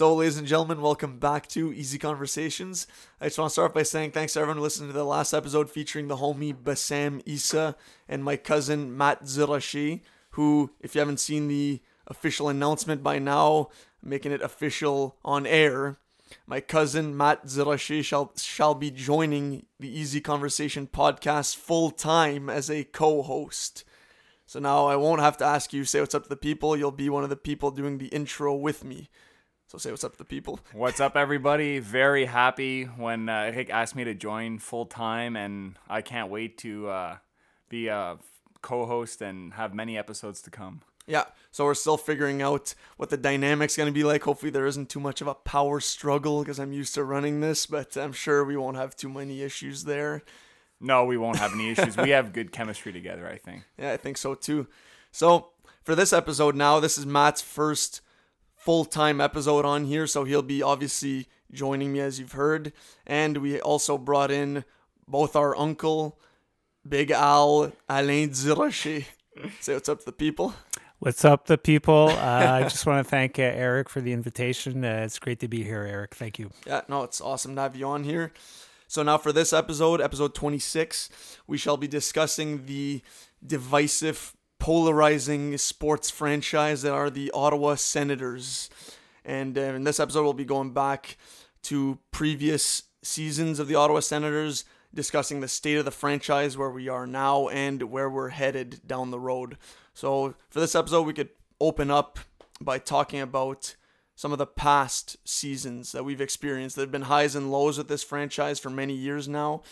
[0.00, 2.86] So, ladies and gentlemen, welcome back to Easy Conversations.
[3.20, 5.68] I just want to start by saying thanks to everyone listening to the last episode
[5.68, 7.76] featuring the homie Bassam Issa
[8.08, 10.00] and my cousin Matt Zirashi,
[10.30, 13.68] who, if you haven't seen the official announcement by now,
[14.02, 15.98] making it official on air,
[16.46, 22.70] my cousin Matt Zirashi shall, shall be joining the Easy Conversation podcast full time as
[22.70, 23.84] a co host.
[24.46, 26.74] So now I won't have to ask you, say what's up to the people.
[26.74, 29.10] You'll be one of the people doing the intro with me.
[29.70, 30.58] So say what's up to the people.
[30.72, 31.78] What's up, everybody?
[31.78, 36.88] Very happy when uh, asked me to join full time, and I can't wait to
[36.88, 37.16] uh,
[37.68, 38.18] be a
[38.62, 40.80] co host and have many episodes to come.
[41.06, 44.24] Yeah, so we're still figuring out what the dynamic's going to be like.
[44.24, 47.66] Hopefully, there isn't too much of a power struggle because I'm used to running this,
[47.66, 50.22] but I'm sure we won't have too many issues there.
[50.80, 51.96] No, we won't have any issues.
[51.96, 53.62] we have good chemistry together, I think.
[53.78, 54.66] Yeah, I think so too.
[55.12, 55.50] So,
[55.84, 58.00] for this episode now, this is Matt's first
[58.60, 62.72] full time episode on here, so he'll be obviously joining me as you've heard.
[63.06, 64.64] And we also brought in
[65.08, 66.20] both our uncle,
[66.88, 69.06] Big Al, Alain Zirache.
[69.60, 70.54] Say what's up to the people.
[70.98, 72.10] What's up, the people?
[72.10, 74.84] Uh, I just want to thank uh, Eric for the invitation.
[74.84, 76.14] Uh, it's great to be here, Eric.
[76.14, 76.50] Thank you.
[76.66, 78.32] Yeah, no, it's awesome to have you on here.
[78.86, 83.00] So now for this episode, episode 26, we shall be discussing the
[83.46, 88.70] divisive, polarizing sports franchise that are the Ottawa Senators.
[89.24, 91.16] And uh, in this episode, we'll be going back
[91.62, 96.88] to previous seasons of the Ottawa Senators, discussing the state of the franchise, where we
[96.88, 99.56] are now, and where we're headed down the road.
[99.94, 101.30] So for this episode, we could
[101.60, 102.18] open up
[102.60, 103.74] by talking about
[104.14, 107.88] some of the past seasons that we've experienced that have been highs and lows with
[107.88, 109.62] this franchise for many years now.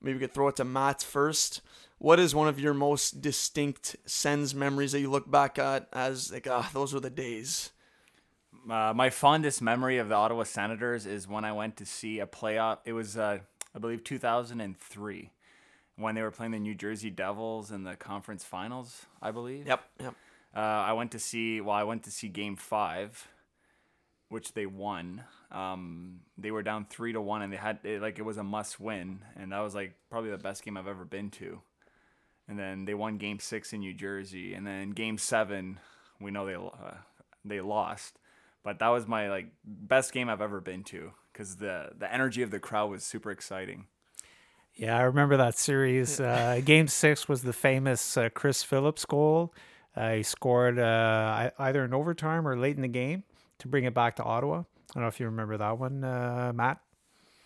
[0.00, 1.60] Maybe we could throw it to Matt first.
[1.98, 6.32] What is one of your most distinct Sens memories that you look back at as
[6.32, 7.70] like, ah, those were the days?
[8.68, 12.26] Uh, my fondest memory of the Ottawa Senators is when I went to see a
[12.26, 12.78] playoff.
[12.84, 13.38] It was, uh,
[13.74, 15.30] I believe, 2003
[15.96, 19.66] when they were playing the New Jersey Devils in the conference finals, I believe.
[19.66, 20.14] Yep, yep.
[20.54, 23.28] Uh, I went to see, well, I went to see game five
[24.28, 25.24] which they won.
[25.50, 28.42] Um, they were down three to one, and they had it, like it was a
[28.42, 31.60] must win, and that was like probably the best game I've ever been to.
[32.48, 35.80] And then they won Game Six in New Jersey, and then Game Seven,
[36.20, 36.94] we know they uh,
[37.44, 38.18] they lost,
[38.62, 42.42] but that was my like best game I've ever been to because the the energy
[42.42, 43.86] of the crowd was super exciting.
[44.74, 46.20] Yeah, I remember that series.
[46.20, 49.54] Uh, game six was the famous uh, Chris Phillips goal.
[49.96, 53.24] Uh, he scored uh, either in overtime or late in the game
[53.58, 54.58] to bring it back to Ottawa.
[54.58, 56.80] I don't know if you remember that one, uh, Matt.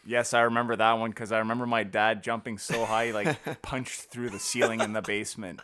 [0.04, 3.62] Yes, I remember that one because I remember my dad jumping so high, he, like
[3.62, 5.60] punched through the ceiling in the basement.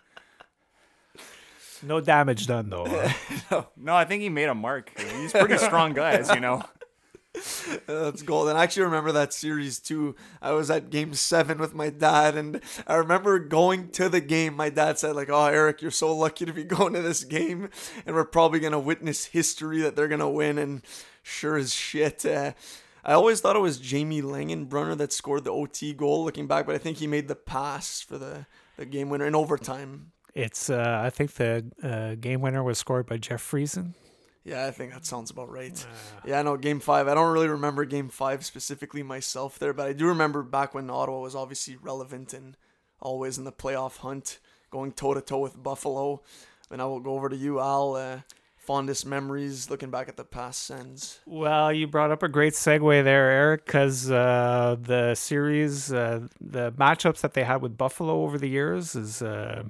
[1.82, 2.86] No damage done though.
[2.86, 3.12] Huh?
[3.50, 3.66] no.
[3.76, 4.92] no, I think he made a mark.
[4.98, 6.62] He's a pretty strong guy, as you know.
[7.86, 8.48] That's gold.
[8.48, 10.16] And I actually remember that series too.
[10.40, 14.54] I was at game seven with my dad, and I remember going to the game.
[14.54, 17.68] My dad said, like, oh, Eric, you're so lucky to be going to this game,
[18.06, 20.58] and we're probably going to witness history that they're going to win.
[20.58, 20.82] And
[21.22, 22.52] sure as shit, uh,
[23.06, 26.74] I always thought it was Jamie Langenbrunner that scored the OT goal looking back, but
[26.74, 28.46] I think he made the pass for the,
[28.76, 30.10] the game winner in overtime.
[30.34, 33.94] It's, uh, I think the uh, game winner was scored by Jeff Friesen.
[34.42, 35.72] Yeah, I think that sounds about right.
[35.72, 37.06] Uh, yeah, no, game five.
[37.06, 40.90] I don't really remember game five specifically myself there, but I do remember back when
[40.90, 42.56] Ottawa was obviously relevant and
[43.00, 44.40] always in the playoff hunt,
[44.72, 46.22] going toe to toe with Buffalo.
[46.72, 47.94] And I will go over to you, Al.
[47.94, 48.20] Uh,
[48.66, 51.20] fondest memories looking back at the past Sens.
[51.24, 56.72] Well, you brought up a great segue there, Eric, because uh, the series, uh, the
[56.72, 59.62] matchups that they had with Buffalo over the years is uh,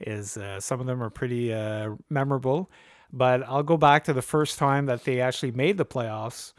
[0.00, 1.54] is uh, some of them are pretty
[2.08, 2.70] memorable.
[3.12, 6.52] But I'll go back to the first time that they actually made the playoffs.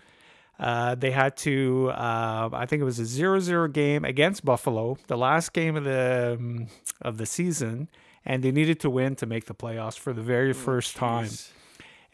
[0.57, 5.17] Uh, they had to, uh, I think it was a 0-0 game against Buffalo, the
[5.17, 6.67] last game of the um,
[7.01, 7.89] of the season,
[8.23, 11.27] and they needed to win to make the playoffs for the very oh, first time.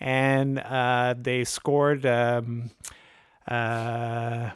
[0.02, 2.06] And uh, they scored.
[2.06, 2.72] Um,
[3.48, 4.50] uh,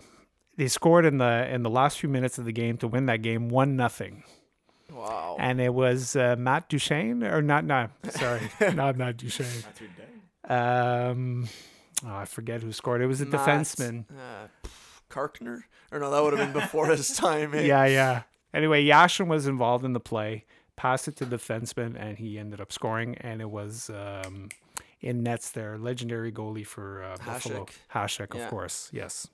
[0.58, 3.22] they scored in the in the last few minutes of the game to win that
[3.22, 4.24] game one nothing.
[4.92, 5.38] Wow.
[5.40, 9.64] And it was uh, Matt Duchene, or not, not, sorry, not Matt Duchene.
[10.48, 11.50] Um,
[12.06, 13.02] oh, I forget who scored.
[13.02, 14.06] It was a Matt, defenseman.
[14.10, 14.48] Uh,
[15.10, 15.64] Carkner?
[15.92, 17.54] Or no, that would have been before his time.
[17.54, 17.64] Eh?
[17.64, 18.24] Yeah, yeah.
[18.54, 20.46] Anyway, Yashin was involved in the play,
[20.76, 23.16] passed it to the defenseman, and he ended up scoring.
[23.20, 24.50] And it was um,
[25.06, 27.68] in nets there, legendary goalie for uh, Buffalo.
[27.94, 28.50] Hasek, of yeah.
[28.50, 28.90] course.
[28.92, 29.28] Yes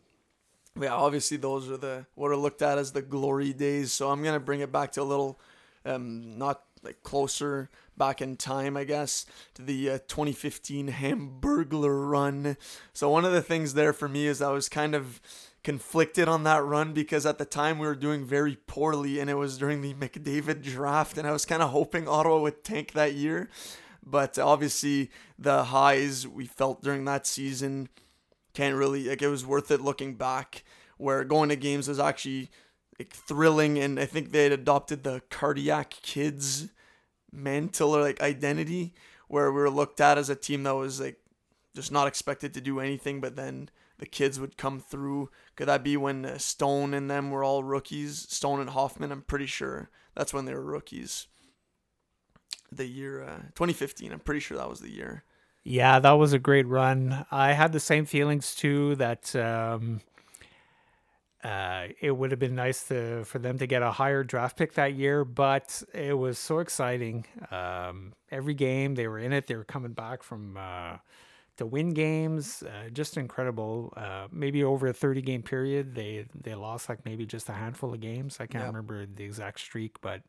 [0.79, 3.91] yeah, obviously those are the what are looked at as the glory days.
[3.91, 5.39] So I'm gonna bring it back to a little,
[5.85, 9.25] um, not like closer back in time, I guess,
[9.55, 12.57] to the uh, 2015 Hamburglar run.
[12.93, 15.21] So one of the things there for me is I was kind of
[15.63, 19.35] conflicted on that run because at the time we were doing very poorly and it
[19.35, 23.13] was during the McDavid draft and I was kind of hoping Ottawa would tank that
[23.13, 23.49] year.
[24.03, 27.89] But obviously the highs we felt during that season
[28.53, 30.63] can't really like it was worth it looking back
[30.97, 32.49] where going to games was actually
[32.99, 36.69] like thrilling and I think they had adopted the cardiac kids
[37.31, 38.93] mental or like identity
[39.29, 41.17] where we were looked at as a team that was like
[41.73, 43.69] just not expected to do anything but then
[44.01, 45.29] the kids would come through.
[45.55, 48.25] Could that be when uh, Stone and them were all rookies?
[48.29, 51.27] Stone and Hoffman, I'm pretty sure that's when they were rookies.
[52.71, 55.23] The year uh, 2015, I'm pretty sure that was the year.
[55.63, 57.25] Yeah, that was a great run.
[57.29, 58.95] I had the same feelings too.
[58.95, 60.01] That um,
[61.43, 64.73] uh, it would have been nice to for them to get a higher draft pick
[64.73, 67.25] that year, but it was so exciting.
[67.49, 69.47] Um, every game they were in it.
[69.47, 70.97] They were coming back from uh,
[71.57, 72.63] to win games.
[72.63, 73.93] Uh, just incredible.
[73.97, 77.93] Uh, maybe over a thirty game period, they they lost like maybe just a handful
[77.93, 78.37] of games.
[78.39, 78.67] I can't Yep.
[78.67, 80.21] remember the exact streak, but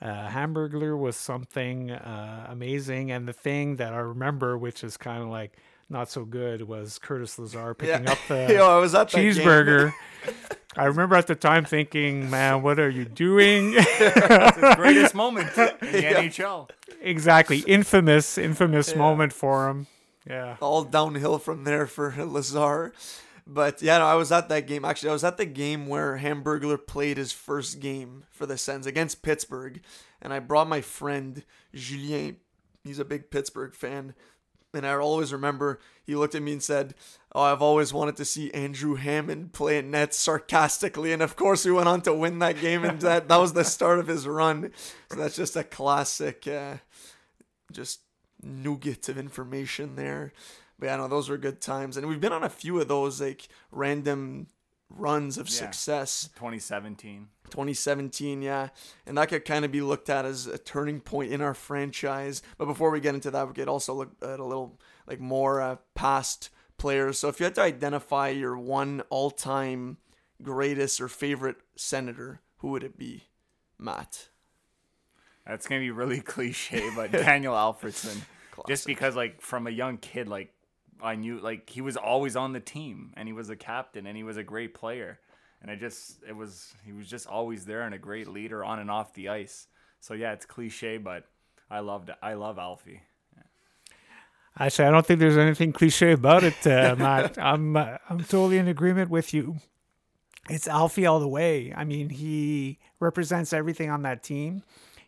[0.00, 3.10] uh, Hamburglar was something uh, amazing.
[3.10, 5.52] And the thing that I remember, which is kind of like
[5.88, 9.92] not so good, was Curtis Lazar picking up the Yo, I was at cheeseburger.
[10.78, 13.74] I remember at the time thinking, man, what are you doing?
[13.78, 16.68] It's greatest moment in the NHL.
[17.00, 17.60] exactly.
[17.60, 19.86] Infamous, infamous moment for him.
[20.28, 20.56] Yeah.
[20.60, 22.92] all downhill from there for Lazar.
[23.46, 24.84] But yeah, no, I was at that game.
[24.84, 28.86] Actually, I was at the game where Hamburglar played his first game for the Sens
[28.86, 29.80] against Pittsburgh,
[30.20, 32.38] and I brought my friend Julien.
[32.82, 34.14] He's a big Pittsburgh fan,
[34.74, 36.96] and I always remember he looked at me and said,
[37.32, 41.64] "Oh, I've always wanted to see Andrew Hammond play in nets sarcastically." And of course,
[41.64, 44.26] we went on to win that game, and that that was the start of his
[44.26, 44.72] run.
[45.12, 46.78] So that's just a classic, uh,
[47.70, 48.00] just
[48.42, 50.32] nougat of information there.
[50.78, 53.20] But yeah, no, those were good times, and we've been on a few of those
[53.20, 54.48] like random
[54.90, 55.54] runs of Yeah.
[55.54, 56.28] success.
[56.36, 57.28] 2017.
[57.50, 58.68] 2017, yeah,
[59.06, 62.42] and that could kind of be looked at as a turning point in our franchise.
[62.58, 65.60] But before we get into that, we could also look at a little like more
[65.60, 67.18] uh, past players.
[67.18, 69.96] So if you had to identify your one all-time
[70.42, 73.24] greatest or favorite senator, who would it be,
[73.78, 74.28] Matt?
[75.46, 78.20] That's gonna be really cliche, but Daniel Alfredsson.
[78.50, 78.68] Classic.
[78.68, 80.52] Just because, like, from a young kid, like,
[81.02, 84.16] I knew, like, he was always on the team, and he was a captain, and
[84.16, 85.20] he was a great player,
[85.60, 88.78] and I just, it was, he was just always there and a great leader on
[88.78, 89.66] and off the ice.
[90.00, 91.24] So yeah, it's cliche, but
[91.70, 93.02] I loved, I love Alfie.
[94.58, 97.36] Actually, I don't think there's anything cliche about it, uh, Matt.
[97.38, 99.56] I'm uh, I'm totally in agreement with you.
[100.48, 101.74] It's Alfie all the way.
[101.76, 104.62] I mean, he represents everything on that team.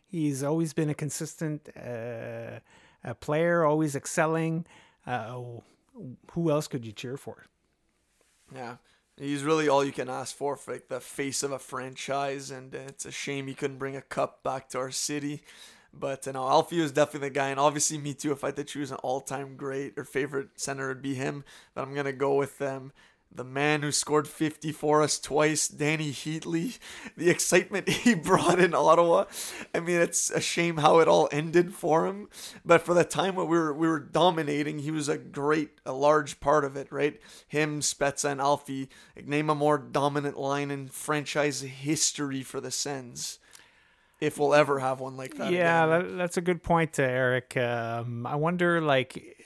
[0.05, 2.59] He's always been a consistent uh,
[3.03, 4.65] a player, always excelling.
[5.07, 5.41] Uh,
[6.31, 7.45] who else could you cheer for?
[8.53, 8.77] Yeah.
[9.17, 12.73] He's really all you can ask for for like the face of a franchise, and
[12.73, 15.43] it's a shame he couldn't bring a cup back to our city.
[15.93, 18.31] But you know, Alfie was definitely the guy, and obviously me too.
[18.31, 21.43] If I had to choose an all-time great or favorite center, it'd be him.
[21.73, 22.93] But I'm gonna go with um,
[23.31, 26.79] the man who scored 50 for us twice, Dany Heatley.
[27.15, 29.25] The excitement he brought in Ottawa.
[29.73, 32.27] I mean, it's a shame how it all ended for him.
[32.65, 35.93] But for the time when we were we were dominating, he was a great, a
[35.93, 37.19] large part of it, right?
[37.47, 38.89] Him, Spezza, and Alfie.
[39.15, 43.39] Like, name a more dominant line in franchise history for the Sens.
[44.19, 45.53] If we'll ever have one like that.
[45.53, 46.09] yeah, again.
[46.09, 47.55] that, that's a good point, Eric.
[47.55, 49.38] Um, I wonder, like,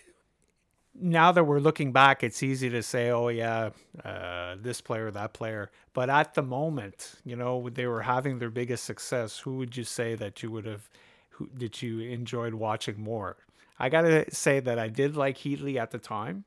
[0.95, 3.71] now that we're looking back, it's easy to say, "Oh yeah,
[4.03, 8.49] uh, this player, that player." But at the moment, you know, they were having their
[8.49, 9.39] biggest success.
[9.39, 10.89] Who would you say that you would have,
[11.31, 13.37] who that you enjoyed watching more?
[13.79, 16.45] I gotta say that I did like Heatley at the time.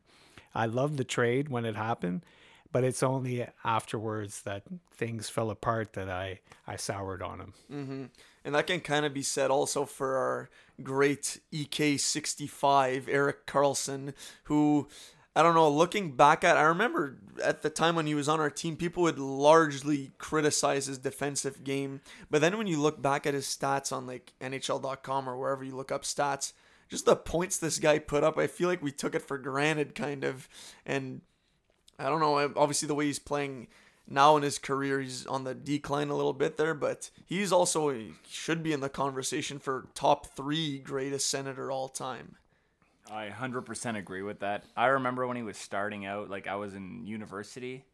[0.55, 2.23] I loved the trade when it happened,
[2.73, 8.11] but it's only afterwards that things fell apart that I I soured on him.
[8.45, 10.49] And that can kind of be said also for our
[10.83, 14.15] great EK65, Erik Karlsson,
[14.45, 14.89] who,
[15.35, 18.41] I don't know, looking back at, I remember at the time when he was on
[18.41, 22.01] our team, people would largely criticize his defensive game.
[22.31, 25.77] But then when you look back at his stats on like NHL.com or wherever you
[25.77, 26.53] look up stats,
[26.89, 29.95] just the points this guy put up, I feel like we took it for granted,
[29.95, 30.49] kind of.
[30.85, 31.23] And
[31.99, 32.53] I don't know.
[32.57, 33.69] Obviously, the way he's playing
[34.09, 37.91] now in his career, he's on the decline a little bit there, but he's also
[37.91, 42.37] he should be in the conversation for top three greatest senator all time.
[43.11, 44.65] I 100% agree with that.
[44.77, 47.85] I remember when he was starting out, like I was in university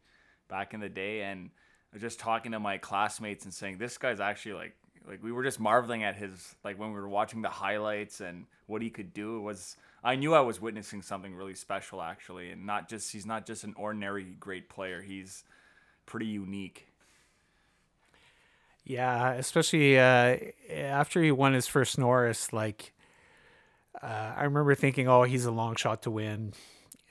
[0.49, 1.49] back in the day, and
[1.91, 4.75] I was just talking to my classmates and saying, "This guy's actually like
[5.07, 8.45] like we were just marveling at his like when we were watching the highlights and
[8.67, 9.37] what he could do.
[9.37, 13.25] It was I knew I was witnessing something really special actually, and not just he's
[13.25, 15.01] not just an ordinary great player.
[15.01, 15.43] He's
[16.05, 16.87] pretty unique.
[18.85, 20.37] Yeah, especially uh,
[20.69, 22.93] after he won his first Norris, like
[24.01, 26.53] uh, I remember thinking, "Oh, he's a long shot to win,"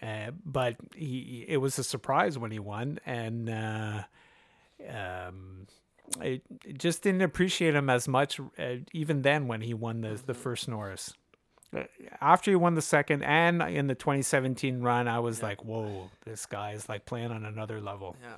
[0.02, 4.02] uh, but he it was a surprise when he won, and uh,
[4.90, 5.66] um,
[6.20, 6.42] I
[6.76, 10.68] just didn't appreciate him as much uh, even then when he won the the first
[10.68, 11.14] Norris.
[11.74, 11.84] Uh,
[12.20, 16.44] After he won the second and in the 2017 run, I was like, "Whoa, this
[16.44, 18.34] guy is like playing on another level." Yeah.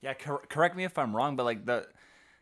[0.00, 1.86] Yeah, cor- correct me if I'm wrong, but like the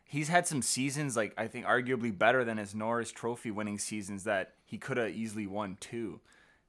[0.03, 4.23] he's had some seasons like I think arguably better than his Norris Trophy winning seasons
[4.23, 6.19] that he could have easily won too.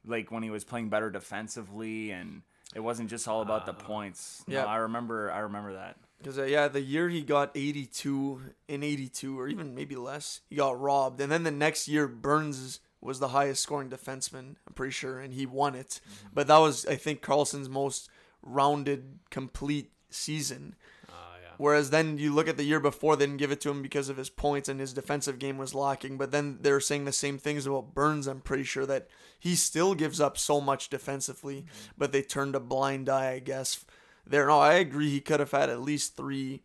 [0.04, 2.42] Like when he was playing better defensively and
[2.74, 4.44] it wasn't just all about the points.
[4.46, 4.64] No, yeah.
[4.64, 5.96] I remember I remember that.
[6.18, 10.56] Because uh, yeah, the year he got 82 in 82, or even maybe less, he
[10.56, 11.20] got robbed.
[11.20, 14.56] And then the next year, Burns was the highest scoring defenseman.
[14.66, 16.00] I'm pretty sure, and he won it.
[16.32, 18.08] But that was, I think, Karlsson's most
[18.42, 20.74] rounded, complete season.
[21.08, 23.82] Ah, Whereas then you look at the year before, they didn't give it to him
[23.82, 26.18] because of his points and his defensive game was lacking.
[26.18, 28.26] But then they're saying the same things about Burns.
[28.26, 29.08] I'm pretty sure that
[29.38, 31.92] he still gives up so much defensively, mm-hmm.
[31.96, 33.84] but they turned a blind eye, I guess.
[34.26, 35.10] There, no, I agree.
[35.10, 36.62] He could have had at least three,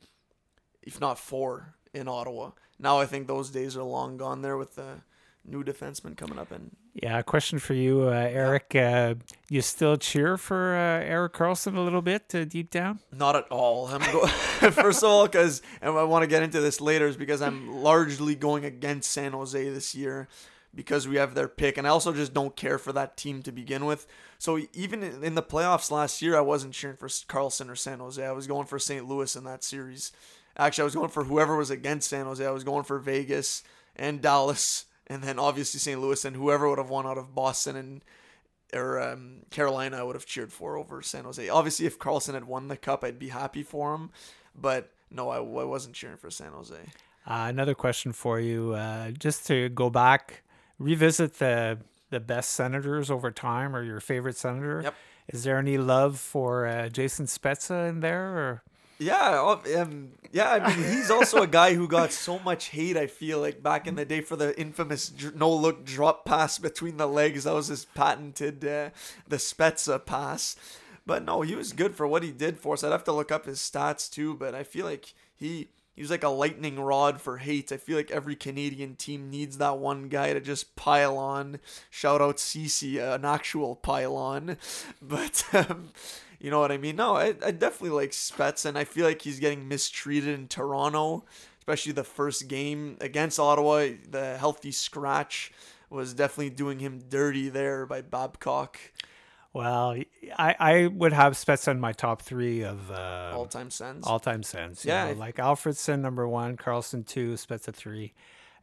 [0.82, 2.52] if not four, in Ottawa.
[2.80, 5.02] Now I think those days are long gone there with the
[5.46, 8.76] new defenseman coming up and Yeah, a question for you, uh, Eric.
[8.76, 9.16] Uh,
[9.50, 13.00] you still cheer for uh, Erik Karlsson a little bit uh, deep down?
[13.12, 13.88] Not at all.
[13.88, 14.28] I'm go-
[14.72, 17.82] first of all because and I want to get into this later is because I'm
[17.82, 20.28] largely going against San Jose this year
[20.74, 23.52] because we have their pick and I also just don't care for that team to
[23.52, 24.06] begin with.
[24.38, 28.00] So even in in the playoffs last year, I wasn't cheering for Karlsson or San
[28.00, 28.24] Jose.
[28.24, 29.08] I was going for St.
[29.08, 30.12] Louis in that series.
[30.58, 32.46] Actually, I was going for whoever was against San Jose.
[32.46, 33.64] I was going for Vegas
[33.96, 36.00] and Dallas, and then obviously St.
[36.00, 38.04] Louis and whoever would have won out of Boston and
[38.74, 41.50] or um, Carolina, I would have cheered for over San Jose.
[41.50, 44.12] Obviously, if Karlsson had won the cup, I'd be happy for him,
[44.56, 46.78] but no, I, I wasn't cheering for San Jose.
[47.28, 50.44] Uh, another question for you, uh, just to go back,
[50.80, 54.82] revisit the the best senators over time, or your favorite senator.
[54.84, 54.96] Yep.
[55.30, 58.38] Is there any love for uh, Jason Spezza in there?
[58.38, 58.64] Or
[59.02, 60.52] Yeah, um, yeah.
[60.52, 62.96] I mean, he's also a guy who got so much hate.
[62.96, 66.98] I feel like back in the day for the infamous no look drop pass between
[66.98, 67.46] the legs.
[67.46, 68.92] That was his patented uh,
[69.28, 70.56] the Spezza pass.
[71.04, 72.84] But no, he was good for what he did for us.
[72.84, 74.36] I'd have to look up his stats too.
[74.36, 77.72] But I feel like he he was like a lightning rod for hate.
[77.72, 81.60] I feel like every Canadian team needs that one guy to just pile on.
[81.90, 84.58] Shout out Ceci, an actual pylon.
[85.02, 85.90] But um,
[86.42, 86.96] you know what I mean?
[86.96, 91.24] No, I, I definitely like Spets, and I feel like he's getting mistreated in Toronto,
[91.60, 93.90] especially the first game against Ottawa.
[94.10, 95.52] The healthy scratch
[95.92, 98.80] was definitely doing him dirty there by Babcock.
[99.54, 99.96] well,
[100.40, 104.08] I I would have Spezza in my top three of uh, All time Sens.
[104.08, 104.84] all time Sens.
[104.84, 105.10] Yeah.
[105.10, 108.14] Yeah, like Alfredsson number one, Karlsson two, Spezza three.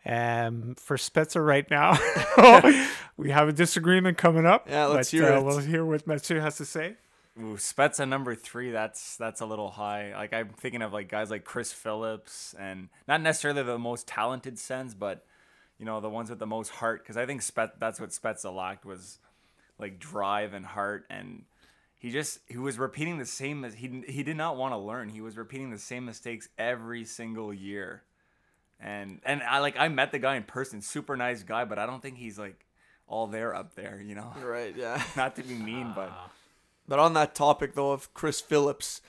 [0.07, 1.93] Um, for Spezza right now,
[3.17, 4.67] we have a disagreement coming up.
[4.69, 5.45] Yeah, let's but, hear uh, it.
[5.45, 6.97] We'll hear what Mathieu has to say.
[7.40, 8.71] Ooh, Spezza number three.
[8.73, 10.12] That's that's a little high.
[10.12, 14.59] Like I'm thinking of like guys like Chris Phillips, and not necessarily the most talented
[14.59, 15.25] Sens, but
[15.78, 17.02] you know the ones with the most heart.
[17.02, 19.18] Because I think Spet that's what Spezza lacked was
[19.78, 21.45] like drive and heart, and
[21.97, 25.09] he just he was repeating the same as he he did not want to learn.
[25.09, 28.02] He was repeating the same mistakes every single year,
[28.80, 31.87] and and I like I met the guy in person, super nice guy, but I
[31.87, 32.66] don't think he's like
[33.07, 34.02] all there up there.
[34.04, 35.00] You know, Right, yeah.
[35.16, 36.11] not to be mean, but.
[36.12, 36.30] Ah.
[36.88, 39.02] But on that topic, though, of Chris Phillips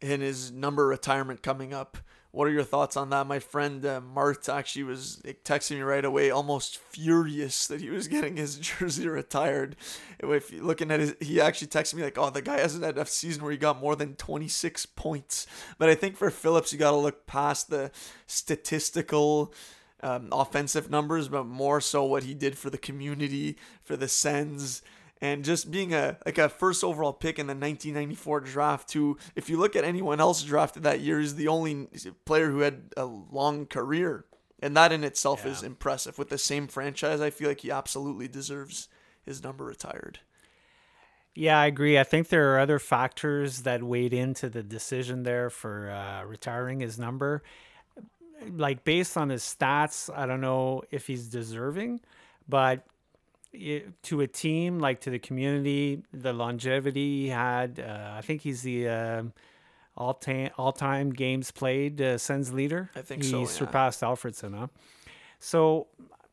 [0.00, 1.98] and his number retirement coming up,
[2.32, 3.26] what are your thoughts on that?
[3.26, 8.06] My friend uh, Mart actually was texting me right away, almost furious that he was
[8.06, 9.74] getting his jersey retired.
[10.20, 12.98] If you looking at his, he actually texted me like, "Oh, the guy hasn't had
[12.98, 15.46] a season where he got more than 26 points."
[15.76, 17.90] But I think for Phillips, you got to look past the
[18.26, 19.52] statistical.
[20.02, 24.80] Um, offensive numbers, but more so what he did for the community, for the Sens,
[25.20, 29.48] and just being a like a first overall pick in the 1994 draft too if
[29.50, 31.88] you look at anyone else drafted that year is the only
[32.24, 34.24] player who had a long career
[34.62, 38.28] and that in itself is impressive with the same franchise i feel like he absolutely
[38.28, 38.88] deserves
[39.22, 40.20] his number retired
[41.34, 41.96] Yeah, I agree.
[41.96, 46.80] I think there are other factors that weighed into the decision there for uh, retiring
[46.80, 47.42] his number.
[48.50, 52.00] Like based on his stats, I don't know if he's deserving,
[52.48, 52.84] but
[54.02, 58.62] to a team, like to the community, the longevity he had, uh, I think he's
[58.62, 59.32] the um
[59.96, 62.90] all time all time games played uh, Sens leader.
[62.94, 63.46] I think he so, yeah.
[63.46, 64.68] surpassed Alfredsson, huh?
[65.38, 65.88] So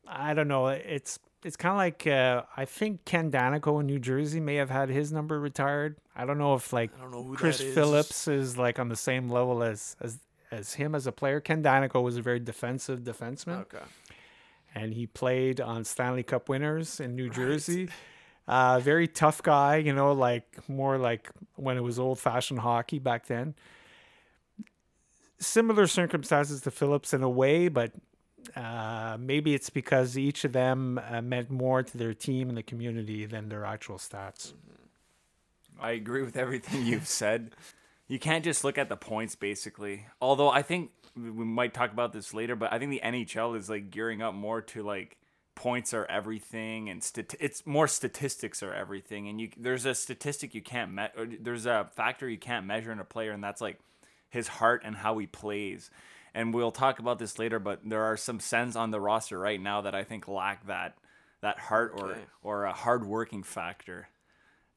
[0.07, 0.67] I don't know.
[0.67, 4.69] It's it's kind of like uh, I think Ken Daneyko in New Jersey may have
[4.69, 5.97] had his number retired.
[6.15, 7.73] I don't know if like know Chris is.
[7.73, 10.19] Phillips is like on the same level as as
[10.51, 11.39] as him as a player.
[11.39, 13.83] Ken Daneyko was a very defensive defenseman Okay.
[14.75, 17.89] And he played on Stanley Cup winners in New Jersey.
[18.47, 22.99] Uh, very tough guy, you know, like more like when it was old fashioned hockey
[22.99, 23.55] back then.
[25.39, 27.91] Similar circumstances to Phillips in a way, but
[28.55, 32.63] uh, maybe it's because each of them uh, meant more to their team and the
[32.63, 34.53] community than their actual stats.
[35.79, 37.51] I agree with everything you've said.
[38.07, 40.05] You can't just look at the points, basically.
[40.21, 43.69] Although I think we might talk about this later, but I think the NHL is
[43.69, 45.17] like gearing up more to like
[45.55, 49.27] points are everything, and stat- it's more statistics are everything.
[49.27, 52.91] And you there's a statistic you can't me- or there's a factor you can't measure
[52.91, 53.79] in a player, and that's like
[54.29, 55.89] his heart and how he plays.
[56.33, 59.59] And we'll talk about this later, but there are some Sens on the roster right
[59.59, 60.97] now that I think lack that
[61.41, 62.21] that heart or Okay.
[62.43, 64.09] or a hard working factor.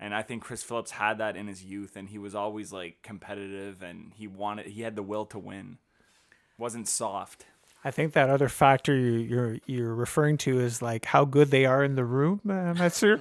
[0.03, 3.03] And I think Chris Phillips had that in his youth, and he was always like
[3.03, 5.77] competitive, and he wanted he had the will to win.
[6.61, 7.47] Wasn't soft.
[7.83, 11.65] I think that other factor you, you're you're referring to is like how good they
[11.65, 13.19] are in the room, uh, Metzer.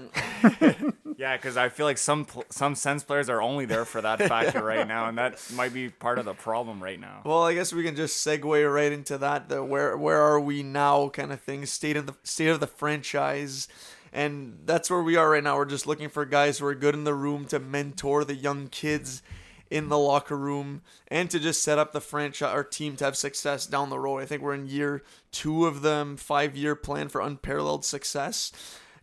[1.19, 4.19] Yeah, because I feel like some pl- some Sens players are only there for that
[4.19, 7.23] factor right now, and that might be part of the problem right now.
[7.25, 9.49] Well, I guess we can just segue right into that.
[9.49, 12.67] The where where are we now kind of thing, state of the state of the
[12.67, 13.67] franchise,
[14.13, 15.57] and that's where we are right now.
[15.57, 18.69] We're just looking for guys who are good in the room to mentor the young
[18.69, 19.21] kids
[19.69, 23.15] in the locker room and to just set up the franchise our team to have
[23.15, 24.19] success down the road.
[24.19, 28.51] I think we're in year two of them five year plan for unparalleled success.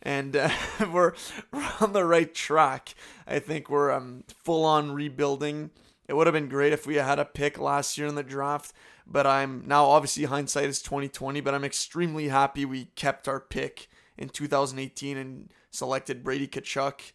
[0.01, 0.49] And uh,
[0.91, 1.13] we're,
[1.51, 2.95] we're on the right track.
[3.25, 5.71] I think we're um, full on rebuilding.
[6.07, 8.71] It would have been great if we had a pick last year in the draft,
[9.05, 13.89] but I'm now obviously hindsight is 2020, but I'm extremely happy we kept our pick
[14.17, 17.11] in 2018 and selected Brady Tkachuk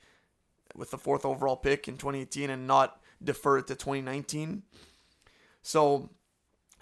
[0.74, 4.62] with the fourth overall pick in 2018 and not defer it to 2019.
[5.62, 6.10] So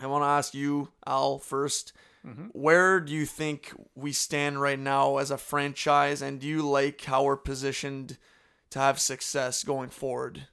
[0.01, 1.93] I want to ask you, Al, 1st
[2.53, 7.05] Where do you think we stand right now as a franchise, and do you like
[7.05, 8.19] how we're positioned
[8.71, 10.47] to have success going forward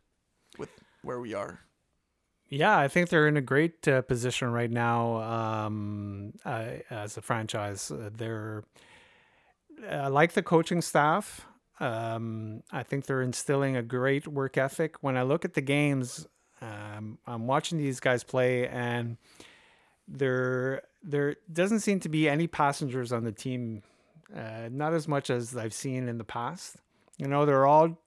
[0.58, 0.70] with
[1.04, 1.62] where we are?
[2.50, 7.22] Yeah, I think they're in a great uh, position right now um, uh, as a
[7.22, 7.92] franchise.
[7.92, 8.64] Uh, they're
[9.90, 11.46] I like the coaching staff.
[11.80, 14.96] Um, I think they're instilling a great work ethic.
[15.02, 16.28] When I look at the games,
[16.62, 19.18] um, I'm watching these guys play, and
[20.08, 23.84] there there doesn't seem to be any passengers on the team.
[24.36, 26.78] Uh, not as much as I've seen in the past.
[27.18, 27.98] You know, they're all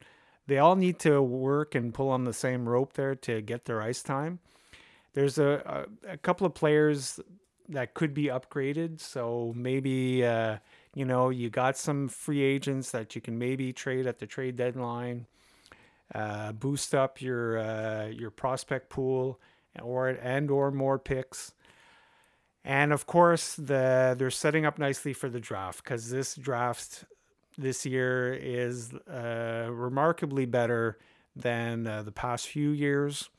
[0.47, 3.81] they all need to work and pull on the same rope there to get their
[3.81, 4.39] ice time.
[5.13, 7.19] There's a, a, a couple of players
[7.69, 8.99] that could be upgraded.
[8.99, 10.57] So maybe, uh,
[10.93, 14.57] you know, you got some free agents that you can maybe trade at the trade
[14.57, 15.25] deadline,
[16.13, 19.39] uh, boost up your uh, your prospect pool
[19.81, 21.53] or and or more picks.
[22.63, 27.05] And of course, the they're setting up nicely for the draft because this draft
[27.57, 30.97] this year is uh, remarkably better
[31.35, 33.29] than uh, the past few years.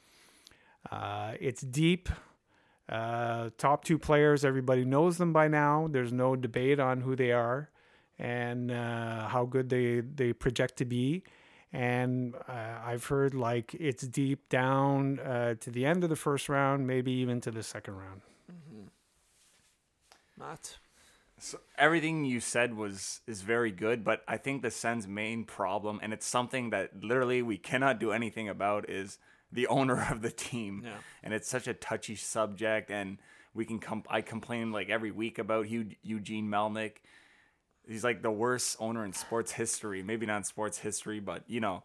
[0.90, 2.08] Uh, it's deep.
[2.88, 5.88] Uh, top two players, everybody knows them by now.
[5.90, 7.70] There's no debate on who they are
[8.18, 11.22] and uh, how good they, they project to be.
[11.72, 16.48] And uh, I've heard like it's deep down uh, to the end of the first
[16.48, 18.20] round, maybe even to the second round.
[20.38, 20.76] Matt?
[21.38, 25.98] So everything you said was is very good, but I think the Sens' main problem,
[26.02, 29.18] and it's something that literally we cannot do anything about, is
[29.52, 30.82] the owner of the team.
[30.84, 30.96] Yeah.
[31.22, 33.18] And it's such a touchy subject, and
[33.54, 36.96] we can com- I complain like every week about Hugh- Eugene Melnyk.
[37.86, 40.02] He's like the worst owner in sports history.
[40.02, 41.82] Maybe not in sports history, but you know,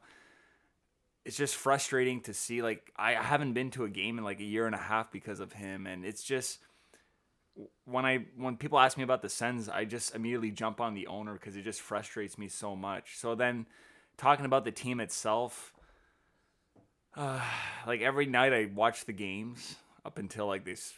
[1.25, 2.61] it's just frustrating to see.
[2.61, 5.11] Like I I haven't been to a game in like a year and a half
[5.11, 6.59] because of him, and it's just
[7.85, 11.07] when I when people ask me about the Sens, I just immediately jump on the
[11.07, 13.17] owner because it just frustrates me so much.
[13.17, 13.65] So then,
[14.17, 15.73] talking about the team itself,
[17.17, 17.41] uh,
[17.87, 19.75] like every night I watch the games
[20.05, 20.93] up until like this,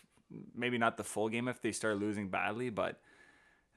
[0.56, 3.00] maybe not the full game if they start losing badly, but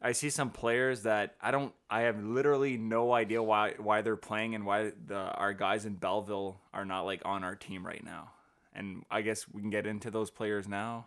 [0.03, 1.73] I see some players that I don't.
[1.89, 5.95] I have literally no idea why why they're playing and why the our guys in
[5.95, 8.33] Belleville are not like on our team right now.
[8.75, 11.07] And I guess we can get into those players now.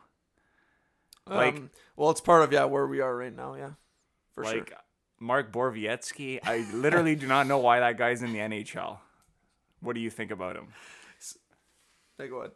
[1.27, 3.55] Like- um, well, it's part of yeah where we are right now.
[3.55, 3.71] Yeah,
[4.33, 4.77] for like sure.
[5.19, 8.99] Mark Borowiecki, I literally do not know why that guy's in the NHL.
[9.81, 10.67] What do you think about him?
[12.17, 12.49] Hey, go.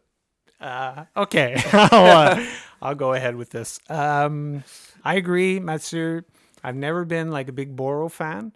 [0.62, 2.46] Uh, okay, I'll, uh,
[2.82, 3.80] I'll go ahead with this.
[3.90, 4.64] Um,
[5.04, 6.22] I agree, Mathieu.
[6.64, 8.54] I've never been like a big Boro fan,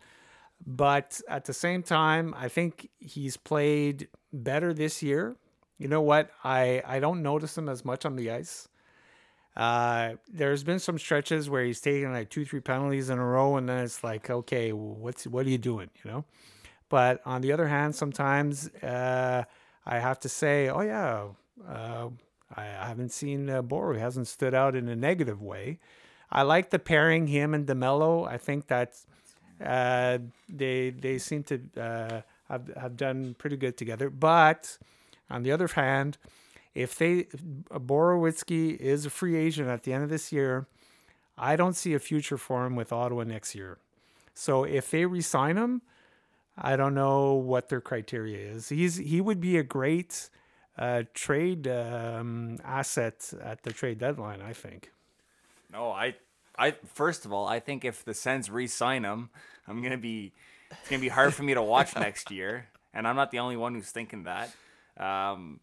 [0.65, 5.35] but at the same time, I think he's played better this year.
[5.77, 6.29] You know what?
[6.43, 8.69] I, I don't notice him as much on the ice.
[9.55, 13.57] Uh, there's been some stretches where he's taken like two, three penalties in a row,
[13.57, 15.89] and then it's like, okay, what's what are you doing?
[16.03, 16.25] You know.
[16.89, 19.43] But on the other hand, sometimes uh,
[19.85, 21.27] I have to say, oh yeah,
[21.67, 22.09] uh,
[22.55, 23.95] I, haven't seen uh, Boro.
[23.95, 25.79] He hasn't stood out in a negative way.
[26.31, 28.27] I like the pairing him and DeMelo.
[28.27, 28.95] I think that
[29.63, 30.19] uh,
[30.49, 34.09] they they seem to uh, have have done pretty good together.
[34.09, 34.77] But
[35.29, 36.17] on the other hand,
[36.73, 37.23] if they
[37.71, 40.65] Borowiecki is a free agent at the end of this year,
[41.37, 43.77] I don't see a future for him with Ottawa next year.
[44.33, 45.81] So if they resign him,
[46.57, 48.69] I don't know what their criteria is.
[48.69, 50.29] He's he would be a great
[50.77, 54.41] uh, trade um, asset at the trade deadline.
[54.41, 54.91] I think.
[55.71, 56.15] No, I,
[56.57, 59.31] I first of all, I think if the Sens re-sign him,
[59.67, 60.33] I'm gonna be,
[60.69, 63.57] it's gonna be hard for me to watch next year, and I'm not the only
[63.57, 64.53] one who's thinking that.
[64.97, 65.59] Um,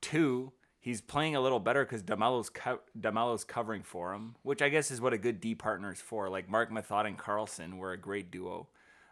[0.00, 4.68] two, he's playing a little better because DeMelo's co- DeMelo's covering for him, which I
[4.68, 6.28] guess is what a good D partner is for.
[6.28, 8.66] Like Marc Methot and Karlsson were a great duo.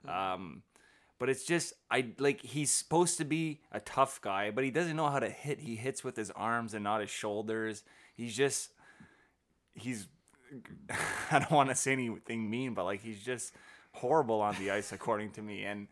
[0.08, 0.62] Um,
[1.24, 4.94] but it's just I like he's supposed to be a tough guy, but he doesn't
[4.94, 5.58] know how to hit.
[5.60, 7.82] He hits with his arms and not his shoulders.
[8.14, 8.72] He's just
[9.72, 10.06] he's
[11.30, 13.54] I don't want to say anything mean, but like he's just
[13.92, 15.64] horrible on the ice according to me.
[15.64, 15.88] And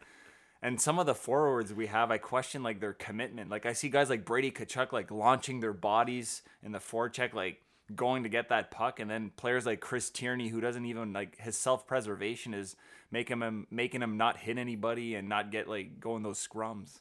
[0.60, 3.48] and some of the forwards we have, I question like their commitment.
[3.48, 7.62] Like I see guys like Brady Tkachuk like launching their bodies in the forecheck, like
[7.94, 11.38] going to get that puck, and then players like Chris Tierney, who doesn't even like
[11.38, 12.76] his self preservation is
[13.10, 17.00] making him making him not hit anybody and not get like going those scrums.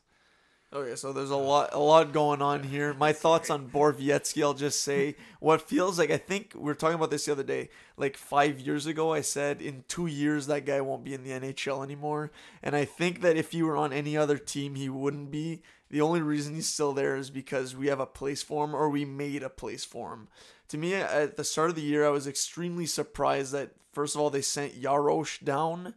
[0.73, 2.93] Oh, okay, so there's a lot, a lot going on here.
[2.93, 6.11] My thoughts on Borowiecki, I'll just say what feels like.
[6.11, 7.69] I think we are talking about this the other day.
[7.97, 11.31] Like five years ago, I said in two years that guy won't be in the
[11.31, 12.31] NHL anymore,
[12.63, 15.61] and I think that if he were on any other team, he wouldn't be.
[15.89, 18.89] The only reason he's still there is because we have a place for him, or
[18.89, 20.29] we made a place for him.
[20.71, 24.21] To me, at the start of the year, I was extremely surprised that first of
[24.21, 25.95] all they sent Jaros down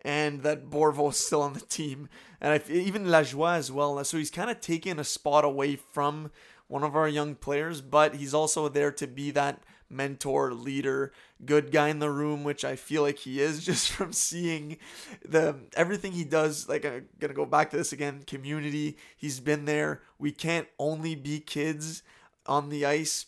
[0.00, 2.08] and that Borvo's still on the team,
[2.40, 4.02] and I, even Lajoie as well.
[4.02, 6.32] So he's kind of taking a spot away from
[6.66, 11.12] one of our young players, but he's also there to be that mentor, leader,
[11.44, 14.78] good guy in the room, which I feel like he is just from seeing
[15.24, 16.68] the everything he does.
[16.68, 18.24] Like I'm gonna go back to this again.
[18.26, 18.96] Community.
[19.16, 20.02] He's been there.
[20.18, 22.02] We can't only be kids
[22.44, 23.26] on the ice.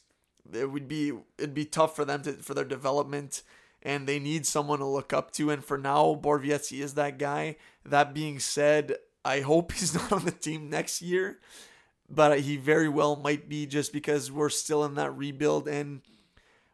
[0.52, 3.42] It would be it'd be tough for them to for their development
[3.84, 5.50] and they need someone to look up to.
[5.50, 7.56] And for now, Borowiecki is that guy.
[7.84, 11.38] That being said, I hope he's not on the team next year,
[12.08, 16.00] but he very well might be just because we're still in that rebuild and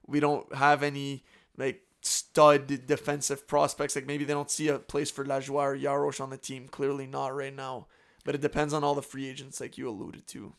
[0.07, 1.25] we don't have any
[1.57, 3.97] like stud defensive prospects.
[3.97, 6.69] Like maybe they don't see a place for Lajoie or Jaros on the team.
[6.69, 7.87] Clearly not right now.
[8.23, 10.55] But it depends on all the free agents, like you alluded to.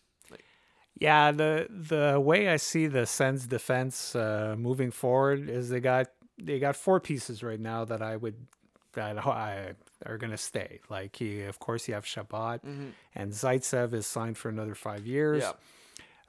[1.02, 6.08] Yeah, the the way I see the Sens defense uh, moving forward is they got
[6.38, 8.36] they got four pieces right now that I would
[8.94, 9.74] that I
[10.06, 10.80] are gonna stay.
[10.90, 12.90] Like he, of course, you have Chabot Mm-hmm.
[13.16, 15.42] and Zaitsev is signed for another five years.
[15.44, 15.54] Yeah.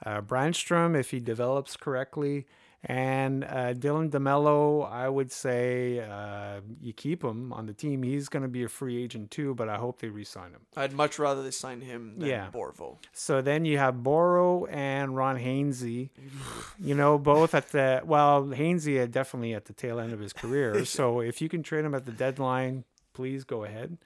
[0.05, 2.47] Uh, Brännström, if he develops correctly,
[2.85, 8.03] and uh, Dylan DeMelo, I would say uh, you keep him on the team.
[8.03, 10.63] He's going to be a free agent too, but I hope they re-sign him.
[10.77, 12.49] I'd much rather they sign him than Yeah.
[12.53, 12.99] Borvo.
[13.13, 16.11] So then you have Boro and Ron Hainsey,
[16.81, 20.85] you know, both at the well, Hainsey definitely at the tail end of his career.
[20.97, 23.99] so if you can trade him at the deadline, please go ahead.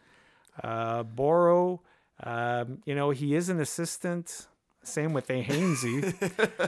[0.62, 1.80] Uh, Boro,
[2.22, 4.48] um, you know, he is an assistant.
[4.86, 6.14] Same with a Hainsey.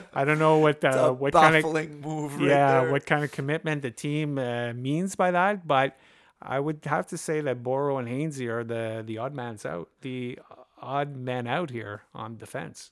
[0.13, 1.65] I don't know what uh, what kind of
[2.03, 2.35] move.
[2.35, 2.91] Right yeah there.
[2.91, 5.97] what kind of commitment the team uh, means by that, but
[6.41, 9.89] I would have to say that Boro and Hainsey are the the odd man's out,
[10.01, 10.39] the
[10.81, 12.91] odd man out here on defense,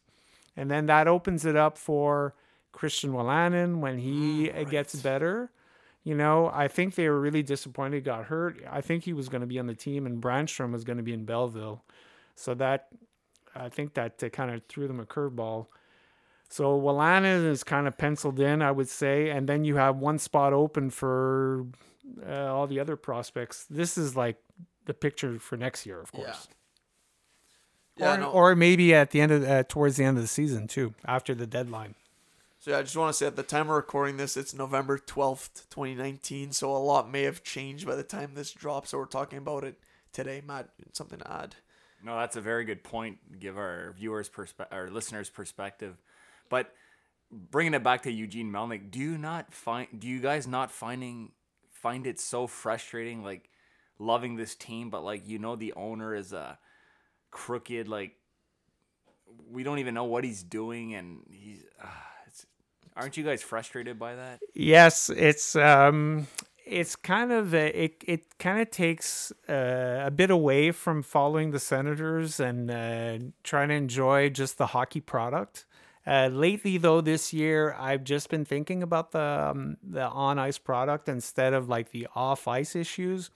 [0.56, 2.34] and then that opens it up for
[2.72, 5.52] Christian Wolanin when he uh, gets better.
[6.04, 8.64] You know, I think they were really disappointed he got hurt.
[8.70, 11.04] I think he was going to be on the team, and Brännström was going to
[11.04, 11.84] be in Belleville,
[12.36, 12.88] so that
[13.60, 15.68] I think that uh, kind of threw them a curveball.
[16.50, 20.18] So Wolanin is kind of penciled in, I would say, and then you have one
[20.18, 21.66] spot open for
[22.26, 23.66] uh, all the other prospects.
[23.70, 24.38] This is like
[24.86, 26.48] the picture for next year, of course.
[27.98, 28.32] Yeah, or, no.
[28.32, 31.36] or maybe at the end of uh, towards the end of the season too, after
[31.36, 31.96] the deadline.
[32.60, 34.98] So yeah, I just want to say at the time we're recording this, it's November
[34.98, 36.52] twelfth, twenty nineteen.
[36.52, 38.92] So a lot may have changed by the time this drops.
[38.92, 39.80] So we're talking about it
[40.14, 40.42] today.
[40.46, 41.56] Matt, something to add?
[42.08, 43.18] No, that's a very good point.
[43.38, 45.98] Give our viewers perspe- our listeners perspective,
[46.50, 46.74] but
[47.30, 51.34] bringing it back to Eugene Melnyk, do you not find do you guys not finding
[51.70, 53.50] find it so frustrating like
[54.00, 56.58] loving this team but like you know the owner is a
[57.30, 58.14] crooked like
[59.52, 61.88] we don't even know what he's doing and he's uh,
[62.98, 64.40] aren't you guys frustrated by that?
[64.54, 66.28] Yes, it's um
[66.68, 71.52] it's kind of a, it it kind of takes uh, a bit away from following
[71.52, 75.66] the Senators and uh, trying to enjoy just the hockey product.
[76.06, 80.58] Uh, lately, though, this year I've just been thinking about the um, the on ice
[80.58, 83.30] product instead of like the off ice issues.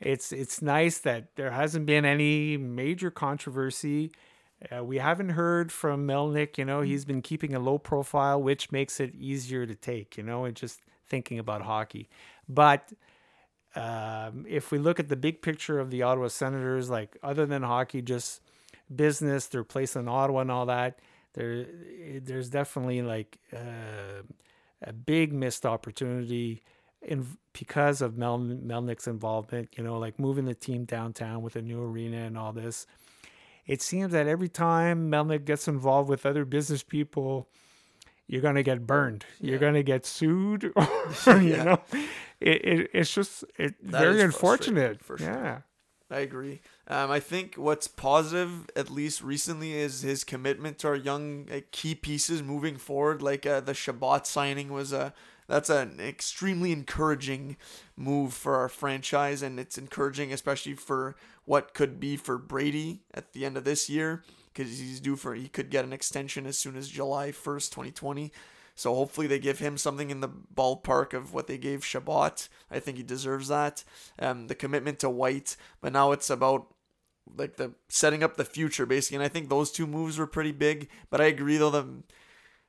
[0.00, 4.12] It's it's nice that there hasn't been any major controversy.
[4.72, 6.58] Uh, we haven't heard from Melnyk.
[6.58, 10.16] You know, he's been keeping a low profile, which makes it easier to take.
[10.16, 12.08] You know, and just thinking about hockey.
[12.48, 12.92] But
[13.74, 17.62] um, if we look at the big picture of the Ottawa Senators, like other than
[17.62, 18.40] hockey, just
[18.94, 20.98] business, their place in Ottawa and all that
[21.38, 21.66] there
[22.20, 24.22] there's definitely like uh,
[24.82, 26.62] a big missed opportunity
[27.02, 29.70] in because of Mel, Melnyk's involvement.
[29.76, 32.86] You know, like moving the team downtown with a new arena and all this.
[33.66, 37.48] It seems that every time Melnyk gets involved with other business people,
[38.28, 39.24] you're gonna get burned.
[39.40, 39.60] You're yeah.
[39.60, 40.62] gonna get sued.
[41.26, 41.64] you yeah.
[41.64, 41.80] know,
[42.40, 45.02] it, it, it's just it very unfortunate.
[45.02, 45.28] For sure.
[45.28, 45.60] Yeah.
[46.10, 46.62] I agree.
[46.86, 51.70] Um, I think what's positive, at least recently, is his commitment to our young like,
[51.70, 53.20] key pieces moving forward.
[53.20, 55.12] Like uh, the Chabot signing was a
[55.48, 57.56] that's an extremely encouraging
[57.96, 63.32] move for our franchise, and it's encouraging especially for what could be for Brady at
[63.32, 64.22] the end of this year
[64.58, 67.92] because he's due for he could get an extension as soon as July first, twenty
[67.92, 68.32] twenty.
[68.74, 72.48] So hopefully they give him something in the ballpark of what they gave Chabot.
[72.70, 73.82] I think he deserves that.
[74.20, 76.74] Um, the commitment to White, but now it's about
[77.36, 79.16] like the setting up the future basically.
[79.16, 80.88] And I think those two moves were pretty big.
[81.10, 82.02] But I agree though the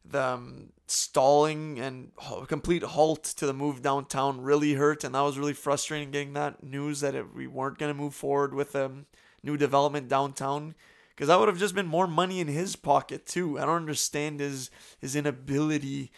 [0.06, 2.12] the um, stalling and
[2.48, 6.64] complete halt to the move downtown really hurt, and that was really frustrating getting that
[6.64, 9.06] news that it, we weren't gonna move forward with a um,
[9.44, 10.76] new development downtown
[11.20, 13.60] because that would have just been more money in his pocket too.
[13.60, 16.14] I don't understand his his inability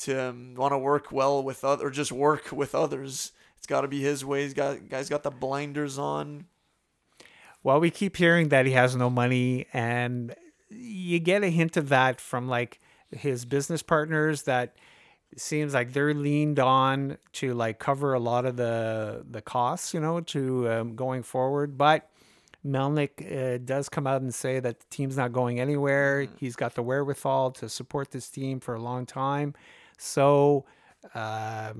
[0.00, 3.32] to um, want to work well with other or just work with others.
[3.56, 4.42] It's got to be his way.
[4.42, 6.44] He's got guys got the blinders on.
[7.62, 10.34] Well, we keep hearing that he has no money, and
[10.68, 12.78] you get a hint of that from like
[13.10, 14.76] his business partners that
[15.34, 20.00] seems like they're leaned on to like cover a lot of the the costs, you
[20.00, 21.78] know, to um, going forward.
[21.78, 22.11] But
[22.64, 26.24] Melnyk uh, does come out and say that the team's not going anywhere.
[26.24, 26.36] Mm-hmm.
[26.38, 29.54] He's got the wherewithal to support this team for a long time.
[29.98, 30.64] So
[31.14, 31.74] uh,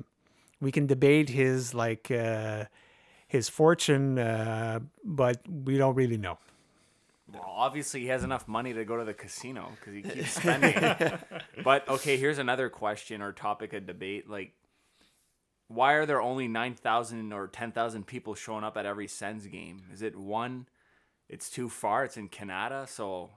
[0.61, 2.65] we can debate his like uh,
[3.29, 6.39] his fortune, uh, but we don't really know.
[7.33, 10.75] Well, obviously he has enough money to go to the casino because he keeps spending.
[11.65, 14.29] but okay, here's another question or topic of debate.
[14.29, 14.53] Like,
[15.73, 19.47] why are there only nine thousand or ten thousand people showing up at every Sens
[19.47, 19.83] game?
[19.93, 20.67] Is it one?
[21.33, 22.05] it's too far.
[22.05, 23.31] It's in Canada, so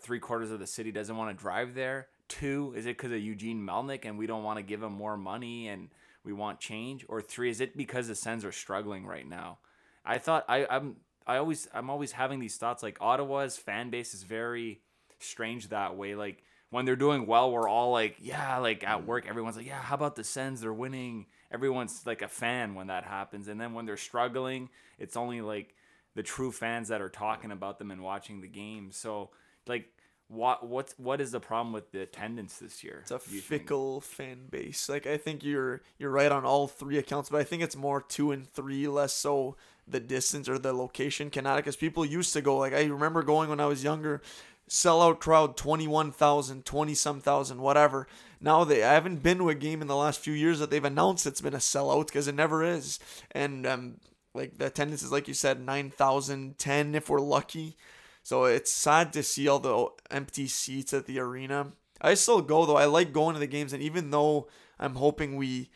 [0.00, 2.08] three quarters of the city doesn't want to drive there.
[2.28, 5.16] Two, is it because of Eugene Melnyk and we don't want to give him more
[5.16, 5.88] money and
[6.24, 7.06] we want change?
[7.08, 9.58] Or three, is it because the Sens are struggling right now?
[10.04, 10.96] I thought I, I'm
[11.26, 14.82] I always I'm always having these thoughts like Ottawa's fan base is very
[15.18, 16.14] strange that way.
[16.14, 19.80] Like when they're doing well, we're all like, yeah, like at work, everyone's like, yeah,
[19.80, 20.60] how about the Sens?
[20.60, 21.26] They're winning.
[21.52, 23.48] Everyone's like a fan when that happens.
[23.48, 25.74] And then when they're struggling, it's only like
[26.14, 28.90] the true fans that are talking about them and watching the game.
[28.92, 29.30] So
[29.66, 29.88] like
[30.28, 32.98] what what's what is the problem with the attendance this year?
[33.02, 34.14] It's a fickle think?
[34.14, 34.88] fan base.
[34.88, 38.02] Like I think you're you're right on all three accounts, but I think it's more
[38.02, 39.56] two and three, less so
[39.86, 41.30] the distance or the location.
[41.30, 42.58] Canada, because people used to go.
[42.58, 44.20] Like I remember going when I was younger,
[44.68, 48.06] sellout crowd 21,000, 20 some thousand, whatever.
[48.40, 50.84] Now they I haven't been to a game in the last few years that they've
[50.84, 52.98] announced it's been a sellout because it never is.
[53.32, 53.96] And um,
[54.34, 57.76] like the attendance is like you said, nine thousand, ten if we're lucky.
[58.22, 61.72] So it's sad to see all the empty seats at the arena.
[62.00, 62.76] I still go though.
[62.76, 65.70] I like going to the games, and even though I'm hoping we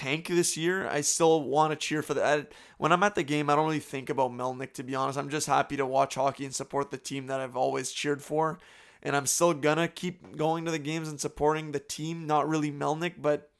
[0.00, 2.52] tank this year, I still want to cheer for that.
[2.78, 5.18] When I'm at the game, I don't really think about Melnyk to be honest.
[5.18, 8.58] I'm just happy to watch hockey and support the team that I've always cheered for.
[9.02, 12.72] And I'm still gonna keep going to the games and supporting the team, not really
[12.72, 13.50] Melnyk, but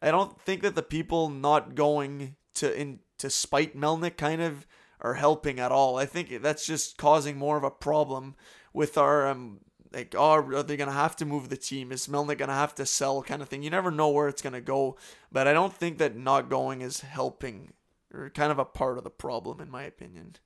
[0.00, 4.66] I don't think that the people not going to in to spite Melnyk kind of
[5.00, 5.98] are helping at all.
[5.98, 8.36] I think that's just causing more of a problem
[8.72, 9.60] with our um
[9.92, 11.92] like oh are they gonna have to move the team?
[11.92, 13.62] Is Melnyk gonna have to sell kind of thing?
[13.62, 14.96] You never know where it's gonna go,
[15.30, 17.72] but I don't think that not going is helping
[18.12, 20.36] or kind of a part of the problem in my opinion.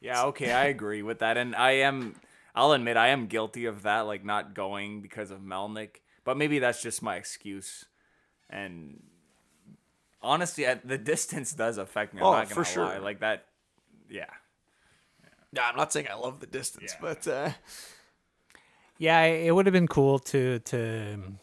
[0.00, 2.16] Yeah, okay, I agree with that, and I am.
[2.54, 6.00] I'll admit I am guilty of that, like not going because of Melnyk.
[6.24, 7.84] But maybe that's just my excuse.
[8.48, 9.02] And
[10.22, 12.22] honestly, I, the distance does affect me.
[12.22, 12.84] I'm Oh, not for sure.
[12.84, 12.98] lie.
[12.98, 13.46] Like that.
[14.08, 14.26] Yeah.
[15.52, 17.00] Yeah, I'm not saying I love the distance, Yeah.
[17.00, 17.50] but uh,
[18.98, 21.38] Yeah, it would have been cool to to um,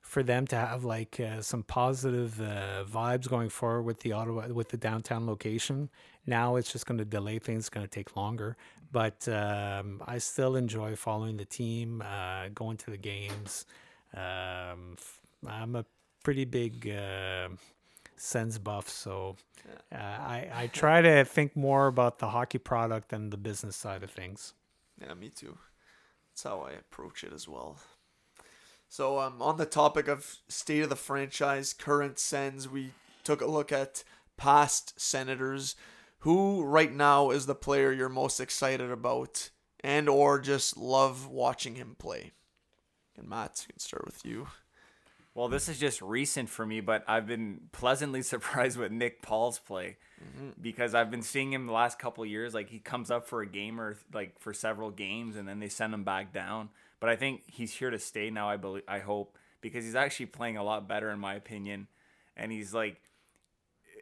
[0.00, 4.48] for them to have like uh, some positive uh, vibes going forward with the Ottawa
[4.48, 5.90] with the downtown location.
[6.26, 7.60] Now it's just going to delay things.
[7.60, 8.56] It's going to take longer,
[8.92, 13.66] but um, I still enjoy following the team, uh, going to the games.
[14.14, 15.84] Um, f- I'm a
[16.22, 16.88] pretty big
[18.20, 19.36] Sens buff, so
[19.92, 24.02] uh, I I try to think more about the hockey product than the business side
[24.02, 24.54] of things.
[25.00, 25.58] yeah, me too.
[26.30, 27.78] That's how I approach it as well.
[28.88, 33.46] So, um, on the topic of state of the franchise, current Sens, we took a
[33.46, 34.02] look at
[34.36, 35.76] past Senators.
[36.20, 39.50] Who right now is the player you're most excited about,
[39.80, 42.32] and or just love watching him play?
[43.16, 44.48] And Matt, we can start with you.
[45.38, 49.60] Well, this is just recent for me, but I've been pleasantly surprised with Nick Paul's
[49.60, 50.60] play mm-hmm.
[50.60, 52.54] because I've been seeing him the last couple of years.
[52.54, 55.68] Like he comes up for a game or like for several games, and then they
[55.68, 56.70] send him back down.
[56.98, 58.50] But I think he's here to stay now.
[58.50, 61.86] I believe, I hope, because he's actually playing a lot better in my opinion,
[62.36, 63.00] and he's like.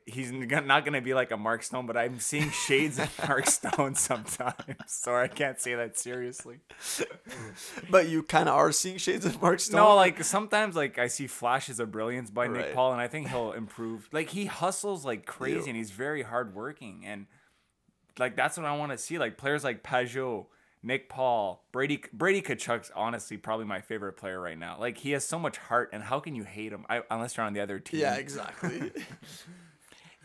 [0.09, 3.47] He's not going to be like a Mark Stone, but I'm seeing shades of Mark
[3.51, 4.55] Stone sometimes.
[4.87, 6.61] So I can't say that seriously.
[7.91, 9.81] But you kind of are seeing shades of Mark Stone.
[9.81, 12.67] No, like sometimes like I see flashes of brilliance by Right.
[12.67, 14.09] Nick Paul, and I think he'll improve.
[14.13, 15.67] Like he hustles like crazy, Yeah.
[15.69, 17.27] and he's very hardworking, and
[18.19, 19.19] like that's what I want to see.
[19.19, 20.47] Like players like Pageau,
[20.83, 24.77] Nick Paul, Brady Brady Tkachuk's honestly probably my favorite player right now.
[24.79, 26.85] Like he has so much heart, and how can you hate him?
[26.89, 28.01] I, unless you're on the other team.
[28.01, 28.93] yeah, exactly.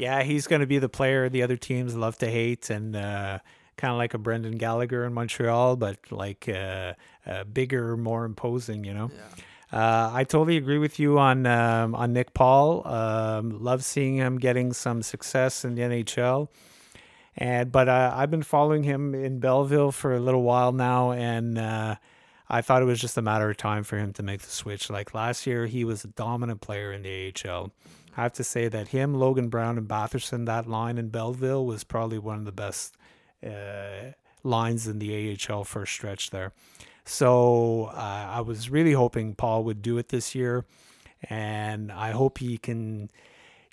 [0.01, 3.37] Yeah, he's going to be the player the other teams love to hate, and uh,
[3.77, 6.93] kind of like a Brendan Gallagher in Montreal, but like uh,
[7.27, 8.83] uh, bigger, more imposing.
[8.83, 9.11] You know.
[9.13, 9.77] yeah.
[9.79, 12.85] Uh, I totally agree with you on um, on Nick Paul.
[12.87, 16.47] Um, love seeing him getting some success in the NHL.
[17.37, 21.59] And but uh, I've been following him in Belleville for a little while now, and
[21.59, 21.97] uh,
[22.49, 24.89] I thought it was just a matter of time for him to make the switch.
[24.89, 27.71] Like last year, he was a dominant player in the AHL.
[28.17, 31.83] I have to say that him, Logan Brown, and Batherson, that line in Belleville was
[31.83, 32.97] probably one of the best
[33.45, 34.11] uh,
[34.43, 36.51] lines in the AHL first stretch there.
[37.05, 40.65] So uh, I was really hoping Paul would do it this year,
[41.29, 43.09] and I hope he can.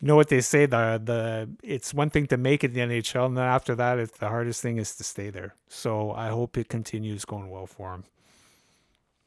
[0.01, 2.97] You know what they say the the it's one thing to make it in the
[2.97, 5.57] NHL, and then after that, it's the hardest thing is to stay there.
[5.67, 8.05] So I hope it continues going well for him.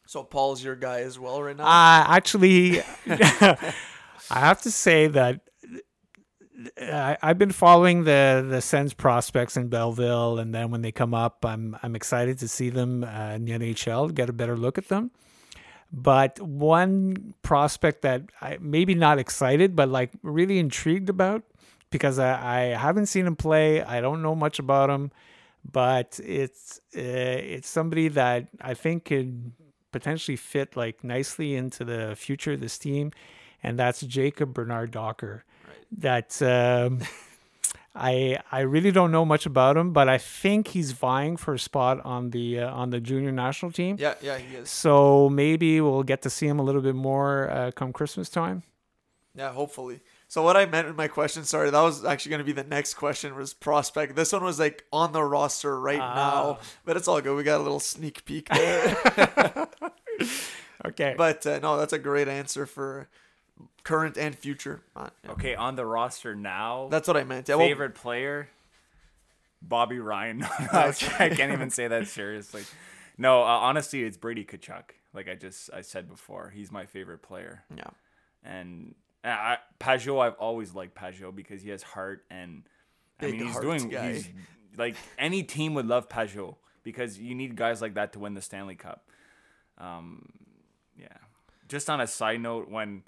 [0.08, 1.66] So Paul's your guy as well right now.
[1.66, 2.82] Uh, actually,
[4.30, 5.42] I have to say that
[6.80, 11.14] I, I've been following the the Sens prospects in Belleville, and then when they come
[11.14, 14.78] up, I'm I'm excited to see them uh, in the NHL, get a better look
[14.78, 15.12] at them.
[15.92, 21.44] But one prospect that I maybe not excited, but like really intrigued about,
[21.90, 23.82] because I, I haven't seen him play.
[23.82, 25.12] I don't know much about him,
[25.70, 29.52] but it's uh, it's somebody that I think could
[29.92, 33.12] potentially fit like nicely into the future of this team,
[33.64, 35.44] and that's Jacob Bernard Docker.
[35.98, 37.00] That um,
[37.96, 41.60] I I really don't know much about him, but I think he's vying for a
[41.60, 43.98] spot on the uh, on the junior national team.
[44.00, 44.70] yeah, yeah, he is.
[44.70, 48.64] So maybe we'll get to see him a little bit more uh, come Christmas time.
[49.36, 50.02] Yeah, hopefully.
[50.28, 52.64] So what I meant in my question, sorry, that was actually going to be the
[52.68, 54.16] next question was prospect.
[54.16, 56.66] This one was like on the roster right now, Ah.
[56.86, 57.36] but it's all good.
[57.36, 59.68] We got a little sneak peek there.
[60.86, 61.14] Okay.
[61.18, 63.08] but uh, no, that's a great answer for
[63.84, 64.82] current and future.
[64.96, 65.32] Uh, yeah.
[65.32, 66.88] Okay, on the roster now.
[66.92, 67.48] That's what I meant.
[67.50, 68.50] Yeah, well, favorite player
[69.62, 70.40] Bobby Ryan.
[70.40, 72.64] No, no, I I can't even say that seriously.
[73.18, 74.84] No, uh, honestly, it's Brady Tkachuk.
[75.14, 77.64] Like I just I said before, he's my favorite player.
[77.76, 77.90] yeah.
[78.44, 82.64] And uh, I, Pageau, I've always liked Pageau because he has heart and
[83.20, 84.14] I Big mean he's doing guy.
[84.14, 84.30] he's
[84.78, 88.42] like any team would love Pageau because you need guys like that to win the
[88.42, 89.08] Stanley Cup.
[89.78, 90.26] Um,
[90.98, 91.08] yeah.
[91.68, 93.04] Just on a side note, when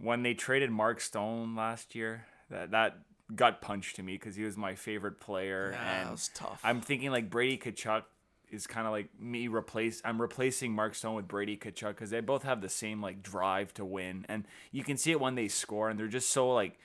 [0.00, 2.98] when they traded Mark Stone last year, that that
[3.34, 6.60] gut punched to me because he was my favorite player, Yeah, and that was tough.
[6.64, 8.04] I'm thinking like Brady Tkachuk
[8.50, 10.00] is kind of like me replace.
[10.04, 13.74] I'm replacing Mark Stone with Brady Tkachuk because they both have the same like drive
[13.74, 16.78] to win, and you can see it when they score, and they're just so like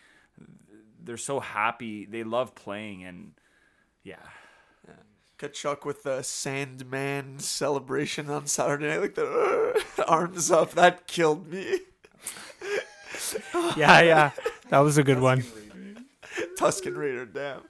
[1.03, 2.05] they're so happy.
[2.05, 3.33] They love playing, and
[4.03, 4.17] yeah.
[5.39, 10.71] Tkachuk with the Sandman celebration on Saturday night, like the uh, arms up.
[10.71, 11.79] That killed me.
[13.77, 14.31] yeah, yeah,
[14.69, 15.43] that was a good one.
[16.57, 17.61] Tuscan Raider, damn.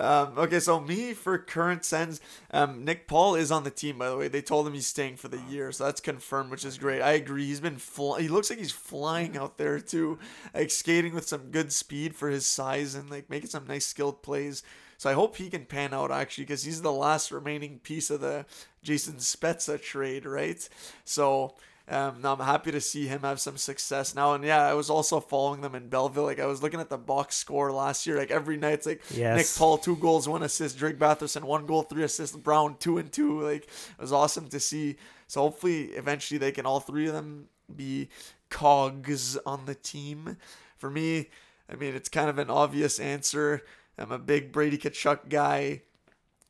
[0.00, 2.22] Um, okay, so me for current Sens,
[2.52, 3.98] um, Nick Paul is on the team.
[3.98, 6.64] By the way, they told him he's staying for the year, so that's confirmed, which
[6.64, 7.02] is great.
[7.02, 7.44] I agree.
[7.44, 10.18] He's been fly- he looks like he's flying out there too,
[10.54, 14.22] like skating with some good speed for his size and like making some nice skilled
[14.22, 14.62] plays.
[14.96, 18.22] So I hope he can pan out actually, because he's the last remaining piece of
[18.22, 18.46] the
[18.82, 20.66] Jason Spezza trade, right?
[21.04, 21.56] So
[21.90, 24.34] um, now I'm happy to see him have some success now.
[24.34, 26.24] And yeah, I was also following them in Belleville.
[26.24, 28.16] Like I was looking at the box score last year.
[28.16, 29.36] Like every night, it's like Yes.
[29.36, 30.78] Nick Paul two goals, one assist.
[30.78, 32.36] Drake Batherson one goal, three assists.
[32.36, 33.40] Brown two and two.
[33.40, 34.96] Like it was awesome to see.
[35.26, 38.08] So hopefully, eventually, they can all three of them be
[38.50, 40.36] cogs on the team.
[40.76, 41.28] For me,
[41.70, 43.62] I mean, it's kind of an obvious answer.
[43.98, 45.82] I'm a big Brady Tkachuk guy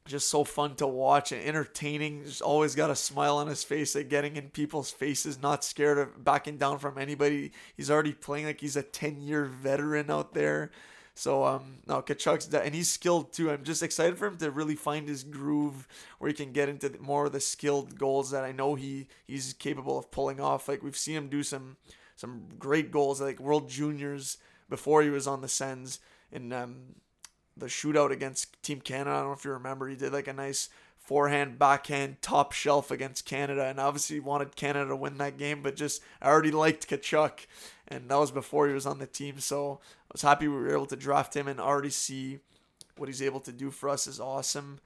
[0.07, 2.25] just so fun to watch and entertaining.
[2.25, 5.99] Just always got a smile on his face, like getting in people's faces, not scared
[5.99, 7.53] of backing down from anybody.
[7.77, 10.71] He's already playing like he's a 10 year veteran out there.
[11.15, 13.51] So um no Tkachuk's de- and he's skilled too.
[13.51, 15.87] I'm just excited for him to really find his groove
[16.19, 19.07] where he can get into the- more of the skilled goals that I know he
[19.27, 20.69] he's capable of pulling off.
[20.69, 21.77] Like we've seen him do some
[22.17, 24.39] some great goals like World Juniors
[24.69, 26.01] before he was on the Sens
[26.33, 26.95] and um
[27.61, 29.11] the shootout against Team Canada.
[29.11, 29.89] I don't know if you remember.
[29.89, 34.89] He did like a nice forehand, backhand, top shelf against Canada, and obviously wanted Canada
[34.89, 35.63] to win that game.
[35.63, 37.47] But just I already liked Tkachuk,
[37.89, 39.41] and that was before he was on the team.
[39.41, 42.41] So I was happy we were able to draft him and already see
[42.97, 44.79] what he's able to do for us is awesome.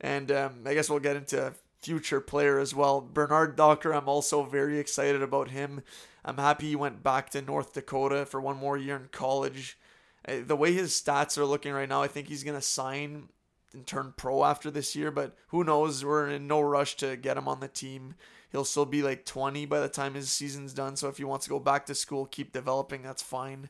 [0.00, 3.00] And um, I guess we'll get into future player as well.
[3.00, 5.82] Bernard Docker, I'm also very excited about him.
[6.24, 9.78] I'm happy he went back to North Dakota for one more year in college.
[10.26, 13.28] Uh, The way his stats are looking right now, I think he's going to sign
[13.72, 16.04] and turn pro after this year, but who knows?
[16.04, 18.14] We're in no rush to get him on the team.
[18.52, 20.94] He'll still be like 20 by the time his season's done.
[20.94, 23.68] So if he wants to go back to school, keep developing, that's fine.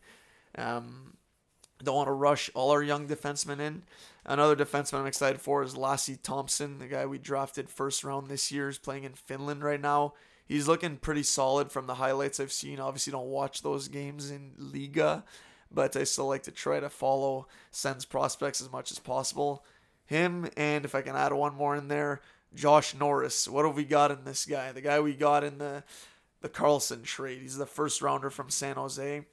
[0.59, 1.17] Um,
[1.83, 3.83] don't want to rush all our young defensemen in.
[4.27, 8.53] Another defenseman I'm excited for is Lassi Thomson, the guy we drafted first round this
[8.53, 10.13] year, is playing in Finland right now.
[10.47, 12.79] He's looking pretty solid from the highlights I've seen.
[12.79, 15.23] Obviously, don't watch those games in Liiga,
[15.75, 19.65] but I still like to try to follow Sens prospects as much as possible.
[20.07, 22.21] Him and if I can add one more in there,
[22.55, 23.49] Josh Norris.
[23.49, 24.73] What have we got in this guy?
[24.73, 25.83] The guy we got in the
[26.41, 27.41] the Karlsson trade.
[27.41, 29.25] He's the first rounder from San Jose.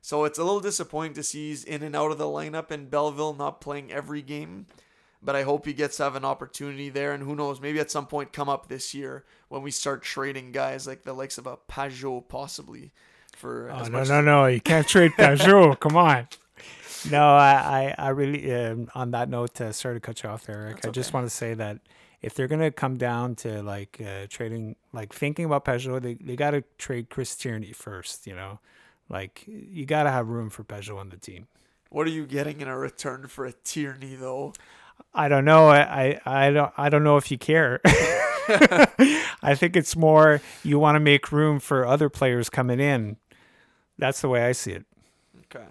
[0.00, 2.88] So it's a little disappointing to see he's in and out of the lineup in
[2.88, 4.66] Belleville, not playing every game.
[5.22, 7.92] But I hope he gets to have an opportunity there, and who knows, maybe at
[7.92, 11.46] some point come up this year when we start trading guys like the likes of
[11.46, 12.90] a Pageau possibly
[13.36, 14.46] for Oh, no, no, no!
[14.46, 15.78] You can't trade Pageau.
[15.80, 16.28] Come on.
[17.10, 18.52] No, I, I, I really.
[18.52, 20.76] Um, on that note, uh, sorry to cut you off Eric.
[20.76, 21.18] That's I just okay.
[21.18, 21.78] want to say that
[22.20, 26.36] if they're gonna come down to like uh, trading, like thinking about Pageau, they they
[26.36, 28.26] gotta trade Chris Tierney first.
[28.26, 28.60] You know,
[29.08, 31.48] like you gotta have room for Pageau on the team.
[31.90, 34.54] What are you getting in a return for a Tierney though?
[35.12, 35.68] I don't know.
[35.68, 37.80] I, I, I don't I don't know if you care.
[39.42, 43.16] I think it's more you want to make room for other players coming in.
[43.98, 44.84] That's the way I see it.
[45.54, 45.64] Okay.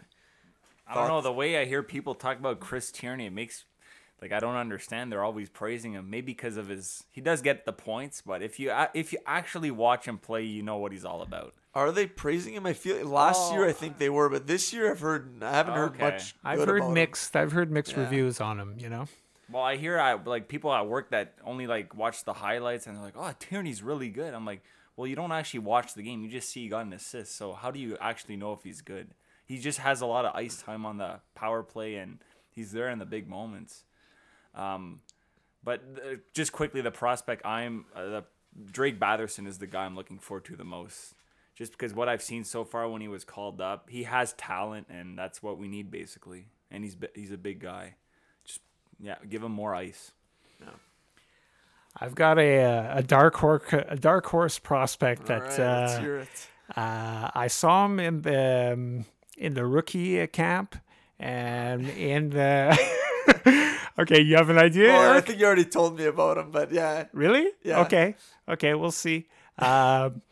[0.87, 3.27] I don't know the way I hear people talk about Chris Tierney.
[3.27, 3.65] It makes
[4.21, 5.11] like I don't understand.
[5.11, 7.03] They're always praising him, maybe because of his.
[7.09, 10.43] He does get the points, but if you uh, if you actually watch him play,
[10.43, 11.53] you know what he's all about.
[11.73, 12.65] Are they praising him?
[12.65, 13.99] I feel last year I think oh.
[13.99, 16.03] they were, but this year I've heard I haven't heard Okay.
[16.03, 16.35] much.
[16.43, 16.93] I've heard about him.
[16.93, 17.35] mixed.
[17.35, 18.01] I've heard mixed Yeah.
[18.01, 18.75] reviews on him.
[18.77, 19.05] You know.
[19.49, 22.95] Well, I hear I like people at work that only like watch the highlights and
[22.95, 24.61] they're like, "Oh, Tierney's really good." I'm like,
[25.01, 26.21] "Well, you don't actually watch the game.
[26.21, 27.35] You just see he got an assist.
[27.35, 29.15] So how do you actually know if he's good?
[29.47, 32.19] He just has a lot of ice time on the power play and
[32.51, 33.83] he's there in the big moments."
[34.53, 34.99] Um,
[35.63, 38.23] but uh, just quickly, the prospect I'm uh, the
[38.71, 41.15] Drake Batherson is the guy I'm looking forward to the most.
[41.55, 44.85] Just because what I've seen so far when he was called up, he has talent
[44.87, 46.45] and that's what we need basically.
[46.69, 47.95] And he's he's a big guy.
[48.45, 48.59] Just
[48.99, 50.11] yeah, give him more ice.
[52.01, 56.25] I've got a uh, a dark horse a dark horse prospect that right,
[56.75, 59.05] uh, uh, I saw him in the um,
[59.37, 60.75] in the rookie uh, camp
[61.19, 62.77] and in the.
[63.99, 64.87] okay, you have an idea?
[64.87, 67.47] Well, I think you already told me about him, but yeah, Really?
[67.63, 67.81] Yeah.
[67.81, 68.15] Okay.
[68.49, 69.27] Okay, we'll see.
[69.59, 70.23] Um,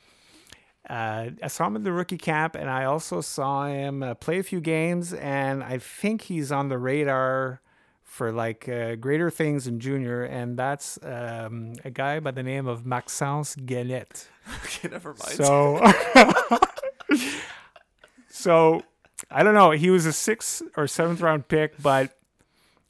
[0.90, 4.40] uh, I saw him in the rookie camp, and I also saw him uh, play
[4.40, 7.62] a few games, and I think he's on the radar
[8.10, 12.68] for like uh, greater things in junior, and that's um, a guy by the name
[12.68, 14.26] of Maxence Guenette.
[14.66, 15.32] okay, never mind.
[15.32, 15.80] So,
[18.28, 18.82] so
[19.30, 19.72] I don't know.
[19.72, 22.18] He was a sixth or seventh round pick, but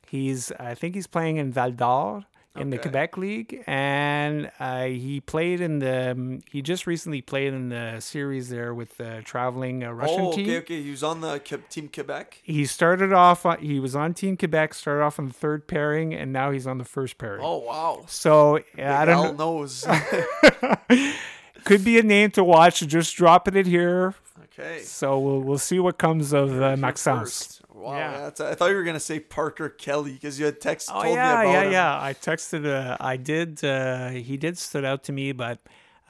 [0.07, 2.23] he's I think he's playing in Val d'Or.
[2.55, 6.11] In the Quebec League, and uh, he played in the.
[6.11, 10.31] um, He just recently played in the series there with the traveling uh, Russian oh,
[10.33, 10.45] team.
[10.45, 10.81] okay, okay.
[10.83, 12.41] He was on the Ke- team Quebec.
[12.43, 13.45] He started off.
[13.45, 14.73] On, he was on Team Quebec.
[14.73, 17.41] Started off on the third pairing, and now he's on the first pairing.
[17.43, 18.03] Oh wow.
[18.07, 19.59] So uh, I don't Al know.
[19.59, 19.85] knows.
[21.65, 22.79] Could be a name to watch.
[22.79, 24.15] Just dropping it here.
[24.59, 24.81] Okay.
[24.81, 27.61] So we'll we'll see what comes of uh, Heard Maxence.
[27.73, 27.93] Wow.
[27.93, 28.11] Yeah.
[28.11, 28.11] Yeah.
[28.23, 31.15] that's- I thought you were gonna say Parker Kelly because you had text Oh told
[31.15, 31.71] yeah, me about yeah, him.
[31.71, 32.01] yeah.
[32.01, 32.65] I texted.
[32.65, 33.63] Uh, I did.
[33.63, 35.59] Uh, he did stood out to me, but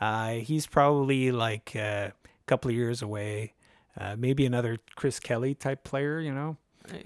[0.02, 2.14] uh, he's probably like uh, a
[2.48, 3.54] couple of years away.
[4.00, 6.58] Uh, maybe another Chris Kelly type player, you know.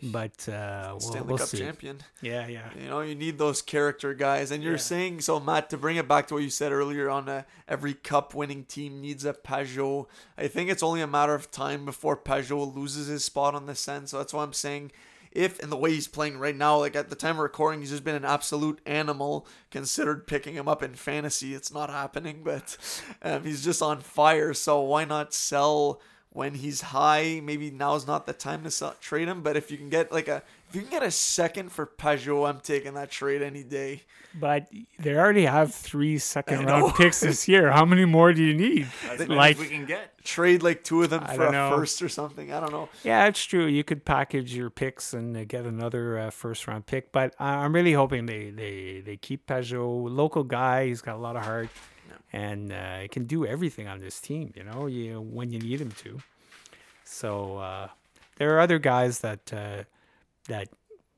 [0.04, 1.58] But uh, we'll, Stanley we'll Cup see.
[1.60, 2.00] champion.
[2.22, 2.70] Yeah, yeah.
[2.80, 4.52] You know, you need those character guys.
[4.52, 4.78] And you're Yeah.
[4.80, 7.94] saying, so Matt, to bring it back to what you said earlier on uh, every
[7.94, 10.08] cup winning team needs a Pageau.
[10.38, 13.76] I think it's only a matter of time before Pageau loses his spot on the
[13.76, 14.08] Sen.
[14.08, 14.92] So that's why I'm saying,
[15.32, 17.90] if in the way he's playing right now, like at the time of recording, he's
[17.90, 19.48] just been an absolute animal.
[19.72, 22.78] Considered picking him up in fantasy, it's not happening, but
[23.24, 24.54] um, he's just on fire.
[24.54, 26.00] So why not sell?
[26.34, 29.44] When he's high, maybe now's not the time to sell, trade him.
[29.44, 32.50] But if you can get like a, if you can get a second for Pageau,
[32.50, 34.02] I'm taking that trade any day.
[34.40, 34.68] But
[34.98, 37.72] they already have three second round picks this year.
[37.72, 38.88] How many more do you need?
[39.12, 40.10] As many Like- we can get.
[40.24, 41.70] Trade like two of them I for a know.
[41.76, 42.52] first or something.
[42.54, 42.88] I don't know.
[43.04, 43.66] Yeah, it's true.
[43.66, 47.58] You could package your picks and uh, get another uh, first round pick, but I-
[47.58, 50.10] I'm really hoping they they they keep Pageau.
[50.10, 51.68] Local guy, he's got a lot of heart,
[52.32, 54.53] and uh, he can do everything on this team.
[54.55, 56.20] You know, you when you need him to.
[57.03, 57.88] So uh,
[58.38, 59.84] there are other guys that uh,
[60.47, 60.70] that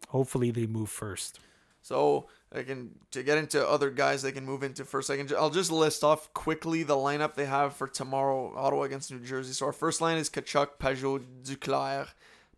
[0.10, 1.40] hopefully they move first.
[1.82, 5.10] So I can to get into other guys they can move into first.
[5.10, 9.12] I can I'll just list off quickly the lineup they have for tomorrow Ottawa against
[9.12, 9.54] New Jersey.
[9.54, 12.08] So our first line is Tkachuk, Pageau, Duclair,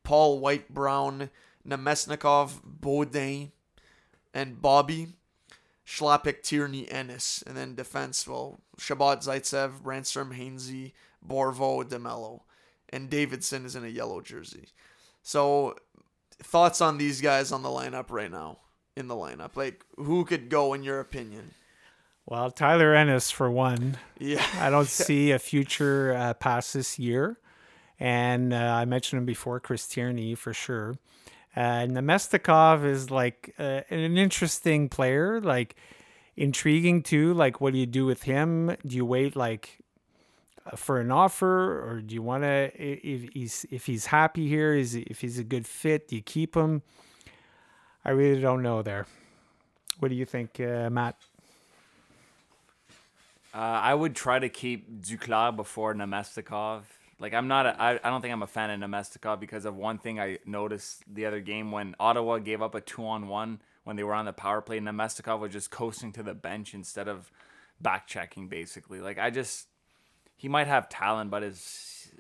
[0.04, 1.30] Paul White, Brown,
[1.68, 3.52] Namestnikov, Baudin,
[4.34, 5.10] and Bobby.
[5.88, 8.28] Schlappick, Tierney, Ennis, and then defense.
[8.28, 10.92] Well, Chabot, Zaitsev, Ransom, Hainsey,
[11.26, 12.42] Borvo, DeMelo,
[12.90, 14.68] and Davidson is in a yellow jersey.
[15.24, 15.78] So,
[16.44, 18.60] thoughts on these guys on the lineup right now?
[18.98, 21.52] In the lineup, like who could go in your opinion?
[22.26, 23.98] Well, Tyler Ennis for one.
[24.18, 27.38] Yeah, I don't see a future uh, past this year.
[28.00, 30.98] And uh, I mentioned him before, Chris Tierney for sure.
[31.58, 35.76] Uh, Namestnikov is like uh, an interesting player, like
[36.36, 37.34] intriguing too.
[37.34, 38.76] Like, what do you do with him?
[38.86, 39.80] Do you wait like
[40.68, 42.70] uh, for an offer, or do you want to?
[42.76, 46.56] If he's if he's happy here, is if he's a good fit, do you keep
[46.56, 46.84] him?
[48.06, 49.08] I really don't know there.
[49.98, 51.16] What do you think, uh, Matt?
[53.52, 56.84] Uh, I would try to keep Duclair before Namestnikov.
[57.20, 59.76] Like I'm not, a, I, I don't think I'm a fan of Namestnikov because of
[59.76, 63.62] one thing I noticed the other game when Ottawa gave up a two on one
[63.84, 64.80] when they were on the power play.
[64.80, 67.32] Namestnikov was just coasting to the bench instead of
[67.82, 69.00] back checking basically.
[69.02, 69.68] Like I just,
[70.36, 72.12] he might have talent, but his,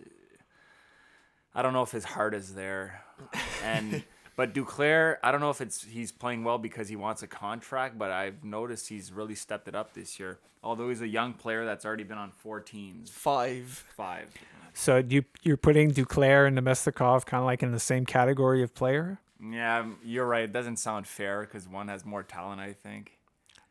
[1.53, 3.03] I don't know if his heart is there,
[3.63, 4.03] and.
[4.37, 7.97] But Duclair, I don't know if it's he's playing well because he wants a contract,
[7.97, 10.37] but I've noticed he's really stepped it up this year.
[10.63, 13.65] Although he's a young player that's already been on four teams, five.
[13.95, 14.31] five.
[14.75, 18.75] So you, you're putting Duclair and Namestnikov kind of like in the same category of
[18.75, 19.19] player?
[19.43, 20.43] Yeah, um, you're right.
[20.43, 23.17] It doesn't sound fair because one has more talent, I think.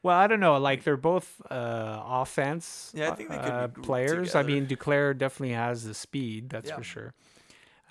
[0.02, 0.56] Well, I don't know.
[0.58, 4.34] Like they're both uh, offense Yeah, I think they could be uh, grouped players.
[4.34, 6.50] I mean, Duclair definitely has the speed.
[6.50, 6.76] That's Yeah.
[6.76, 7.14] for sure.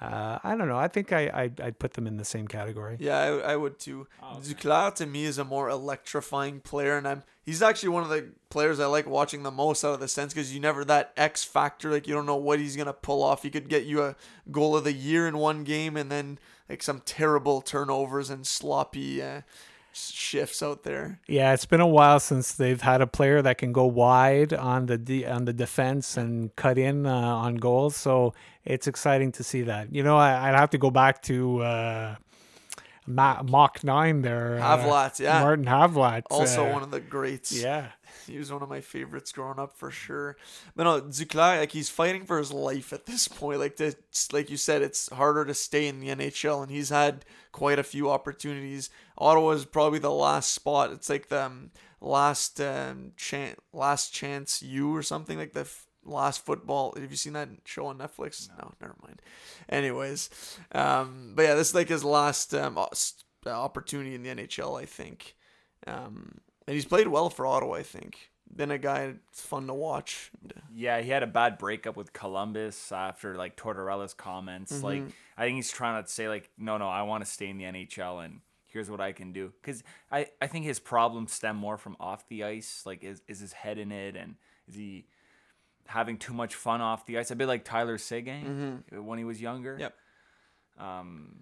[0.01, 0.77] Uh, I don't know.
[0.77, 2.97] I think I I'd, I'd put them in the same category.
[2.99, 4.07] Yeah, I, I would too.
[4.41, 8.31] Duclair to me is a more electrifying player, and I'm he's actually one of the
[8.49, 11.45] players I like watching the most out of the Sens because you never that X
[11.45, 11.91] factor.
[11.91, 13.43] Like you don't know what he's gonna pull off.
[13.43, 14.15] He could get you a
[14.51, 16.39] goal of the year in one game, and then
[16.69, 19.41] like some terrible turnovers and sloppy uh,
[19.95, 21.19] shifts out there.
[21.27, 24.85] Yeah, it's been a while since they've had a player that can go wide on
[24.87, 27.95] the de- on the defense and cut in uh, on goals.
[27.95, 28.33] So
[28.65, 29.93] it's exciting to see that.
[29.93, 32.15] You know, I, I'd have to go back to uh,
[33.07, 34.59] Ma- Mach nine there.
[34.61, 35.39] uh, Havlat, yeah.
[35.41, 36.23] Martin Havlat.
[36.29, 37.51] Also uh, one of the greats.
[37.51, 37.87] yeah.
[38.27, 40.37] He was one of my favorites growing up for sure.
[40.75, 43.59] But no, Duclair, like he's fighting for his life at this point.
[43.59, 43.95] Like to,
[44.31, 47.83] like you said, it's harder to stay in the NHL, and he's had quite a
[47.83, 48.89] few opportunities.
[49.17, 50.91] Ottawa is probably the last spot.
[50.91, 51.71] It's like the um,
[52.01, 56.93] last um, chance, last chance you or something like the f- last football.
[56.95, 58.49] Have you seen that show on Netflix?
[58.57, 59.21] No, never mind.
[59.69, 60.29] Anyways,
[60.71, 62.77] um, but yeah, this is like his last um,
[63.45, 65.35] opportunity in the NHL, I think.
[65.87, 68.31] Um, and he's played well for Ottawa, I think.
[68.55, 70.31] Been a guy it's fun to watch.
[70.73, 74.81] Yeah, he had a bad breakup with Columbus after like Tortorella's comments.
[74.83, 75.01] Like,
[75.37, 77.65] I think he's trying to say like, no, no, I want to stay in the
[77.65, 79.51] NHL, and here's what I can do.
[79.61, 82.83] Because I, I think his problems stem more from off the ice.
[82.85, 84.15] Like, is, is his head in it?
[84.15, 84.35] And
[84.67, 85.05] is he
[85.87, 87.31] having too much fun off the ice?
[87.31, 89.75] A bit like Tyler Seguin when he was younger.
[89.79, 89.95] Yep.
[90.77, 91.37] Um,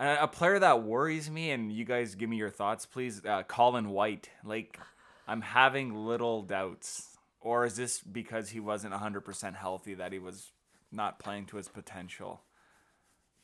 [0.00, 3.22] and a player that worries me, and you guys give me your thoughts, please.
[3.22, 4.30] Uh, Colin White.
[4.42, 4.78] Like,
[5.28, 7.18] I'm having little doubts.
[7.42, 10.52] Or is this because he wasn't 100% healthy that he was
[10.90, 12.40] not playing to his potential?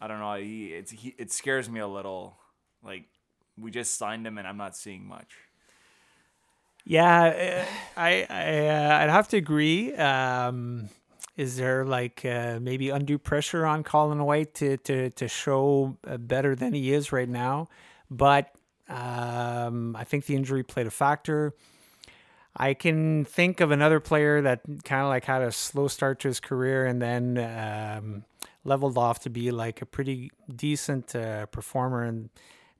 [0.00, 0.34] I don't know.
[0.36, 2.38] He, it's, he, it scares me a little.
[2.82, 3.04] Like,
[3.59, 5.36] we just signed him, and I'm not seeing much.
[6.86, 9.94] Yeah, uh, I, I uh, I'd have to agree.
[9.94, 10.88] Um,
[11.37, 16.16] is there like uh, maybe undue pressure on Colin White to to to show uh,
[16.16, 17.68] better than he is right now?
[18.11, 18.55] But
[18.89, 21.55] um, I think the injury played a factor.
[22.57, 26.28] I can think of another player that kind of like had a slow start to
[26.28, 28.24] his career and then um,
[28.64, 32.30] leveled off to be like a pretty decent uh, performer, and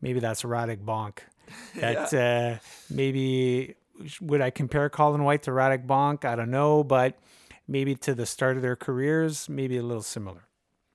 [0.01, 1.19] maybe that's Radek Bonk.
[1.77, 2.59] That uh,
[2.91, 3.77] maybe
[4.21, 6.25] would I compare Colin White to Radek Bonk?
[6.25, 7.17] I don't know, but
[7.69, 10.49] maybe to the start of their careers, maybe a little similar.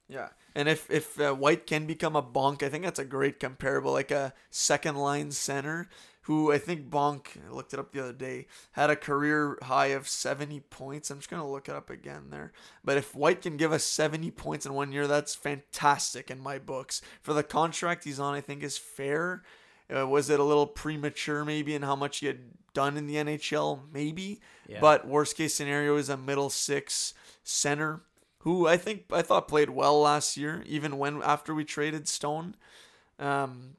[0.07, 0.29] Yeah.
[0.53, 3.93] And if if uh, White can become a Bonk, I think that's a great comparable,
[3.93, 5.87] like a second line center
[6.23, 9.87] who I think Bonk, I looked it up the other day, had a career high
[9.87, 11.09] of 70 points.
[11.09, 12.51] I'm just to look it up again there.
[12.83, 16.59] But if White can give us 70 points in one year, that's fantastic in my
[16.59, 17.01] books.
[17.21, 19.41] For the contract he's on, I think is fair.
[19.93, 22.39] Uh, was it a little premature maybe in how much he had
[22.73, 23.81] done in the NHL?
[23.91, 24.39] Maybe.
[24.67, 24.79] Yeah.
[24.79, 27.13] But worst case scenario is a middle six
[27.43, 28.01] center
[28.39, 32.55] who I think I thought played well last year, even when after we traded Stone.
[33.19, 33.75] Um,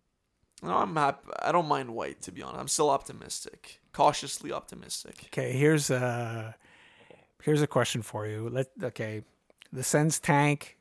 [0.63, 1.29] no, I'm happy.
[1.41, 2.61] I don't mind White to be honest.
[2.61, 5.25] I'm still optimistic, cautiously optimistic.
[5.27, 6.55] Okay, here's a
[7.43, 8.49] here's a question for you.
[8.49, 9.23] Let okay,
[9.73, 10.79] the Sens tank.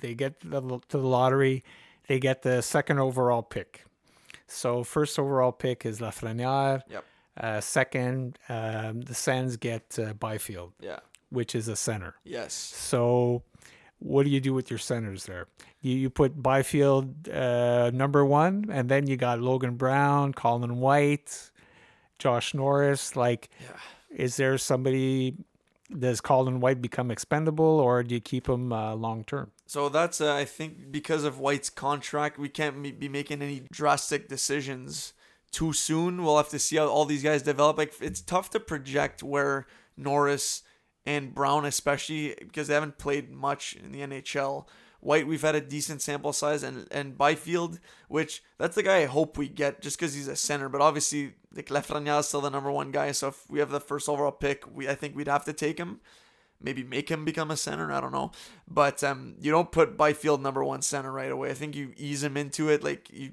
[0.00, 1.64] They get the, to the lottery.
[2.08, 3.84] They get the second overall pick.
[4.46, 6.82] So first overall pick is Lafreniere.
[6.88, 7.04] Yep.
[7.36, 11.00] Uh, second, um, the Sens get uh, Byfield, Yeah.
[11.30, 12.14] which is a center.
[12.24, 12.54] Yes.
[12.54, 13.42] So,
[13.98, 15.46] what do you do with your centers there?
[15.80, 21.50] You, you put Byfield uh, number one, and then you got Logan Brown, Colin White,
[22.18, 23.16] Josh Norris.
[23.16, 23.76] Like, Yeah.
[24.24, 25.36] is there somebody?
[25.96, 29.52] Does Colin White become expendable, or do you keep him uh, long term?
[29.66, 34.28] So that's uh, I think because of White's contract, we can't be making any drastic
[34.28, 35.12] decisions
[35.50, 36.22] too soon.
[36.22, 37.78] We'll have to see how all these guys develop.
[37.78, 39.66] Like it's tough to project where
[39.96, 40.62] Norris
[41.04, 44.66] and Brown, especially because they haven't played much in the NHL.
[45.00, 47.78] White, we've had a decent sample size, and and Byfield,
[48.08, 50.68] which that's the guy I hope we get just because he's a center.
[50.68, 53.12] But obviously, like Lafreniere is still the number one guy.
[53.12, 55.78] So if we have the first overall pick, we I think we'd have to take
[55.78, 56.00] him
[56.60, 57.90] maybe make him become a center.
[57.92, 58.32] I don't know,
[58.68, 61.50] but um, you don't put Byfield number one center right away.
[61.50, 62.82] I think you ease him into it.
[62.82, 63.32] Like you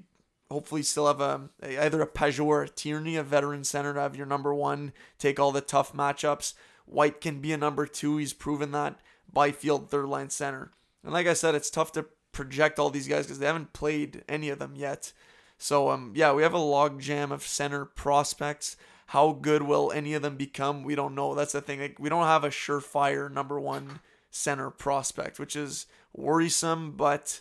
[0.50, 4.16] hopefully still have a either a Pageau or a Tierney, a veteran center to have
[4.16, 6.54] your number one, take all the tough matchups.
[6.86, 8.18] White can be a number two.
[8.18, 9.00] He's proven that.
[9.32, 10.70] Byfield third line center,
[11.02, 14.22] and like I said, it's tough to project all these guys because they haven't played
[14.28, 15.12] any of them yet.
[15.58, 18.76] So um yeah, we have a log jam of center prospects.
[19.08, 20.82] How good will any of them become?
[20.82, 21.34] We don't know.
[21.34, 21.80] That's the thing.
[21.80, 27.40] Like we don't have a surefire number one center prospect, which is worrisome, but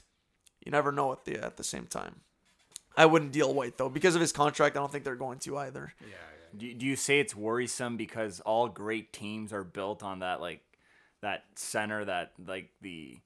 [0.65, 2.21] you never know at the at the same time.
[2.95, 4.75] I wouldn't deal White though because of his contract.
[4.75, 5.93] I don't think they're going to either.
[6.01, 6.15] Yeah.
[6.55, 10.61] Do, do you say it's worrisome because all great teams are built on that like
[11.21, 13.17] that center that like the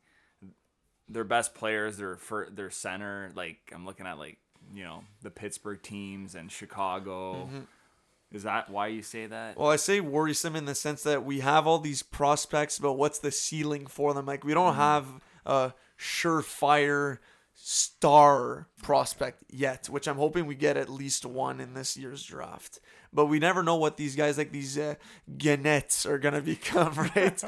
[1.10, 4.38] their best players their for their center like I'm looking at like
[4.74, 7.46] you know the Pittsburgh teams and Chicago.
[7.46, 7.60] Mm-hmm.
[8.34, 9.58] Is that why you say that?
[9.58, 13.20] Well, I say worrisome in the sense that we have all these prospects, but what's
[13.20, 14.26] the ceiling for them?
[14.26, 14.82] Like we don't mm-hmm.
[14.82, 15.08] have
[15.46, 17.20] a surefire
[17.60, 22.80] star prospect yet, which I'm hoping we get at least one in this year's draft.
[23.12, 24.96] But we never know what these guys like these uh,
[26.06, 27.44] are gonna become, right?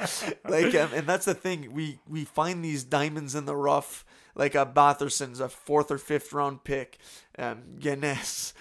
[0.48, 1.74] like, um, and that's the thing.
[1.74, 4.04] We we find these diamonds in the rough,
[4.36, 6.98] like a Batherson's a fourth or fifth round pick,
[7.38, 8.54] um, Ganes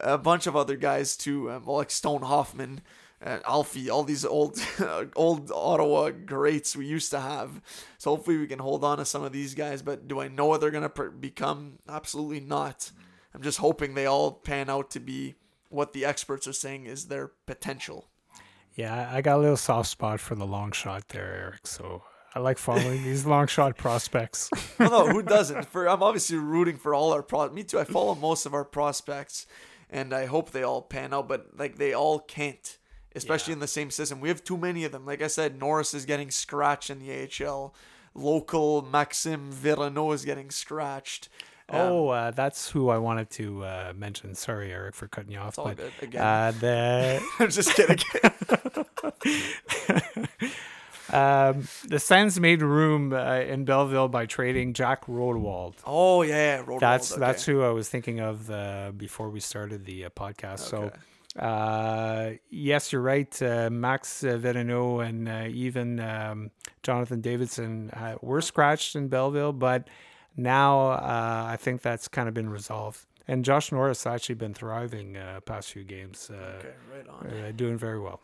[0.00, 2.80] a bunch of other guys too, um, like Stone Hoffman,
[3.24, 4.58] uh, Alfie, all these old
[5.16, 7.60] old Ottawa greats we used to have.
[7.98, 9.82] So hopefully we can hold on to some of these guys.
[9.82, 11.78] But do I know what they're gonna pr- become?
[11.88, 12.90] Absolutely not.
[13.34, 15.36] I'm just hoping they all pan out to be
[15.68, 18.08] what the experts are saying is their potential.
[18.74, 21.66] Yeah, I got a little soft spot for the long shot there, Eric.
[21.66, 22.02] So
[22.34, 24.50] I like following these long shot prospects.
[24.78, 25.66] well, no, who doesn't?
[25.66, 27.48] For I'm obviously rooting for all our pro.
[27.50, 27.78] Me too.
[27.78, 29.46] I follow most of our prospects,
[29.88, 31.28] and I hope they all pan out.
[31.28, 32.78] But like they all can't,
[33.14, 33.56] especially Yeah.
[33.56, 34.20] in the same system.
[34.20, 35.06] We have too many of them.
[35.06, 37.74] Like I said, Norris is getting scratched in the AHL.
[38.14, 41.28] Local Maxim Veronneau is getting scratched.
[41.72, 44.34] Oh, uh, that's who I wanted to uh, mention.
[44.34, 45.54] Sorry, Eric, for cutting you off.
[45.54, 45.92] But good.
[46.02, 47.98] Again, uh, the I'm just kidding.
[51.12, 55.74] um, the Sens made room uh, in Belleville by trading Jack Rodewald.
[55.86, 57.20] oh yeah, Rodewald, That's okay.
[57.20, 60.72] that's who I was thinking of uh, before we started the uh, podcast.
[60.72, 60.88] Okay.
[60.88, 60.92] So,
[61.38, 63.40] uh, yes, you're right.
[63.42, 66.50] Uh, Max uh, Veronneau and uh, even um,
[66.82, 69.88] Jonathan Davidson uh, were scratched in Belleville, but
[70.36, 73.06] now uh, I think that's kind of been resolved.
[73.28, 77.26] And Josh Norris actually been thriving uh, past few games, uh, Okay, right on.
[77.30, 78.20] uh, doing very well.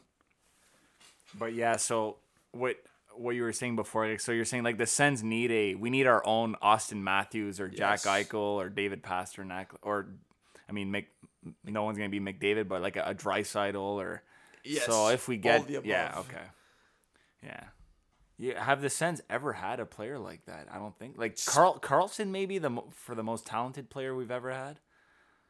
[1.38, 2.16] But yeah, so
[2.52, 2.76] what
[3.14, 5.90] what you were saying before, like, so you're saying like the Sens need a we
[5.90, 8.06] need our own Auston Matthews or Jack Yes.
[8.06, 10.08] Eichel or David Pastrnak or
[10.68, 11.06] I mean Mc,
[11.64, 14.22] no one's gonna be McDavid, but like a, a Draisaitl or
[14.64, 16.42] Yes, So if we get yeah okay
[17.42, 17.64] yeah.
[18.38, 20.66] Yeah, have the Sens ever had a player like that?
[20.70, 21.16] I don't think.
[21.16, 24.78] Like Carl Karlsson, maybe the for the most talented player we've ever had,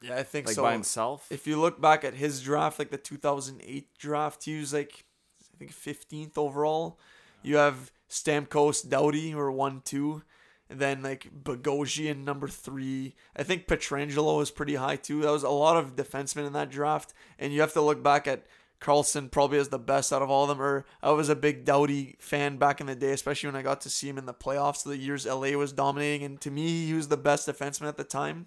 [0.01, 0.63] Yeah, I think like so.
[0.63, 1.27] by himself.
[1.31, 5.05] If you look back at his draft, like the 2008 draft, he was like,
[5.53, 7.01] I think 15th overall.
[7.43, 10.23] You have Stamkos, Doughty, who are one, two,
[10.69, 13.15] then like Bogosian number three.
[13.37, 15.23] I think Pietrangelo was pretty high too.
[15.23, 18.27] That was a lot of defensemen in that draft, and you have to look back
[18.27, 18.47] at
[18.81, 20.61] Karlsson probably as the best out of all of them.
[20.61, 23.81] Or I was a big Doughty fan back in the day, especially when I got
[23.83, 24.85] to see him in the playoffs.
[24.85, 27.97] Of the years LA was dominating, and to me, he was the best defenseman at
[27.97, 28.47] the time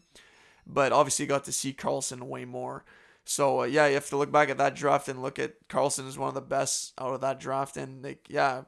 [0.69, 2.85] but obviously got to see Karlsson way more.
[3.25, 6.07] So uh, yeah, you have to look back at that draft and look at Karlsson
[6.07, 8.63] as one of the best out of that draft, and like yeah,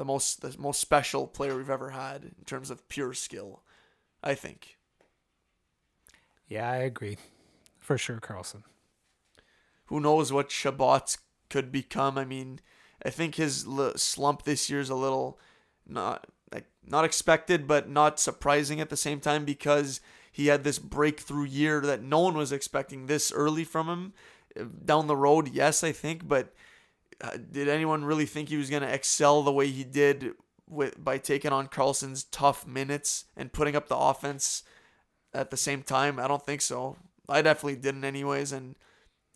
[0.00, 3.60] the most the most special player we've ever had in terms of pure skill,
[4.24, 4.78] I think.
[6.48, 7.18] Yeah, I agree,
[7.78, 8.62] for sure, Karlsson.
[9.88, 11.18] Who knows what Chabot
[11.50, 12.16] could become?
[12.16, 12.60] I mean,
[13.04, 15.38] I think his l- slump this year is a little
[15.86, 20.00] not like not expected, but not surprising at the same time because
[20.32, 24.14] he had this breakthrough year that no one was expecting this early from him.
[24.82, 26.54] Down the road, yes, I think, but
[27.50, 30.32] did anyone really think he was going to excel the way he did
[30.68, 34.62] with by taking on Karlsson's tough minutes and putting up the offense
[35.34, 36.18] at the same time?
[36.18, 36.96] I don't think so.
[37.28, 38.74] I definitely didn't, anyways, and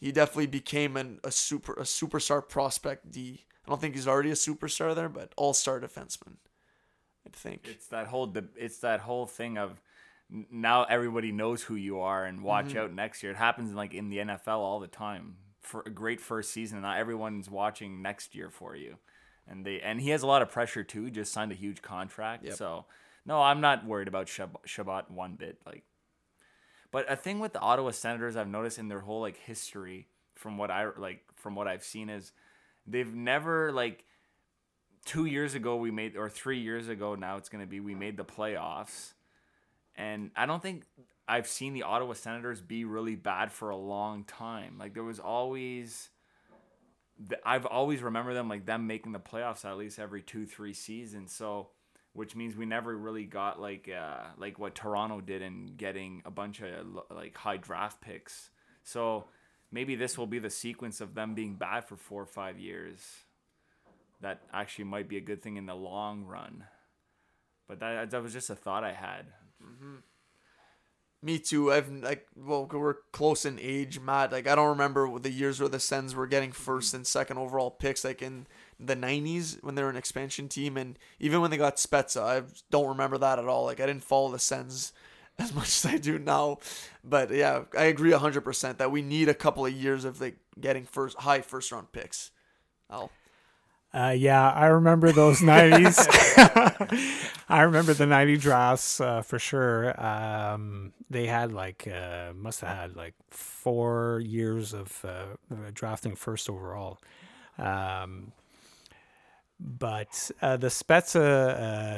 [0.00, 3.44] he definitely became an, a super a superstar prospect D.
[3.66, 6.36] I don't think he's already a superstar there, but all star defenseman.
[7.26, 7.66] I think.
[7.70, 9.80] It's that whole it's that whole thing of
[10.50, 12.78] now everybody knows who you are and watch Mm-hmm.
[12.78, 13.32] out next year.
[13.32, 15.36] It happens like in the NFL all the time.
[15.64, 18.96] For a great first season, and not everyone's watching next year for you.
[19.48, 21.10] And they and he has a lot of pressure too.
[21.10, 22.44] Just signed a huge contract.
[22.44, 22.54] Yep.
[22.54, 22.86] So,
[23.26, 25.84] no, I'm not worried about Shab- Chabot one bit like
[26.94, 30.06] but a thing with the Ottawa Senators I've noticed in their whole like history
[30.36, 32.30] from what I like from what I've seen is
[32.86, 34.04] they've never like
[35.06, 37.96] 2 years ago we made or 3 years ago now it's going to be we
[37.96, 39.14] made the playoffs.
[39.96, 40.84] And I don't think
[41.26, 44.76] I've seen the Ottawa Senators be really bad for a long time.
[44.78, 46.10] Like there was always
[47.44, 51.32] I've always remember them like them making the playoffs at least every 2-3 seasons.
[51.32, 51.68] So
[52.14, 56.30] which means we never really got like uh, like what Toronto did in getting a
[56.30, 58.50] bunch of like high draft picks.
[58.84, 59.24] So
[59.72, 63.00] maybe this will be the sequence of them being bad for four or five years.
[64.20, 66.64] That actually might be a good thing in the long run.
[67.66, 69.26] But that that was just a thought I had.
[71.24, 71.72] Me too.
[71.72, 74.30] I've like well, we're close in age, Matt.
[74.30, 77.70] Like I don't remember the years where the Sens were getting first and second overall
[77.70, 78.46] picks, like in
[78.78, 82.42] the '90s when they were an expansion team, and even when they got Spezza, I
[82.70, 83.64] don't remember that at all.
[83.64, 84.92] Like I didn't follow the Sens
[85.38, 86.58] as much as I do now.
[87.02, 90.36] But yeah, I agree hundred percent that we need a couple of years of like
[90.60, 92.32] getting first high first round picks.
[92.90, 93.10] Al.
[93.94, 96.08] Uh, yeah, I remember those 90s.
[97.48, 99.98] I remember the 90 drafts uh, for sure.
[100.04, 105.08] Um, they had like, uh, must have had like four years of uh,
[105.52, 106.98] uh, drafting first overall.
[107.58, 108.32] Um,
[109.60, 111.20] but uh, the Spezza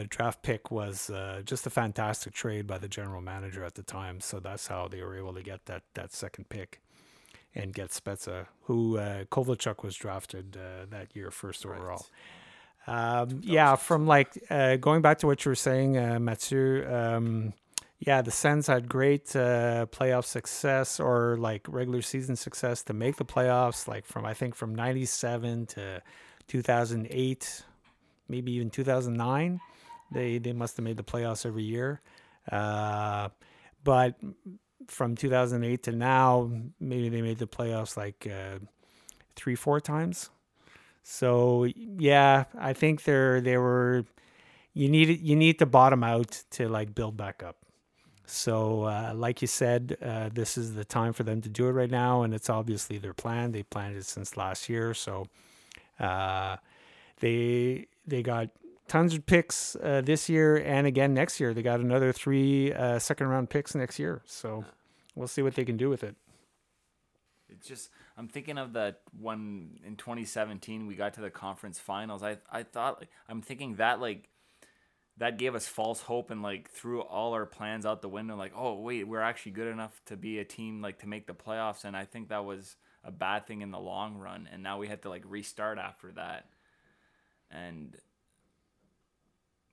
[0.03, 3.83] uh, draft pick was uh, just a fantastic trade by the general manager at the
[3.83, 4.21] time.
[4.21, 6.81] So that's how they were able to get that, that second pick
[7.57, 12.07] and get Spezza, who uh, Kovalchuk was drafted uh, that year first overall.
[12.87, 16.87] Um, yeah, from like uh, going back to what you were saying, uh, Mathieu.
[16.87, 17.53] Um,
[17.99, 23.17] yeah, the Sens had great uh, playoff success or like regular season success to make
[23.17, 26.03] the playoffs, like from I think from '97 to
[26.47, 27.65] 2008,
[28.29, 29.61] maybe even 2009.
[30.13, 32.03] They they must have made the playoffs every year.
[32.53, 33.31] Uh,
[33.83, 34.15] but
[34.89, 36.51] from 2008 to now,
[36.81, 38.59] maybe they made the playoffs like uh,
[39.35, 40.31] three, four times.
[41.03, 44.05] So yeah, I think they're they were.
[44.75, 47.57] You need you need to bottom out to like build back up.
[48.27, 51.73] So, uh, like you said, uh, this is the time for them to do it
[51.73, 53.53] right now, and it's obviously their plan.
[53.53, 55.29] They planned it since last year, so
[56.01, 56.57] uh,
[57.21, 58.49] they they got
[58.89, 61.55] tons of picks uh, this year and again next year.
[61.55, 64.65] They got another three uh, second round picks next year, so
[65.15, 66.17] we'll see what they can do with it.
[67.49, 72.23] It's just I'm thinking of the one in 2017 we got to the conference finals.
[72.23, 74.29] I I thought like, I'm thinking that like
[75.19, 78.37] that gave us false hope and like threw all our plans out the window.
[78.37, 81.35] Like oh wait we're actually good enough to be a team like to make the
[81.35, 81.85] playoffs.
[81.85, 84.49] And I think that was a bad thing in the long run.
[84.53, 86.47] And now we had to like restart after that.
[87.51, 87.97] And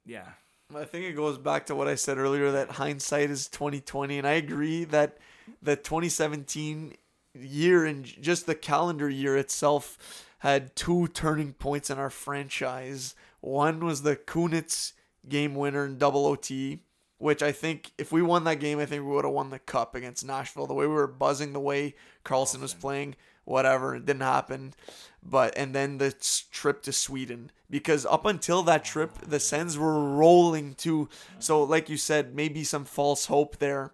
[0.05, 0.27] yeah,
[0.75, 4.27] I think it goes back to what I said earlier that hindsight is 2020 and
[4.27, 5.17] I agree that
[5.61, 6.95] the 2017
[7.35, 13.15] year and just the calendar year itself had two turning points in our franchise.
[13.41, 14.93] One was the Kunitz
[15.27, 16.79] game winner in double OT,
[17.17, 19.59] which I think if we won that game, I think we would have won the
[19.59, 20.67] cup against Nashville.
[20.67, 21.95] The way we were buzzing, the way
[22.25, 24.73] Karlsson was playing, whatever, it didn't happen.
[25.21, 26.13] But and then the
[26.51, 31.09] trip to Sweden because up until that trip, the Sens were rolling too.
[31.39, 33.93] So like you said, maybe some false hope there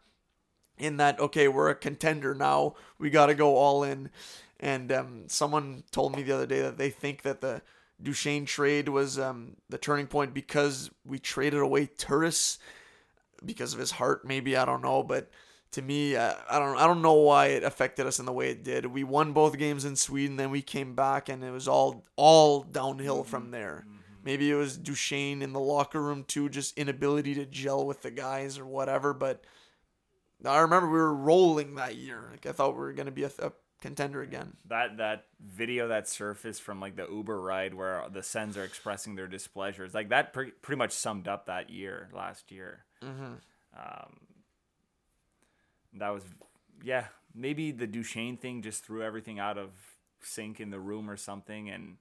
[0.79, 4.09] in that okay we're a contender now we got to go all in
[4.59, 7.61] and um, someone told me the other day that they think that the
[8.01, 12.57] Duchene trade was um, the turning point because we traded away Turris
[13.45, 15.29] because of his heart maybe I don't know but
[15.71, 18.49] to me uh, I don't I don't know why it affected us in the way
[18.51, 21.67] it did we won both games in Sweden then we came back and it was
[21.67, 23.85] all all downhill from there
[24.23, 28.11] maybe it was Duchene in the locker room too just inability to gel with the
[28.11, 29.43] guys or whatever but
[30.45, 32.29] I remember we were rolling that year.
[32.31, 33.51] Like I thought we were gonna be a, a
[33.81, 34.53] contender again.
[34.67, 39.15] that that video that surfaced from like the Uber ride where the Sens are expressing
[39.15, 39.83] their displeasure.
[39.83, 42.85] It's like that pre- pretty much summed up that year last year.
[43.03, 43.33] Mm-hmm.
[43.77, 44.17] Um,
[45.93, 46.23] that was
[46.83, 49.69] yeah maybe the Duchene thing just threw everything out of
[50.21, 51.97] sync in the room or something and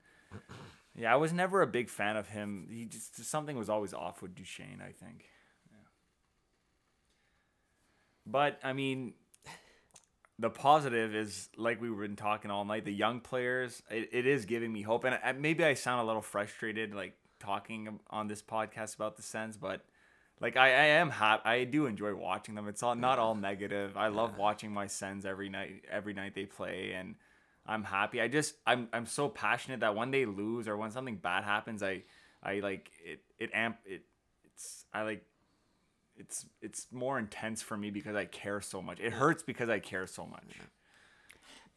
[0.96, 2.66] yeah I was never a big fan of him.
[2.70, 4.82] He just something was always off with Duchene.
[4.82, 5.24] I think.
[8.26, 9.14] But I mean,
[10.38, 12.84] the positive is like we've been talking all night.
[12.84, 16.04] The young players, it, it is giving me hope, and I, maybe I sound a
[16.04, 19.84] little frustrated, like talking on this podcast about the Sens, but
[20.40, 21.42] like I, I am happy.
[21.44, 22.68] I do enjoy watching them.
[22.68, 23.96] It's all not all negative.
[23.96, 25.84] I love watching my Sens every night.
[25.90, 27.16] Every night they play, and
[27.66, 28.20] I'm happy.
[28.20, 31.82] I just I'm I'm so passionate that when they lose or when something bad happens,
[31.82, 32.02] I
[32.42, 33.20] I like it.
[33.38, 34.02] It amp it.
[34.44, 35.24] It's I like
[36.16, 39.00] it's it's more intense for me because I care so much.
[39.00, 40.56] It hurts because I care so much.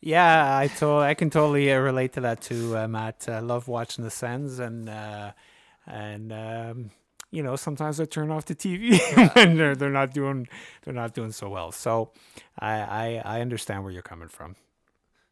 [0.01, 3.27] Yeah, I told I can totally uh, relate to that too, uh, Matt.
[3.27, 5.31] I love watching the Sens, and uh,
[5.85, 6.91] and um,
[7.31, 8.99] you know sometimes I turn off the TV
[9.35, 10.47] when they're they're not doing
[10.83, 11.71] they're not doing so well.
[11.71, 12.11] So
[12.59, 14.55] I, I I understand where you're coming from.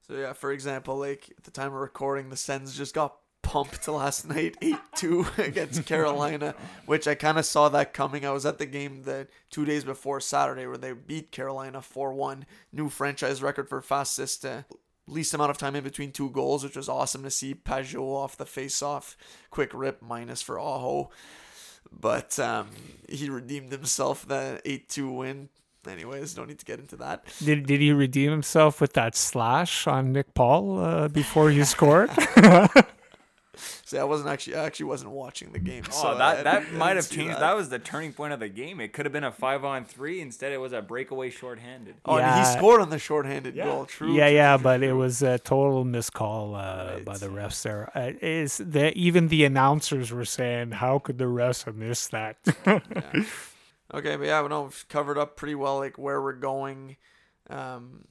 [0.07, 3.87] So yeah, for example, like at the time of recording, the Sens just got pumped
[3.89, 8.25] last night, eight two against Carolina, which I kind of saw that coming.
[8.25, 12.13] I was at the game the two days before Saturday where they beat Carolina four
[12.13, 14.45] one, new franchise record for fastest.
[14.45, 14.63] Uh,
[15.07, 17.55] Least amount of time in between two goals, which was awesome to see.
[17.55, 19.17] Pageau off the face-off,
[19.49, 21.09] quick rip minus for Aho,
[21.91, 22.67] but um,
[23.07, 25.49] he redeemed himself that eight-two win.
[25.87, 27.23] Anyways, don't need to get into that.
[27.43, 32.09] Did did he redeem himself with that slash on Nick Paul uh, before he scored?
[33.85, 35.83] See, I wasn't actually I actually wasn't watching the game.
[35.89, 37.39] so Oh, I that that might have changed.
[37.39, 37.55] That.
[37.55, 38.79] was the turning point of the game.
[38.79, 40.21] It could have been a five on three.
[40.21, 41.95] Instead, it was a breakaway shorthanded.
[42.05, 43.65] Oh, and he scored on the shorthanded Yeah.
[43.65, 43.85] goal.
[43.85, 44.13] True.
[44.13, 44.89] yeah, true, yeah, true, but true.
[44.89, 47.91] it was a total miscall uh, by the refs there.
[47.95, 52.37] Uh, is that even the announcers were saying, "How could the refs have missed that?"
[53.91, 56.95] Okay, but yeah, no, we've covered up pretty well like where we're going.
[57.49, 58.05] Um,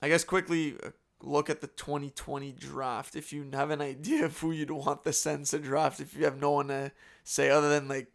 [0.00, 0.90] I guess quickly uh,
[1.24, 3.16] look at the 2020 draft.
[3.16, 6.24] If you have an idea of who you'd want the Sens to draft, if you
[6.24, 6.92] have no one to
[7.24, 8.08] say other than like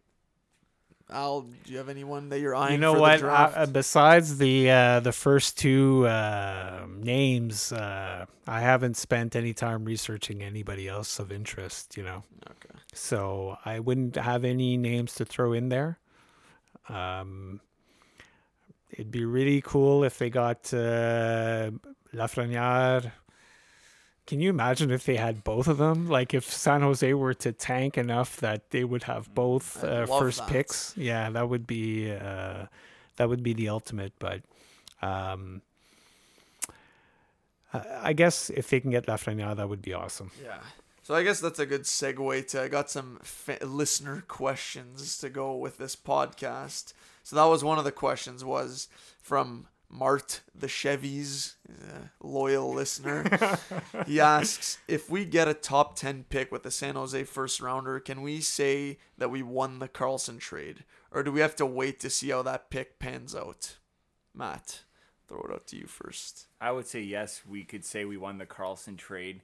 [1.11, 2.73] Al, do you have anyone that you're eyeing?
[2.73, 3.13] you know for what?
[3.13, 3.57] The draft?
[3.57, 9.85] Uh, besides the uh, the first two uh, names, uh, I haven't spent any time
[9.85, 11.97] researching anybody else of interest.
[11.97, 12.79] You know, okay.
[12.93, 15.97] so I wouldn't have any names to throw in there.
[16.89, 17.59] Um,
[18.91, 21.71] it'd be really cool if they got uh,
[22.19, 23.11] Lafreniere.
[24.27, 26.07] Can you imagine if they had both of them?
[26.07, 30.39] Like if San Jose were to tank enough that they would have both uh, first
[30.39, 30.49] that.
[30.49, 30.93] picks?
[30.95, 32.65] Yeah, that would be uh,
[33.15, 34.13] that would be the ultimate.
[34.19, 34.41] But
[35.01, 35.63] um,
[37.73, 40.31] I guess if they can get Lafreniere, that would be awesome.
[40.43, 40.59] Yeah.
[41.03, 45.29] So I guess that's a good segue to I got some fa- listener questions to
[45.29, 46.93] go with this podcast.
[47.23, 48.89] So that was one of the questions was
[49.21, 53.57] from Mart the Chevys, uh, loyal listener.
[54.05, 57.99] he asks if we get a top 10 pick with the San Jose first rounder,
[57.99, 60.83] can we say that we won the Karlsson trade?
[61.11, 63.77] Or do we have to wait to see how that pick pans out?
[64.33, 64.83] Matt,
[65.27, 66.47] throw it out to you first.
[66.61, 67.41] I would say yes.
[67.47, 69.41] We could say we won the Karlsson trade,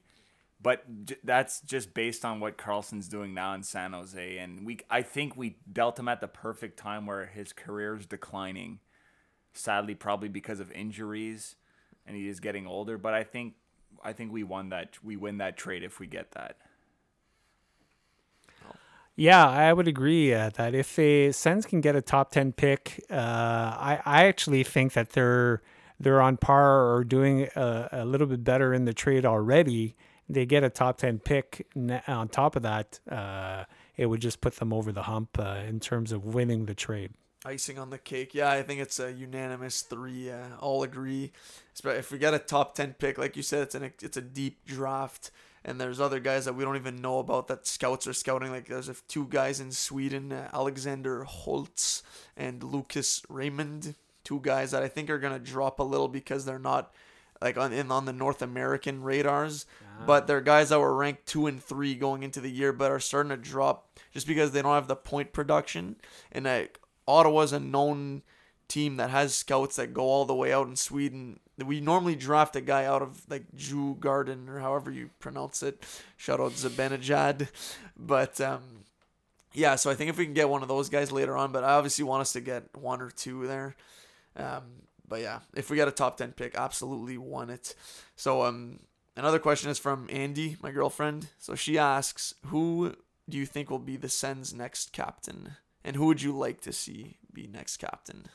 [0.62, 4.78] but j- that's just based on what Karlsson's doing now in San Jose, and we
[4.88, 8.78] I think we dealt him at the perfect time where his career is declining.
[9.56, 11.56] Sadly, probably because of injuries,
[12.06, 12.98] and he is getting older.
[12.98, 13.54] But I think
[14.04, 15.02] I think we won that.
[15.02, 16.56] We win that trade if we get that.
[19.18, 23.02] Yeah, I would agree uh, that if a Sens can get a top ten pick,
[23.10, 25.62] uh, I I actually think that they're
[25.98, 29.96] they're on par or doing a, a little bit better in the trade already.
[30.28, 31.66] They get a top ten pick
[32.06, 33.64] on top of that, uh,
[33.96, 37.12] it would just put them over the hump uh, in terms of winning the trade.
[37.46, 38.34] Icing on the cake.
[38.34, 40.30] Yeah, I think it's a unanimous three.
[40.30, 41.32] Uh, all agree.
[41.84, 44.66] If we get a top ten pick, like you said, it's an it's a deep
[44.66, 45.30] draft,
[45.64, 48.50] and there's other guys that we don't even know about that scouts are scouting.
[48.50, 52.02] Like there's two guys in Sweden, uh, Alexander Holtz
[52.36, 53.94] and Lucas Raymond,
[54.24, 56.92] two guys that I think are gonna drop a little because they're not
[57.40, 59.66] like on in on the North American radars,
[60.06, 63.00] but they're guys that were ranked two and three going into the year, but are
[63.00, 65.96] starting to drop just because they don't have the point production.
[66.32, 68.22] And like Ottawa's a known
[68.68, 71.38] team that has scouts that go all the way out in Sweden.
[71.64, 75.84] We normally draft a guy out of like Jew Garden or however you pronounce it.
[76.16, 77.48] Shout out Zibanejad,
[77.96, 78.84] but um,
[79.54, 79.76] yeah.
[79.76, 81.74] So I think if we can get one of those guys later on, but I
[81.74, 83.76] obviously want us to get one or two there.
[84.36, 84.64] Um,
[85.08, 87.74] but yeah, if we get a top ten pick, absolutely won it.
[88.16, 88.80] So um,
[89.16, 91.28] another question is from Andy, my girlfriend.
[91.38, 92.96] So she asks, who
[93.28, 96.72] do you think will be the Sens' next captain, and who would you like to
[96.72, 98.26] see be next captain?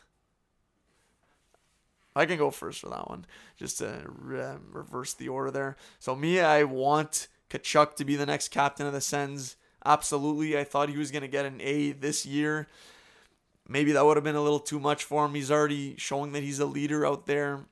[2.15, 3.25] I can go first for that one,
[3.57, 5.77] just to re- um, reverse the order there.
[5.99, 9.57] So me, I want Tkachuk to be the next captain of the Sens.
[9.85, 12.67] Absolutely, I thought he was gonna get an A this year.
[13.67, 15.35] Maybe that would have been a little too much for him.
[15.35, 17.65] He's already showing that he's a leader out there,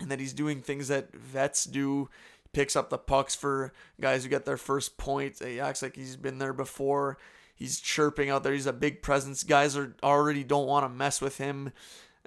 [0.00, 2.08] and that he's doing things that vets do.
[2.52, 5.38] Picks up the pucks for guys who get their first point.
[5.38, 7.16] He acts like he's been there before.
[7.62, 8.52] He's chirping out there.
[8.52, 9.44] He's a big presence.
[9.44, 11.72] Guys are already don't want to mess with him.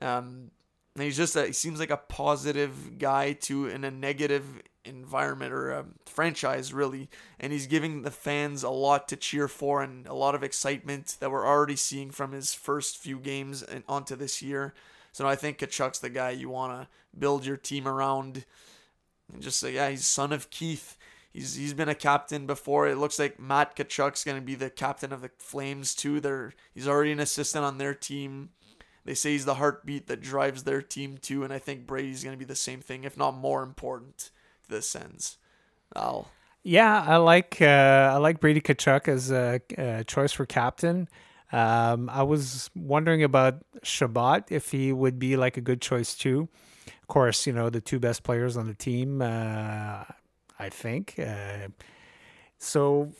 [0.01, 0.51] Um,
[0.95, 5.51] and he's just a, he seems like a positive guy to in a negative environment
[5.51, 10.07] or a franchise really and he's giving the fans a lot to cheer for and
[10.07, 14.15] a lot of excitement that we're already seeing from his first few games and onto
[14.15, 14.73] this year
[15.11, 18.45] so I think Tkachuk's the guy you want to build your team around
[19.33, 20.95] and just say yeah he's son of Keith
[21.35, 24.69] he's he's been a captain before it looks like Matt Tkachuk's going to be the
[24.69, 28.49] captain of the Flames too they're he's already an assistant on their team
[29.05, 32.33] they say he's the heartbeat that drives their team too, and I think Brady's going
[32.33, 34.31] to be the same thing, if not more important,
[34.63, 35.37] to the Sens.
[35.95, 36.27] I'll
[36.63, 41.07] Yeah, I like uh, I like Brady Tkachuk as a, a choice for captain.
[41.51, 46.49] Um, I was wondering about Chabot if he would be like a good choice too.
[46.87, 49.21] Of course, you know the two best players on the team.
[49.21, 50.05] Uh,
[50.57, 51.67] I think uh,
[52.57, 53.11] so,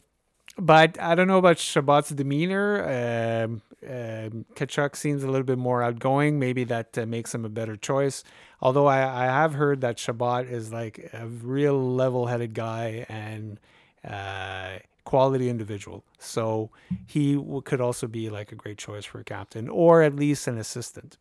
[0.57, 3.43] but I don't know about Chabot's demeanor.
[3.43, 6.39] Um, um, Tkachuk seems a little bit more outgoing.
[6.39, 8.23] Maybe that uh, makes him a better choice.
[8.61, 13.59] Although I, I have heard that Chabot is like a real level-headed guy and
[14.03, 16.03] uh, quality individual.
[16.19, 16.71] So
[17.05, 20.47] he w- could also be like a great choice for a captain or at least
[20.47, 21.17] an assistant.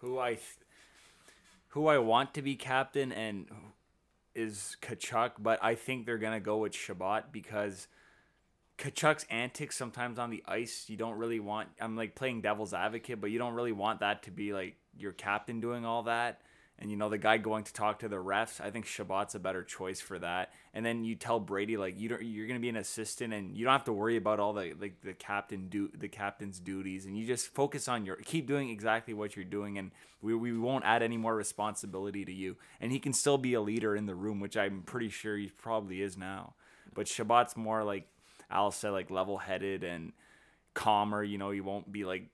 [0.00, 0.58] Who I, th-
[1.68, 3.46] who I want to be captain and
[4.34, 7.88] is Tkachuk, but I think they're gonna go with Chabot because
[8.78, 11.68] Tkachuk's antics sometimes on the ice, you don't really want.
[11.80, 15.12] I'm like playing devil's advocate, but you don't really want that to be like your
[15.12, 16.40] captain doing all that.
[16.78, 18.60] And you know the guy going to talk to the refs.
[18.60, 20.52] I think Chabot's a better choice for that.
[20.74, 23.64] And then you tell Brady like you don't, you're gonna be an assistant, and you
[23.64, 27.16] don't have to worry about all the like the captain do the captain's duties, and
[27.16, 29.92] you just focus on your keep doing exactly what you're doing, and
[30.22, 32.56] we, we won't add any more responsibility to you.
[32.80, 35.48] And he can still be a leader in the room, which I'm pretty sure he
[35.48, 36.54] probably is now.
[36.94, 38.06] But Chabot's more like
[38.50, 40.12] Al said, like level headed and
[40.74, 41.22] calmer.
[41.22, 42.28] You know, he won't be like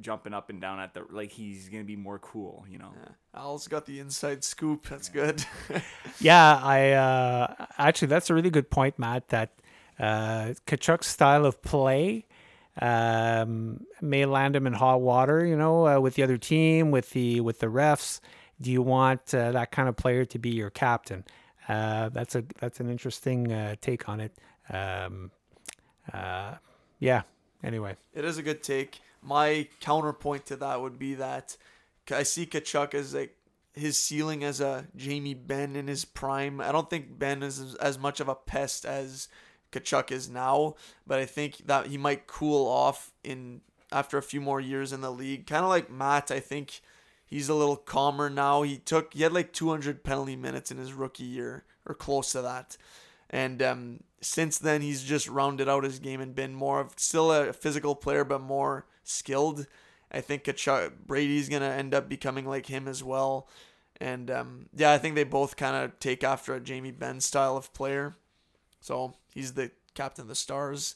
[0.00, 2.64] jumping up and down at the like he's gonna be more cool.
[2.68, 2.92] You know.
[2.96, 3.40] yeah.
[3.40, 4.88] Al's got the inside scoop.
[4.88, 5.44] That's good.
[6.18, 9.28] Yeah, I uh, actually that's a really good point, Matt.
[9.28, 9.50] That
[9.98, 12.24] uh, Tkachuk's style of play
[12.80, 15.44] um, may land him in hot water.
[15.44, 18.20] You know, uh, with the other team, with the with the refs.
[18.58, 21.24] Do you want uh, that kind of player to be your captain?
[21.68, 24.32] Uh, that's a that's an interesting uh, take on it.
[24.70, 25.30] Um,
[26.12, 26.54] uh,
[26.98, 27.22] yeah.
[27.62, 29.00] Anyway, it is a good take.
[29.26, 31.56] My counterpoint to that would be that
[32.10, 33.36] I see Tkachuk as like
[33.74, 36.60] his ceiling as a Jamie Benn in his prime.
[36.60, 39.28] I don't think Benn is as much of a pest as
[39.72, 44.40] Tkachuk is now, but I think that he might cool off in after a few
[44.40, 45.46] more years in the league.
[45.46, 46.80] Kind of like Matt, I think
[47.26, 48.62] he's a little calmer now.
[48.62, 52.42] He took he had like 200 penalty minutes in his rookie year or close to
[52.42, 52.76] that.
[53.28, 57.32] And um, since then, he's just rounded out his game and been more of still
[57.32, 59.66] a physical player, but more skilled.
[60.10, 63.48] I think Tkachuk, Brady's gonna end up becoming like him as well.
[64.00, 67.56] And um, yeah, I think they both kind of take after a Jamie Benn style
[67.56, 68.16] of player.
[68.80, 70.94] So he's the captain of the Stars.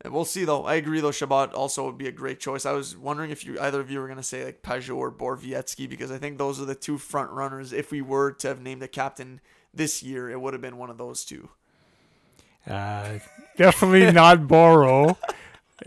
[0.00, 0.64] And we'll see though.
[0.64, 1.12] I agree though.
[1.12, 2.66] Chabot also would be a great choice.
[2.66, 5.88] I was wondering if you either of you were gonna say like Pageau or Borowiecki
[5.88, 7.72] because I think those are the two front runners.
[7.72, 9.40] If we were to have named a captain
[9.72, 11.50] this year, it would have been one of those two.
[12.68, 13.18] Uh,
[13.56, 15.16] definitely not Boro.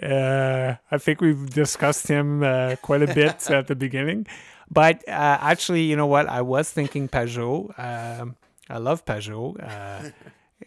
[0.01, 4.27] Uh, I think we've discussed him uh, quite a bit at the beginning.
[4.69, 6.27] But uh, actually, you know what?
[6.27, 7.77] I was thinking Pageau.
[7.77, 8.35] Um,
[8.69, 9.55] I love Pageau.
[9.61, 10.09] Uh,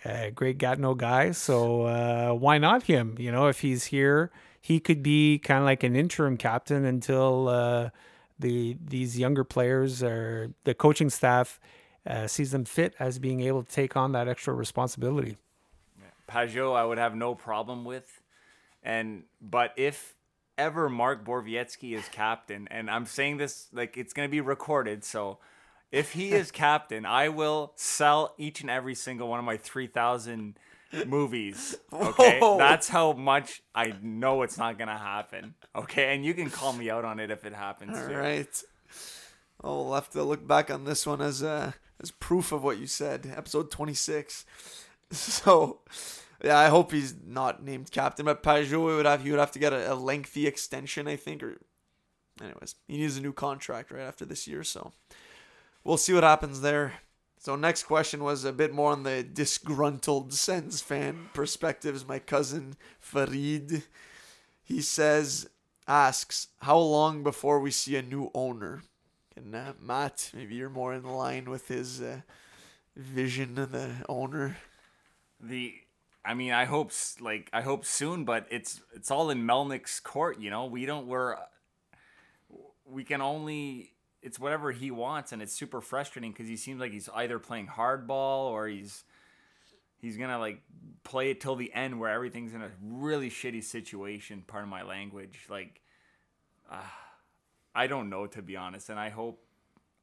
[0.05, 1.33] a great Gatineau guy.
[1.33, 3.17] So uh, why not him?
[3.19, 7.49] You know, if he's here, he could be kind of like an interim captain until
[7.49, 7.91] uh,
[8.39, 11.59] the these younger players or the coaching staff
[12.27, 15.37] sees them fit as being able to take on that extra responsibility.
[16.29, 18.18] Pageau, I would have no problem with,
[18.83, 20.15] and but if
[20.57, 25.39] ever Mark Borowiecki is captain, and I'm saying this like it's gonna be recorded, so
[25.91, 29.87] if he is captain, I will sell each and every single one of my three
[29.87, 30.59] thousand
[31.07, 31.77] movies.
[31.93, 32.59] Okay, Whoa.
[32.59, 35.55] that's how much I know it's not gonna happen.
[35.75, 37.97] Okay, and you can call me out on it if it happens.
[37.97, 38.15] All too.
[38.15, 38.63] right.
[39.63, 42.79] Oh, we'll have to look back on this one as uh, as proof of what
[42.79, 43.33] you said.
[43.37, 44.45] Episode twenty six.
[45.11, 45.81] So,
[46.43, 48.27] yeah, I hope he's not named captain.
[48.27, 51.43] But Pageau would have he would have to get a, a lengthy extension, I think.
[51.43, 51.59] Or,
[52.41, 54.63] anyways, he needs a new contract right after this year.
[54.65, 54.93] So,
[55.85, 56.95] we'll see what happens there.
[57.41, 62.07] So next question was a bit more on the disgruntled Sens fan perspectives.
[62.07, 63.85] My cousin Farid,
[64.65, 65.49] he says,
[65.87, 68.83] asks, how long before we see a new owner?
[69.37, 72.23] And uh, Matt, maybe you're more in line with his uh,
[72.97, 74.57] vision of the owner.
[75.41, 75.75] The,
[76.25, 80.41] I mean, I hope like I hope soon, but it's it's all in Melnyk's court.
[80.41, 81.37] You know, we don't we're
[82.85, 83.93] we can only
[84.23, 87.69] it's whatever he wants, and it's super frustrating because he seems like he's either playing
[87.69, 89.05] hardball or he's
[90.01, 90.61] he's gonna like
[91.05, 94.43] play it till the end where everything's in a really shitty situation.
[94.47, 95.81] Part of my language, like,
[96.71, 96.83] uh,
[97.75, 99.45] I don't know to be honest, and I hope.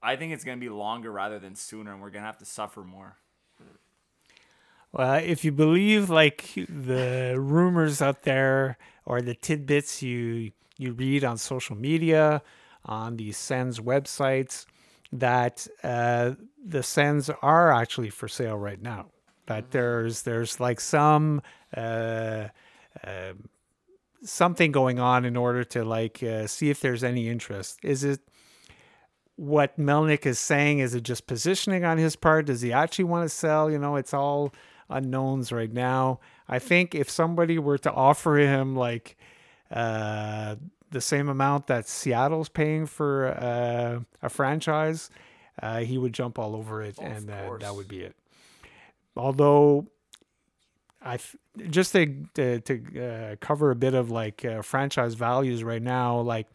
[0.01, 2.81] I think it's gonna be longer rather than sooner, and we're gonna have to suffer
[2.83, 3.17] more.
[4.95, 11.25] Well, if you believe like the rumors out there or the tidbits you you read
[11.25, 12.41] on social media,
[12.85, 14.65] on the Sens websites
[15.11, 16.31] that uh,
[16.65, 19.07] the Sens are actually for sale right now.
[19.47, 19.71] That mm-hmm.
[19.71, 21.41] there's there's like some
[21.75, 22.47] uh,
[23.03, 23.33] uh,
[24.23, 27.79] something going on in order to like uh, see if there's any interest.
[27.83, 28.21] Is it
[29.35, 30.79] what Melnyk is saying?
[30.79, 32.45] Is it just positioning on his part?
[32.45, 33.69] Does he actually want to sell?
[33.69, 34.53] You know, it's all
[34.89, 36.19] unknowns right now.
[36.47, 39.17] I think if somebody were to offer him like
[39.71, 40.55] uh,
[40.91, 45.09] the same amount that Seattle's paying for uh, a franchise,
[45.61, 48.15] uh, he would jump all over it, oh, and uh, that would be it.
[49.17, 49.87] Although,
[51.01, 55.63] I th- just to to, to uh, cover a bit of like uh, franchise values
[55.63, 56.47] right now, like.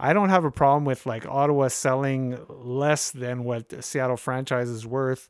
[0.00, 4.86] I don't have a problem with like Ottawa selling less than what Seattle franchise is
[4.86, 5.28] worth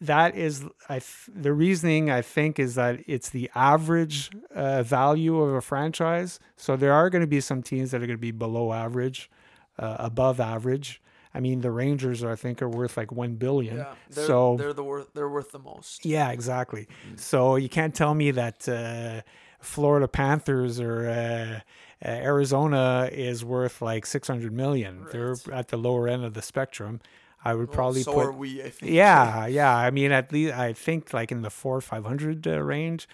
[0.00, 5.40] that is I th- the reasoning I think is that it's the average uh, value
[5.40, 6.40] of a franchise.
[6.56, 9.30] So there are going to be some teams that are going to be below average,
[9.78, 11.00] uh, above average.
[11.36, 13.78] I mean, the Rangers are, I think are worth like one billion.
[13.78, 16.06] Yeah, they're, so they're the worth they're worth the most.
[16.06, 16.86] Yeah, exactly.
[17.16, 19.22] So you can't tell me that uh,
[19.60, 21.60] Florida Panthers or uh,
[22.04, 25.02] uh, Arizona is worth like six hundred million.
[25.02, 25.10] Right.
[25.10, 27.00] They're at the lower end of the spectrum.
[27.44, 28.34] I would probably so put.
[28.36, 28.62] we.
[28.62, 28.92] I think.
[28.92, 29.76] Yeah, yeah.
[29.76, 33.06] I mean, at least I think like in the four five hundred uh, range.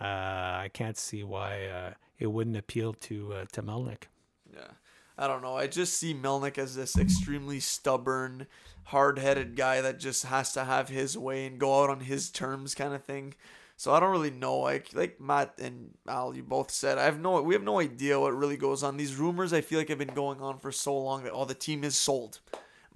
[0.00, 4.04] Uh, I can't see why uh, it wouldn't appeal to uh, to Melnyk.
[4.52, 4.72] Yeah,
[5.16, 5.56] I don't know.
[5.56, 8.48] I just see Melnyk as this extremely stubborn,
[8.84, 12.74] hard-headed guy that just has to have his way and go out on his terms,
[12.74, 13.34] kind of thing.
[13.76, 14.58] So I don't really know.
[14.58, 17.40] Like like Matt and Al, you both said, I have no.
[17.42, 18.96] We have no idea what really goes on.
[18.96, 21.46] These rumors, I feel like, have been going on for so long that all oh,
[21.46, 22.40] the team is sold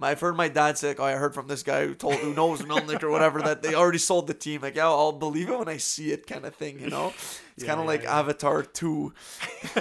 [0.03, 2.33] I've heard my dad say, like, "Oh, I heard from this guy who told who
[2.33, 5.57] knows Melnyk or whatever that they already sold the team." Like, yeah, I'll believe it
[5.57, 6.79] when I see it, kind of thing.
[6.79, 7.13] You know,
[7.55, 8.19] it's Yeah, kind of yeah, like yeah.
[8.19, 9.13] Avatar Two.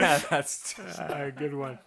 [0.00, 1.78] yeah, that's Uh, good one.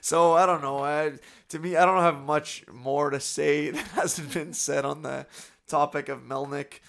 [0.00, 0.78] So I don't know.
[0.84, 1.12] I,
[1.50, 5.26] to me, I don't have much more to say that hasn't been said on the
[5.68, 6.80] topic of Melnyk.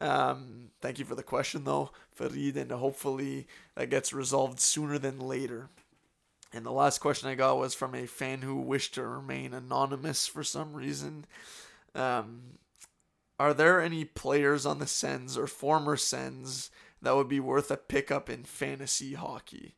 [0.00, 3.46] Um, thank you for the question, though, Farid, and hopefully
[3.76, 5.68] that gets resolved sooner than later.
[6.52, 10.26] And the last question I got was from a fan who wished to remain anonymous
[10.26, 11.24] for some reason.
[11.94, 12.58] Um,
[13.38, 16.70] are there any players on the Sens or former Sens
[17.00, 19.76] that would be worth a pickup in fantasy hockey?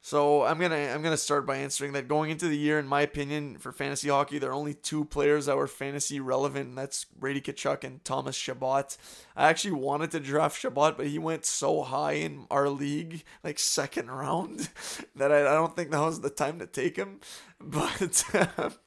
[0.00, 3.02] So I'm gonna I'm gonna start by answering that going into the year, in my
[3.02, 7.04] opinion, for fantasy hockey, there are only two players that were fantasy relevant, and that's
[7.04, 8.96] Brady Tkachuk and Thomas Chabot.
[9.36, 13.58] I actually wanted to draft Chabot, but he went so high in our league, like
[13.58, 14.70] second round,
[15.16, 17.20] that I, I don't think that was the time to take him.
[17.60, 18.22] But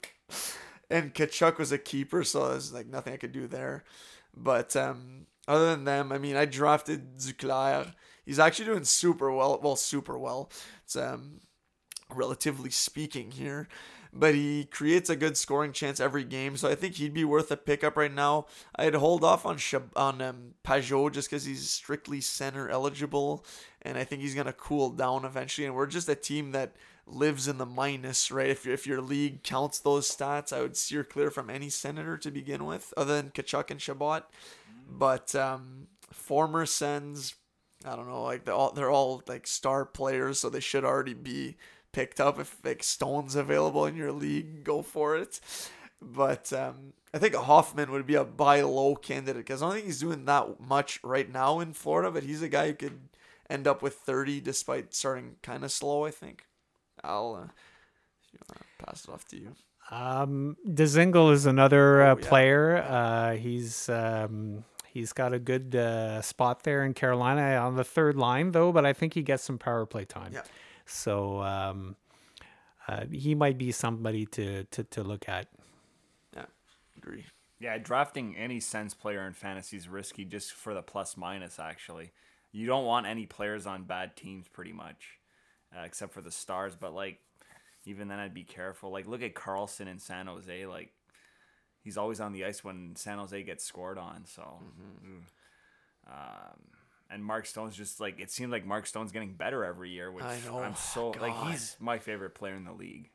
[0.89, 3.83] and Tkachuk was a keeper, so there's like nothing I could do there.
[4.33, 7.93] But um, other than them, I mean, I drafted Duclair.
[8.25, 9.59] He's actually doing super well.
[9.61, 10.51] Well, super well.
[10.83, 11.39] It's um,
[12.09, 13.67] relatively speaking here,
[14.13, 16.57] but he creates a good scoring chance every game.
[16.57, 18.45] So I think he'd be worth a pickup right now.
[18.75, 23.45] I'd hold off on Shab- on um, Pageau just because he's strictly center eligible,
[23.81, 25.65] and I think he's gonna cool down eventually.
[25.65, 26.75] And we're just a team that
[27.07, 28.49] lives in the minus, right?
[28.49, 32.31] If if your league counts those stats, I would steer clear from any senator to
[32.31, 34.23] begin with, other than Tkachuk and Chabot.
[34.87, 37.35] But um, former Sens,
[37.85, 41.13] I don't know, like they're all they're all like star players, so they should already
[41.15, 41.55] be
[41.91, 42.39] picked up.
[42.39, 45.39] If like Stone's available in your league, go for it.
[46.01, 49.85] But um, I think Hoffman would be a buy low candidate because I don't think
[49.85, 52.09] he's doing that much right now in Florida.
[52.11, 52.99] But he's a guy who could
[53.49, 56.05] end up with 30 despite starting kind of slow.
[56.05, 56.45] I think.
[57.03, 57.45] I'll uh,
[58.23, 59.55] if you wanna pass it off to you.
[59.89, 62.29] Um, Dzingel is another uh, Oh, yeah.
[62.29, 62.77] player.
[62.77, 68.15] Uh, he's um, he's got a good uh, spot there in Carolina on the third
[68.17, 68.71] line, though.
[68.71, 70.33] But I think he gets some power play time.
[70.33, 70.43] Yeah.
[70.85, 71.95] So um,
[72.87, 75.47] uh, he might be somebody to to, to look at.
[76.35, 76.45] Yeah,
[76.97, 77.25] agree.
[77.59, 81.59] Yeah, drafting any sense player in fantasy is risky just for the plus minus.
[81.59, 82.11] Actually,
[82.51, 85.19] you don't want any players on bad teams, pretty much,
[85.75, 86.75] uh, except for the stars.
[86.75, 87.19] But like,
[87.85, 88.91] even then, I'd be careful.
[88.91, 90.65] Like, look at Karlsson in San Jose.
[90.65, 90.91] Like,
[91.83, 94.23] he's always on the ice when San Jose gets scored on.
[94.25, 96.11] So, ooh.
[96.11, 96.59] um,
[97.09, 100.23] and Mark Stone's just like it seemed like Mark Stone's getting better every year, which
[100.23, 100.59] I know.
[100.59, 103.09] I'm so like he's my favorite player in the league.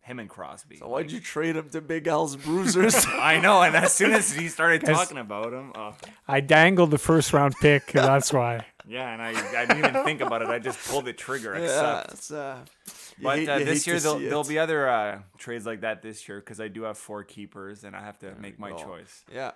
[0.00, 0.76] Him and Crosby.
[0.76, 2.94] So why'd you trade him to Big Al's Bruisers?
[3.08, 5.94] I know, and as soon as he started talking about him, uh,
[6.28, 7.90] I dangled the first round pick.
[7.90, 8.64] that's why.
[8.88, 10.48] yeah, and I, I didn't even think about it.
[10.48, 11.54] I just pulled the trigger.
[11.58, 15.20] yeah, Except, it's, uh, you but hate- uh, this year there'll, there'll be other uh,
[15.38, 18.34] trades like that this year because I do have four keepers and I have to
[18.36, 18.76] make my go.
[18.78, 19.24] choice.
[19.32, 19.52] Yeah.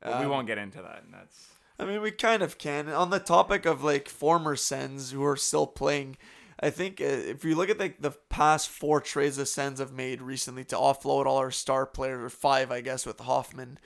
[0.00, 1.02] But we Um, won't get into that.
[1.04, 1.48] And that's
[1.78, 2.88] I mean, we kind of can.
[2.88, 6.16] On the topic of like former Sens who are still playing,
[6.60, 9.92] I think uh, if you look at like the past four trades the Sens have
[9.92, 13.78] made recently to offload all our star players, or five, I guess, with Hoffman,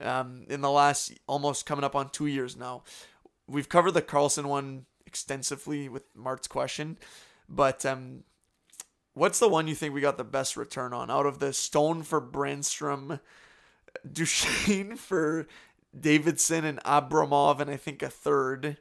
[0.00, 2.84] um, in the last almost coming up on two years now.
[3.48, 6.96] We've covered the Karlsson one extensively with Mart's question,
[7.48, 8.22] but um,
[9.14, 12.02] what's the one you think we got the best return on out of the Stone
[12.02, 13.20] for Brännström,
[14.10, 15.46] Duchene for
[15.98, 18.78] Davidsson and Abramov, and I think a third.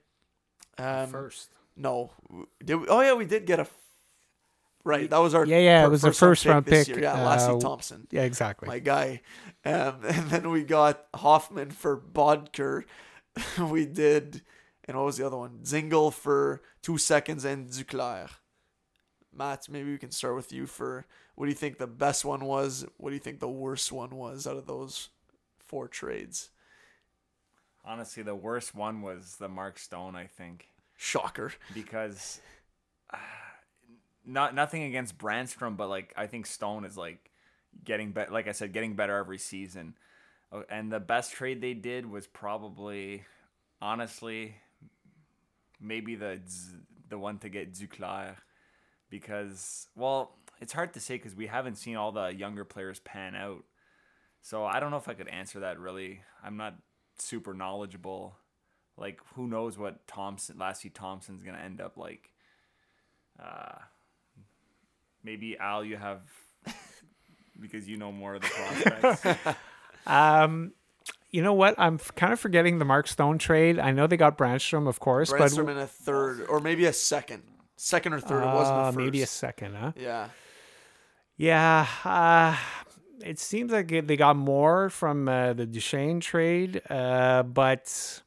[0.78, 1.49] Um, first.
[1.76, 2.12] No,
[2.64, 3.68] did we, oh yeah, we did get a.
[4.84, 6.99] Right, that was our Yeah, yeah, it was a first round pick, year.
[7.02, 8.68] Yeah, Lassi uh, Thomson, Yeah, exactly.
[8.68, 9.22] my guy,
[9.64, 12.86] um, and then we got Hoffman for Boedker.
[13.70, 14.41] we did,
[14.86, 15.60] and what was the other one?
[15.64, 18.30] Dzingel for two seconds and Duclair.
[19.34, 21.06] Matt, maybe we can start with you for
[21.36, 22.86] what do you think the best one was?
[22.98, 25.10] What do you think the worst one was out of those
[25.60, 26.49] four trades?
[27.84, 30.16] honestly the worst one was the Mark Stone.
[30.16, 31.53] I think Shocker.
[31.74, 32.40] because
[33.14, 33.18] uh,
[34.26, 37.32] not nothing against Brännström, but like I think Stone is like
[37.84, 38.32] getting better.
[38.32, 39.95] Like I said, getting better every season.
[40.52, 43.24] Uh, And the best trade they did was probably,
[43.82, 44.56] honestly,
[45.80, 46.40] maybe the
[47.10, 48.36] the one to get Duclair,
[49.12, 53.36] because well, it's hard to say because we haven't seen all the younger players pan
[53.36, 53.64] out.
[54.42, 56.22] So I don't know if I could answer that really.
[56.44, 56.76] I'm not
[57.20, 58.36] super knowledgeable.
[58.98, 62.32] Like who knows what Thomson, Lassi Thomson's gonna end up like.
[63.40, 63.78] Uh,
[65.24, 66.22] maybe Al, you have
[67.60, 69.58] because you know more of the prospects.
[70.08, 70.74] Um,
[71.30, 71.76] you know what?
[71.78, 73.80] I'm f- kind of forgetting the Mark Stone trade.
[73.80, 76.94] I know they got Brännström, of course, Brännström but in a third, or maybe a
[76.94, 77.44] second,
[77.84, 78.44] second or third.
[78.44, 78.98] it wasn't uh, first.
[78.98, 79.91] maybe a second, huh?
[79.95, 80.30] Yeah,
[81.38, 82.56] Yeah, uh,
[83.26, 88.22] it seems like it- they got more from uh, the Duchene trade, uh, but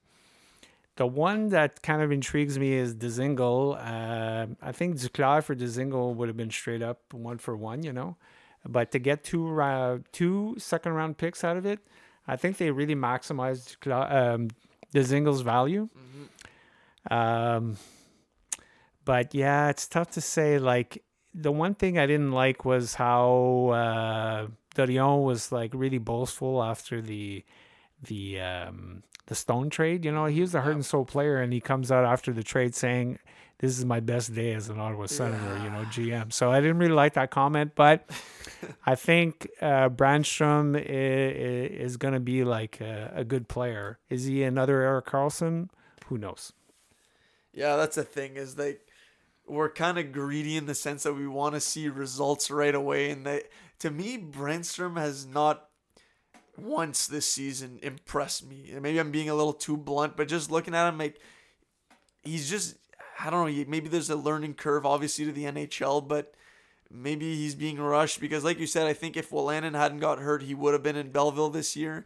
[0.96, 3.76] the one that kind of intrigues me is Dzingel.
[3.76, 7.92] Uh, I think Duclair for Dzingel would have been straight up one for one, you
[7.92, 8.16] know.
[8.66, 9.44] But to get two
[10.12, 11.80] two second round picks out of it,
[12.26, 14.48] I think they really maximized Duclair, um,
[14.94, 15.88] Dzingel's value.
[17.10, 17.76] Um,
[19.04, 20.58] but yeah, it's tough to say.
[20.58, 21.02] Like
[21.34, 27.02] the one thing I didn't like was how uh, Dorion was like really boastful after
[27.02, 27.44] the
[28.02, 30.04] the um, the Stone trade.
[30.04, 32.42] You know, he was a heart and soul player, and he comes out after the
[32.42, 33.18] trade saying,
[33.58, 36.32] "This is my best day as an Ottawa Senator." You know, GM.
[36.32, 38.08] So I didn't really like that comment, but
[38.86, 43.98] I think uh, Brännström is, is going to be like a, a good player.
[44.08, 45.68] Is he another Erik Karlsson?
[46.06, 46.52] Who knows?
[47.52, 48.83] Yeah, that's the thing is like
[49.46, 53.10] we're kind of greedy in the sense that we want to see results right away,
[53.10, 53.44] and that
[53.80, 55.68] to me, Brännström has not
[56.56, 58.70] once this season impressed me.
[58.72, 61.20] And maybe I'm being a little too blunt, but just looking at him, like
[62.22, 62.76] he's just
[63.18, 63.64] I don't know.
[63.68, 66.34] Maybe there's a learning curve, obviously, to the NHL, but
[66.90, 70.42] maybe he's being rushed because, like you said, I think if Wolanin hadn't got hurt,
[70.42, 72.04] he would have been in Belleville this year.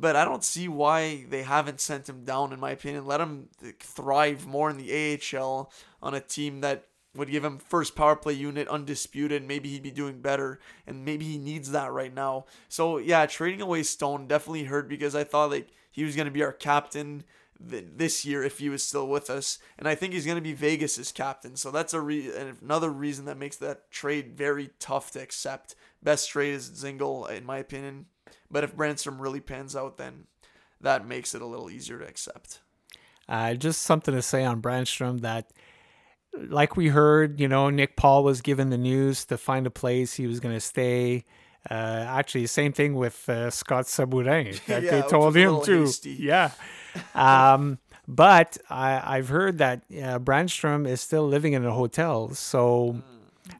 [0.00, 3.06] But I don't see why they haven't sent him down, in my opinion.
[3.06, 3.48] Let him
[3.80, 5.70] thrive more in the AHL
[6.02, 9.46] on a team that would give him first power play unit undisputed.
[9.46, 12.46] Maybe he'd be doing better, and maybe he needs that right now.
[12.68, 16.42] So yeah, trading away Stone definitely hurt because I thought like he was gonna be
[16.42, 17.24] our captain
[17.68, 20.52] th- this year if he was still with us, and I think he's gonna be
[20.52, 21.56] Vegas's captain.
[21.56, 22.32] So that's a re-
[22.62, 25.74] another reason that makes that trade very tough to accept.
[26.02, 28.06] Best trade is Dzingel in my opinion,
[28.50, 30.24] but if Brännström really pans out, then
[30.80, 32.60] that makes it a little easier to accept.
[33.28, 35.50] Uh, just something to say on Brännström that,
[36.34, 40.14] like we heard, you know, Nick Paul was given the news to find a place
[40.14, 41.24] he was going to stay.
[41.70, 41.74] Uh,
[42.08, 44.58] actually, same thing with uh, Scott Sabourin.
[44.66, 45.82] That Yeah, they told him too.
[45.82, 46.12] hasty.
[46.18, 46.50] Yeah.
[47.14, 47.78] Um,
[48.08, 53.00] but I, I've heard that uh, Brännström is still living in a hotel, so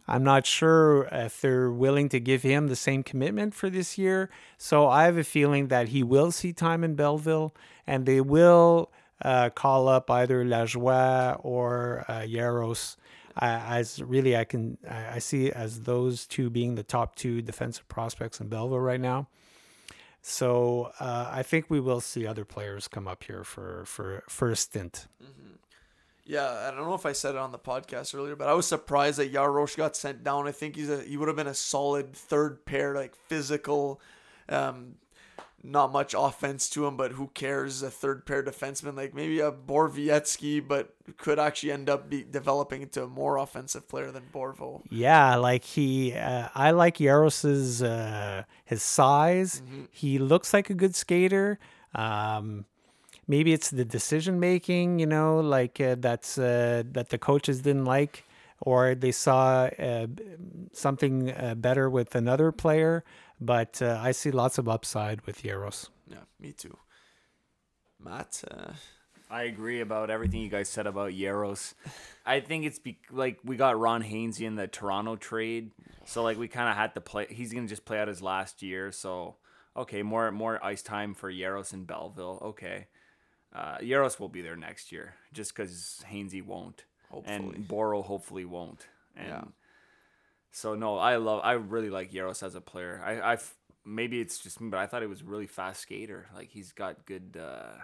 [0.06, 4.30] I'm not sure if they're willing to give him the same commitment for this year.
[4.58, 7.54] So I have a feeling that he will see time in Belleville,
[7.86, 8.90] and they will
[9.22, 12.96] uh, call up either Lajoie or uh, Jaros.
[13.40, 17.86] Uh, as really, I can I see as those two being the top two defensive
[17.88, 19.28] prospects in Belleville right now.
[20.22, 24.50] So uh, I think we will see other players come up here for for for
[24.50, 25.06] a stint.
[26.30, 28.64] Yeah, I don't know if I said it on the podcast earlier, but I was
[28.64, 30.46] surprised that Jaros got sent down.
[30.46, 34.00] I think he's a he would have been a solid third pair, like physical,
[34.48, 34.94] um,
[35.64, 37.82] not much offense to him, but who cares?
[37.82, 42.82] A third pair defenseman, like maybe a Borowiecki, but could actually end up be developing
[42.82, 44.82] into a more offensive player than Borvo.
[44.88, 49.62] Yeah, like he, uh, I like Jaros's uh, his size.
[49.90, 51.58] He looks like a good skater.
[51.92, 52.66] Um,
[53.30, 57.84] maybe it's the decision making, you know, like uh, that's uh, that the coaches didn't
[57.84, 58.24] like,
[58.60, 60.06] or they saw uh,
[60.72, 63.04] something uh, better with another player.
[63.40, 65.88] But uh, I see lots of upside with Jaros.
[66.08, 66.76] Yeah, me too.
[68.02, 68.72] Matt, uh,
[69.30, 71.74] I agree about everything you guys said about Jaros.
[72.26, 75.70] I think it's be- like we got Ron Hainsey in the Toronto trade,
[76.04, 77.26] so like we kind of had to play.
[77.30, 79.36] He's gonna just play out his last year, so
[79.76, 82.40] okay, more more ice time for Jaros in Belleville.
[82.42, 82.88] Okay,
[83.54, 87.36] uh, Jaros will be there next year, just because Hainsey won't, Hopefully.
[87.56, 88.86] and Boro hopefully won't.
[89.16, 89.44] And Yeah.
[90.52, 91.40] So no, I love.
[91.44, 93.00] I really like Jaros as a player.
[93.04, 93.38] I, I,
[93.84, 96.26] maybe it's just me, but I thought he was a really fast skater.
[96.34, 97.38] Like he's got good.
[97.40, 97.78] Uh,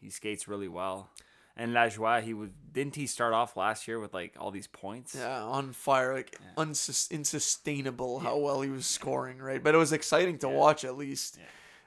[0.00, 1.10] he skates really well.
[1.56, 5.14] And Lajoie, he was didn't he start off last year with like all these points?
[5.14, 9.62] yeah, on fire, like unsus- insustainable how well he was scoring, right?
[9.62, 11.38] But it was exciting to watch at least.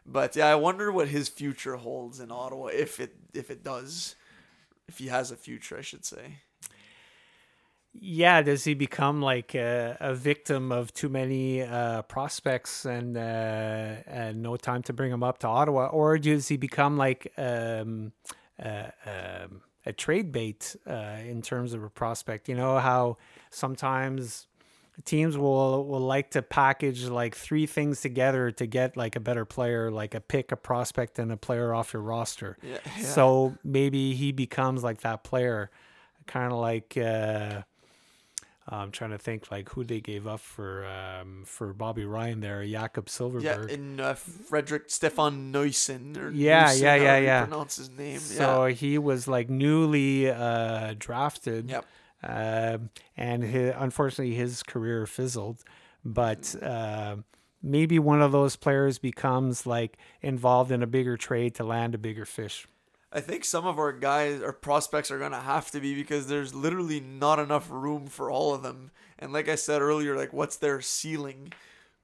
[0.06, 4.16] But yeah, I wonder what his future holds in Ottawa if it if it does,
[4.88, 6.40] if he has a future, I should say.
[7.96, 13.20] Yeah, does he become like a, a victim of too many uh, prospects and, uh,
[14.08, 18.12] and no time to bring him up to Ottawa, or does he become like um,
[18.62, 22.50] uh, um, a trade bait uh, in terms of a prospect?
[22.50, 23.18] You know how
[23.52, 24.48] sometimes
[25.06, 29.46] teams will will like to package like three things together to get like a better
[29.46, 32.58] player, like a pick, a prospect, and a player off your roster.
[32.62, 33.04] Yeah, yeah.
[33.04, 35.72] So maybe he becomes like that player,
[36.28, 36.96] kind of like.
[36.98, 37.64] Uh,
[38.66, 42.66] I'm trying to think like who they gave up for um, for Bobby Ryan there,
[42.66, 43.70] Jakob Yeah, Silfverberg.
[43.70, 47.46] in uh, Frederick Stefan Noesen or Yeah, Noesen, yeah, yeah, yeah.
[47.46, 48.20] Pronounce his name.
[48.20, 48.74] so yeah.
[48.74, 51.70] he was like newly uh, drafted.
[51.70, 51.86] Yep.
[52.24, 55.64] Um, and hi unfortunately his career fizzled.
[56.06, 57.18] but uh,
[57.62, 61.98] maybe one of those players becomes like involved in a bigger trade to land a
[61.98, 62.68] bigger fish.
[63.12, 66.54] I think some of our guys or prospects are gonna have to be because there's
[66.56, 68.92] literally not enough room for all of them.
[69.20, 71.54] And like I said earlier, like what's their ceiling?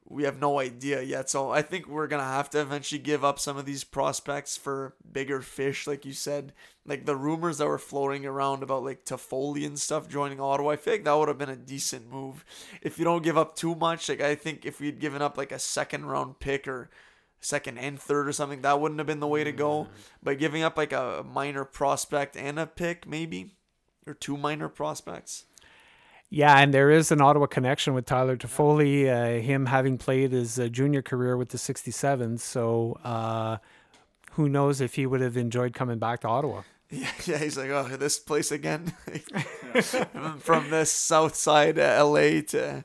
[0.09, 1.29] We have no idea yet.
[1.29, 4.95] So I think we're gonna have to eventually give up some of these prospects for
[5.09, 6.51] bigger fish, like you said.
[6.83, 10.77] Like the rumors that were floating around about like Toffoli and stuff joining Ottawa, I
[10.77, 12.43] feel like that would have been a decent move.
[12.81, 15.51] If you don't give up too much, like I think if we'd given up like
[15.51, 16.89] a second round pick or
[17.39, 19.83] second and third or something, that wouldn't have been the way to go.
[19.83, 19.93] Mm-hmm.
[20.23, 23.53] But giving up like a minor prospect and a pick, maybe,
[24.07, 25.45] or two minor prospects.
[26.31, 30.59] Yeah, and there is an Ottawa connection with Tyler Toffoli, uh, him having played his
[30.59, 32.41] uh, junior career with the 67s.
[32.41, 33.57] So uh,
[34.33, 36.61] who knows if he would have enjoyed coming back to Ottawa.
[36.91, 38.93] Yeah, yeah, he's like, oh, this place again.
[40.39, 42.83] From this south side of LA to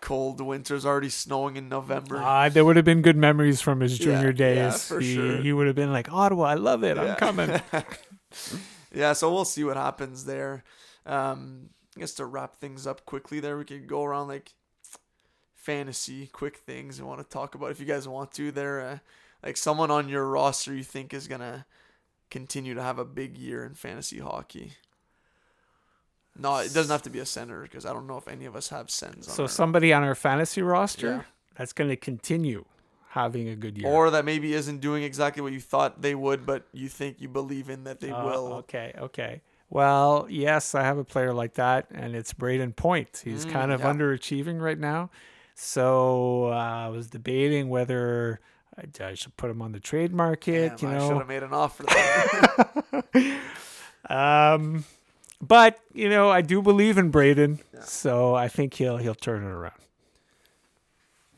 [0.00, 2.18] cold winters, already snowing in November.
[2.18, 4.32] Uh, there would have been good memories from his Yeah, junior yeah,
[4.70, 4.86] days.
[4.86, 5.36] for he, sure.
[5.38, 6.96] he would have been like, Ottawa, I love it.
[6.96, 7.02] Yeah.
[7.02, 7.60] I'm coming.
[8.94, 10.62] yeah, so we'll see what happens there.
[11.04, 14.52] Um, I guess to wrap things up quickly, there we could go around like
[15.56, 18.50] fantasy quick things I want to talk about if you guys want to.
[18.50, 18.98] There, uh,
[19.44, 21.66] like someone on your roster you think is gonna
[22.30, 24.72] continue to have a big year in fantasy hockey.
[26.38, 28.56] No, it doesn't have to be a center because I don't know if any of
[28.56, 29.28] us have sends.
[29.28, 31.22] On so somebody on our fantasy roster Yeah.
[31.56, 32.64] that's going to continue
[33.10, 33.86] having a good year.
[33.86, 37.28] or that maybe isn't doing exactly what you thought they would, but you think you
[37.28, 38.52] believe in that they Uh, will.
[38.54, 39.42] Okay, okay.
[39.72, 43.22] Well, yes, I have a player like that, and it's Brayden Point.
[43.24, 43.90] He's Mm, kind of yeah.
[43.90, 45.08] underachieving right now.
[45.54, 48.40] So uh, I was debating whether
[48.76, 50.76] I, I should put him on the trade market.
[50.78, 51.84] Damn, you know, I should have made an offer.
[53.14, 53.40] There.
[54.14, 54.84] um,
[55.40, 57.80] but you know, I do believe in Brayden, Yeah.
[57.80, 59.80] so I think he'll he'll turn it around.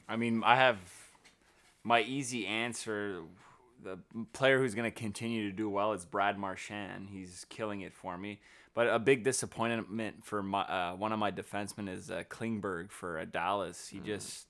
[0.09, 0.79] I mean, I have
[1.85, 3.21] my easy answer.
[3.85, 3.99] The
[4.33, 7.11] player who's going to continue to do well is Brad Marchand.
[7.11, 8.41] He's killing it for me.
[8.75, 13.19] But a big disappointment for my uh, one of my defensemen is uh, Klingberg for
[13.19, 13.89] uh, Dallas.
[13.89, 14.49] He just,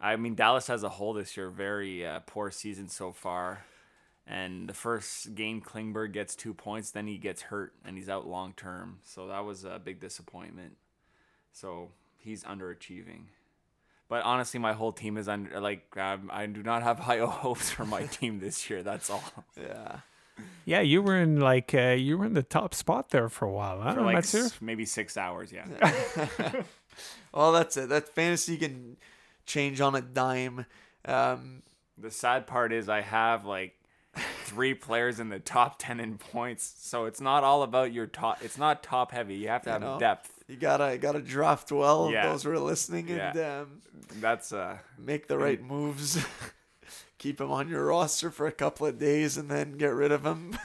[0.00, 3.64] I mean, Dallas as a whole this year very uh, poor season so far.
[4.26, 8.26] And the first game, Klingberg gets two points, then he gets hurt and he's out
[8.26, 8.98] long term.
[9.04, 10.76] So that was a big disappointment.
[11.52, 13.26] So he's underachieving.
[14.08, 17.70] But honestly, my whole team is under like um, I do not have high hopes
[17.70, 18.82] for my team this year.
[18.82, 19.24] That's all.
[19.60, 19.98] yeah.
[20.66, 23.52] Yeah, you were in like uh, you were in the top spot there for a
[23.52, 23.94] while, huh?
[23.94, 24.40] For like Mathieu?
[24.44, 25.52] s- maybe six hours.
[25.52, 25.64] Yeah.
[27.32, 27.90] Well, that's it.
[27.90, 28.96] That fantasy can
[29.44, 30.64] change on a dime.
[31.04, 31.62] Um,
[31.98, 33.74] The sad part is I have like
[34.44, 38.38] three players in the top ten in points, so it's not all about your top.
[38.42, 39.34] It's not top heavy.
[39.34, 39.98] You have to have know.
[39.98, 40.35] depth.
[40.48, 42.10] You gotta gotta draft well.
[42.12, 42.28] Yeah.
[42.28, 43.80] Those who are listening and um,
[44.20, 44.78] That's uh.
[44.98, 46.24] make the right moves.
[47.18, 50.24] Keep him on your roster for a couple of days and then get rid of
[50.24, 50.56] him.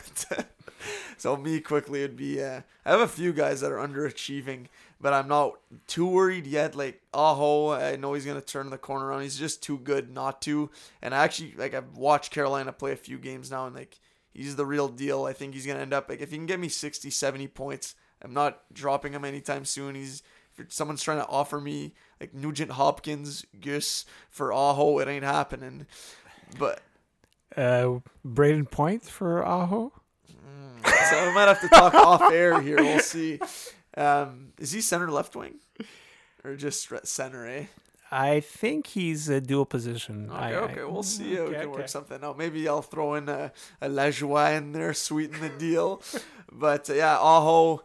[1.17, 2.43] so me quickly would be.
[2.43, 4.67] Uh, I have a few guys that are underachieving,
[4.99, 6.75] but I'm not too worried yet.
[6.75, 9.21] Like Aho, I know he's gonna turn the corner around.
[9.21, 10.69] He's just too good not to.
[11.01, 13.99] And I actually like I've watched Carolina play a few games now, and like
[14.33, 15.25] he's the real deal.
[15.25, 17.95] I think he's gonna end up like if he can get me 60, 70 points,
[18.21, 19.95] I'm not dropping him anytime soon.
[19.95, 20.23] He's
[20.57, 25.87] if someone's trying to offer me like Nugent Hopkins, Gus for Aho, it ain't happening.
[26.59, 26.81] But
[27.55, 29.91] Uh, Brayden Point for Aho.
[31.09, 32.77] so we might have to talk off air here.
[32.77, 33.39] We'll see.
[33.97, 35.55] Um, is he center left wing
[36.43, 37.47] or just center?
[37.47, 37.65] Eh.
[38.13, 40.29] I think he's a dual position.
[40.29, 42.37] Okay, I, okay, I, we'll see we okay, can work something out.
[42.37, 46.01] Maybe I'll throw in a, a Lajoie in there, sweeten the deal.
[46.51, 47.81] but uh, yeah, Aho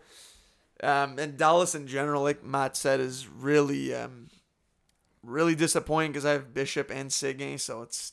[0.82, 4.28] um, and Dallas in general, like Matt said, is really, um,
[5.23, 8.12] really disappointing because I have Bishop and Seguin, so it's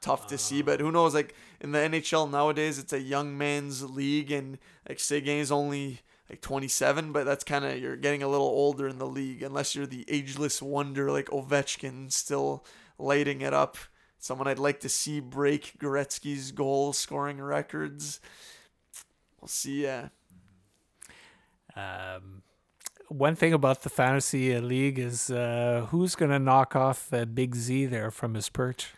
[0.00, 0.62] tough to see.
[0.62, 1.14] But who knows?
[1.14, 4.58] Like in the NHL nowadays, it's a young man's league, and
[4.88, 8.98] like Seguin's only like 27, but that's kind of you're getting a little older in
[8.98, 12.64] the league, unless you're the ageless wonder like Ovechkin, still
[12.98, 13.76] lighting it up.
[14.18, 18.20] Someone I'd like to see break Gretzky's goal scoring records.
[19.40, 19.86] We'll see.
[19.86, 20.08] Uh,
[21.80, 22.42] Um,
[23.08, 27.54] one thing about the fantasy league is uh, who's going to knock off uh, Big
[27.54, 28.92] Z there from his perch.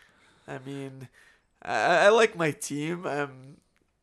[0.47, 1.07] I mean,
[1.61, 3.05] I, I like my team.
[3.07, 3.57] Um,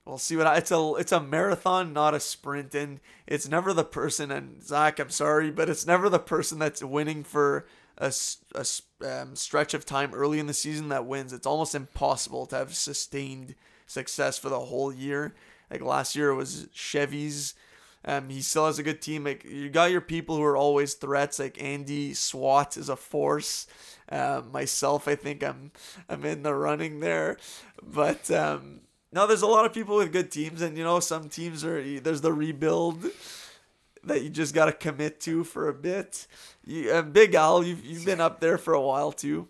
[0.05, 3.73] we'll see what I, it's a it's a marathon, not a sprint, and it's never
[3.73, 4.31] the person.
[4.31, 7.67] And Zach, I'm sorry, but it's never the person that's winning for
[7.99, 8.13] a
[9.05, 11.33] um, stretch of time early in the season that wins.
[11.33, 13.55] It's almost impossible to have sustained
[13.87, 15.35] success for the whole year.
[15.71, 17.55] Like last year, it was Chevy's
[18.05, 19.25] Um, he still has a good team.
[19.25, 21.39] Like you got your people who are always threats.
[21.39, 23.67] Like Andy Swat is a force.
[24.11, 25.71] Uh, myself, I think I'm
[26.09, 27.37] I'm in the running there,
[27.83, 28.81] but um,
[29.13, 32.01] no, there's a lot of people with good teams, and you know some teams are
[32.01, 33.05] there's the rebuild
[34.05, 36.27] that you just got to commit to for a bit.
[36.65, 39.49] You, uh, Big Al, you've you've been up there for a while too.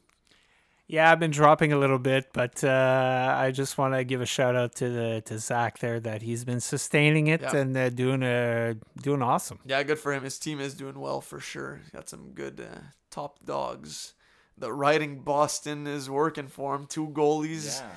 [0.93, 4.27] Yeah, I've been dropping a little bit, but uh, I just want to give a
[4.27, 7.57] shout out to the to Zach there that he's been sustaining it Yeah.
[7.57, 9.61] and uh, doing uh, doing awesome.
[9.65, 10.25] Yeah, good for him.
[10.25, 11.81] His team is doing well for sure.
[11.93, 12.81] Got some good uh,
[13.11, 14.15] top dogs.
[14.59, 16.87] The riding Boston is working for him.
[16.87, 17.81] Two goalies.
[17.81, 17.91] Yeah.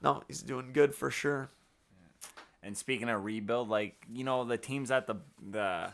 [0.00, 1.50] No, he's doing good for sure.
[2.62, 5.16] And speaking of rebuild, like you know, the teams at the
[5.50, 5.92] the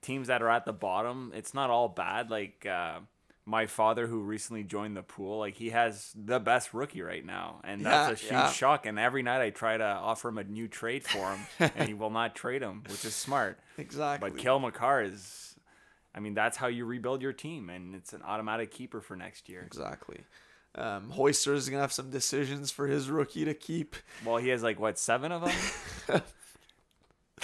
[0.00, 2.30] teams that are at the bottom, it's not all bad.
[2.30, 3.00] Like uh,
[3.46, 7.60] my father, who recently joined the pool, like he has the best rookie right now,
[7.64, 8.52] and that's a huge Yeah, yeah.
[8.52, 8.86] shock.
[8.86, 11.94] And every night I try to offer him a new trade for him, and he
[12.00, 13.58] will not trade him, which is smart.
[13.76, 14.30] Exactly.
[14.30, 15.56] But Cale Makar is,
[16.14, 19.48] I mean, that's how you rebuild your team, and it's an automatic keeper for next
[19.48, 19.62] year.
[19.66, 20.20] Exactly.
[20.76, 23.94] Um, Hoister is gonna have some decisions for his rookie to keep.
[24.24, 26.22] Well, he has like what seven of them?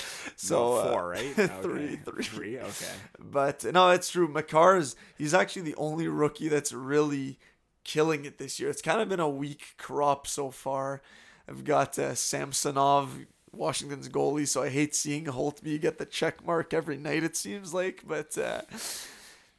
[0.36, 1.39] So No, uh, four, right?
[1.62, 2.01] three, Okay.
[2.05, 2.24] three.
[2.24, 2.59] three.
[2.59, 2.94] Okay.
[3.18, 4.28] But no, it's true.
[4.28, 7.39] Makar is he's actually the only rookie that's really
[7.85, 8.70] killing it this year.
[8.70, 11.02] It's kind of been a weak crop so far.
[11.48, 13.18] I've got uh, Samsonov,
[13.52, 17.24] Washington's goalie, so I hate seeing Holtby get the check mark every night.
[17.24, 18.62] It seems like, but uh,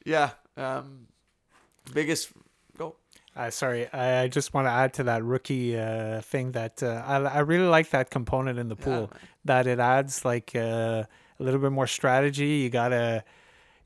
[0.05, 1.07] yeah, um,
[1.93, 2.29] biggest.
[3.35, 7.01] Uh, sorry, I I just want to add to that rookie uh, thing that uh,
[7.05, 9.19] I, I really like that component in the pool man.
[9.45, 11.03] that it adds like uh,
[11.39, 12.47] a little bit more strategy.
[12.63, 13.23] You gotta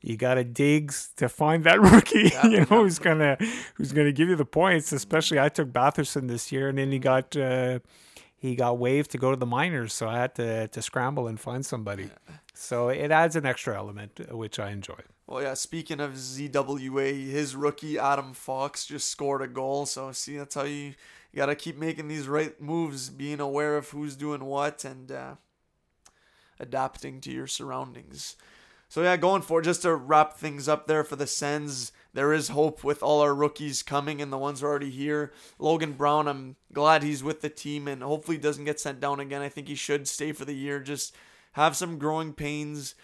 [0.00, 2.64] you gotta dig to find that rookie, Yeah, you know, yeah.
[2.64, 3.36] who's gonna
[3.76, 4.92] who's gonna give you the points.
[4.92, 7.78] Especially I took Batherson this year, and then he got uh,
[8.36, 11.38] he got waived to go to the minors, so I had to to scramble and
[11.38, 12.10] find somebody.
[12.52, 14.98] So it adds an extra element, uh, which I enjoy.
[15.26, 15.54] Well, yeah.
[15.54, 19.86] Speaking of ZWA, his rookie Adam Fox just scored a goal.
[19.86, 20.94] So see, that's how you,
[21.32, 25.34] you gotta keep making these right moves, being aware of who's doing what, and uh,
[26.60, 28.36] adapting to your surroundings.
[28.88, 31.90] So yeah, going for just to wrap things up there for the Sens.
[32.14, 35.32] There is hope with all our rookies coming and the ones already here.
[35.58, 39.42] Logan Brown, I'm glad he's with the team and hopefully doesn't get sent down again.
[39.42, 40.78] I think he should stay for the year.
[40.80, 41.14] Just
[41.52, 42.94] have some growing pains,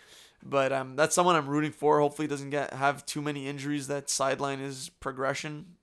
[0.42, 2.00] but um, that's someone I'm rooting for.
[2.00, 5.76] Hopefully, doesn't get have too many injuries that sideline his progression.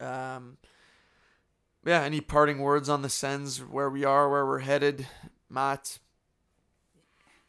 [0.00, 0.58] Um,
[1.84, 2.02] yeah.
[2.02, 5.06] Any parting words on the Sens, where we are, where we're headed,
[5.48, 5.98] Matt?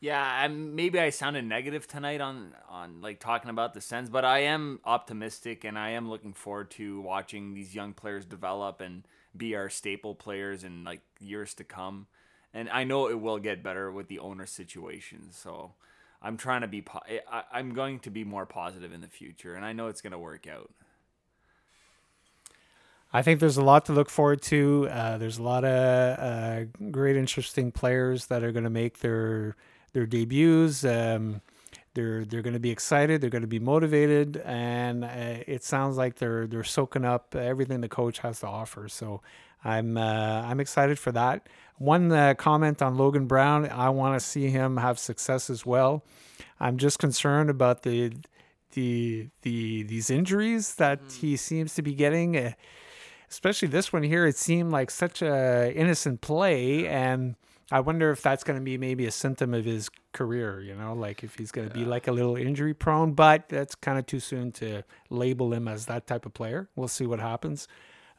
[0.02, 4.24] Yeah, I, maybe I sounded negative tonight on on like talking about the Sens, but
[4.24, 9.06] I am optimistic and I am looking forward to watching these young players develop and
[9.36, 12.08] be our staple players in like years to come.
[12.54, 15.32] And I know it will get better with the owner situation.
[15.32, 15.74] So
[16.22, 17.02] I'm trying to be po-
[17.32, 20.12] I, I'm going to be more positive in the future, and I know it's going
[20.12, 20.70] to work out.
[23.12, 24.88] I think there's a lot to look forward to.
[24.92, 29.56] Uh, there's a lot of uh, great, interesting players that are going to make their
[29.94, 30.86] their debuts.
[30.86, 31.42] Um,
[31.94, 33.22] they're they're going to be excited.
[33.22, 37.82] They're going to be motivated, and uh, it sounds like they're they're soaking up everything
[37.82, 38.88] the coach has to offer.
[38.88, 39.22] So
[39.64, 41.48] I'm uh, I'm excited for that.
[41.78, 43.70] One uh, comment on Logan Brown.
[43.70, 46.04] I want to see him have success as well.
[46.60, 48.14] I'm just concerned about the
[48.74, 52.38] the the these injuries that he seems to be getting.
[52.38, 52.54] Uh,
[53.30, 57.36] especially this one here, it seemed like such a innocent play, and
[57.72, 60.62] I wonder if that's going to be maybe a symptom of his career.
[60.62, 63.14] You know, like if he's going to be like a little injury prone.
[63.14, 66.70] But that's kind of too soon to label him as that type of player.
[66.76, 67.68] We'll see what happens.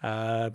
[0.03, 0.51] Uh,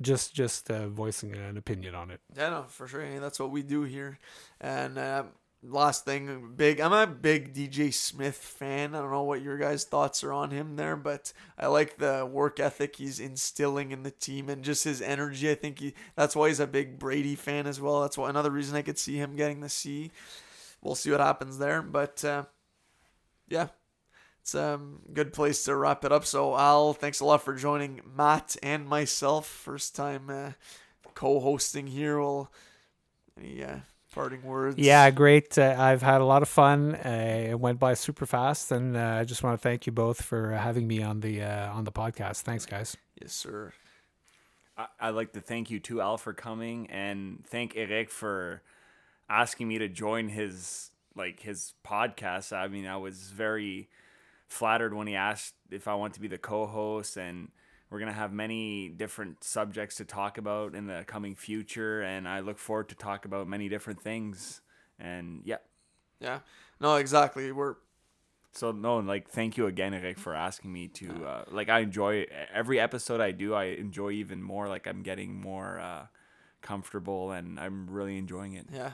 [0.00, 2.20] just just uh, voicing an opinion on it.
[2.36, 3.20] Yeah, no, for sure.
[3.20, 4.18] That's what we do here.
[4.60, 5.24] And uh,
[5.62, 6.80] last thing, big.
[6.80, 8.94] I'm a big DJ Smith fan.
[8.94, 12.28] I don't know what your guys' thoughts are on him there, but I like the
[12.30, 15.50] work ethic he's instilling in the team and just his energy.
[15.50, 15.94] I think he.
[16.16, 18.02] That's why he's a big Brady fan as well.
[18.02, 20.10] That's why another reason I could see him getting the C.
[20.82, 22.44] We'll see what happens there, but uh,
[23.48, 23.68] yeah.
[24.40, 26.24] It's a um, good place to wrap it up.
[26.24, 29.46] So, Al, thanks a lot for joining Matt and myself.
[29.46, 30.50] First time uh,
[31.14, 32.20] co-hosting here.
[32.20, 32.50] Well,
[33.38, 33.76] uh,
[34.12, 34.76] parting words?
[34.78, 35.58] Yeah, great.
[35.58, 36.94] Uh, I've had a lot of fun.
[36.94, 40.22] Uh, it went by super fast, and uh, I just want to thank you both
[40.22, 42.42] for having me on the uh, on the podcast.
[42.42, 42.96] Thanks, guys.
[43.20, 43.72] Yes, sir.
[44.76, 48.62] I- I'd like to thank you too, Al, for coming, and thank Eric for
[49.28, 52.52] asking me to join his like his podcast.
[52.56, 53.88] I mean, I was very
[54.48, 57.50] flattered when he asked if I want to be the co-host, and
[57.92, 62.40] we're gonna have many different subjects to talk about in the coming future, and I
[62.40, 64.62] look forward to talk about many different things.
[64.98, 65.58] And yeah,
[66.18, 66.38] Yeah.
[66.80, 67.52] No, exactly.
[67.52, 67.76] We're
[68.52, 71.26] So no, like thank you again, Eric, for asking me to.
[71.26, 73.52] Uh, like I enjoy every episode I do.
[73.52, 74.68] I enjoy even more.
[74.68, 76.06] Like I'm getting more uh,
[76.62, 78.68] comfortable, and I'm really enjoying it.
[78.72, 78.92] yeah.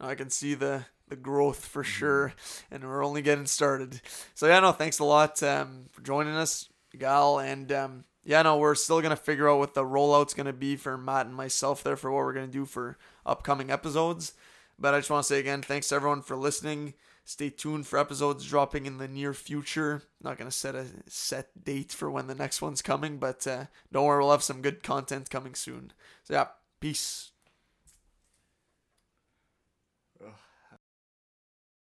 [0.00, 2.32] I can see the the growth for sure,
[2.70, 4.00] and we're only getting started.
[4.36, 8.58] So yeah, no, thanks a lot um, for joining us, Gal, and um, yeah, no,
[8.58, 11.96] we're still gonna figure out what the rollout's gonna be for Matt and myself there
[11.96, 14.34] for what we're gonna do for upcoming episodes.
[14.78, 16.94] But I just want to say again, thanks everyone for listening.
[17.24, 20.02] Stay tuned for episodes dropping in the near future.
[20.22, 24.06] Not gonna set a set date for when the next one's coming, but uh, don't
[24.06, 25.92] worry, we'll have some good content coming soon.
[26.24, 26.46] So yeah,
[26.80, 27.29] peace.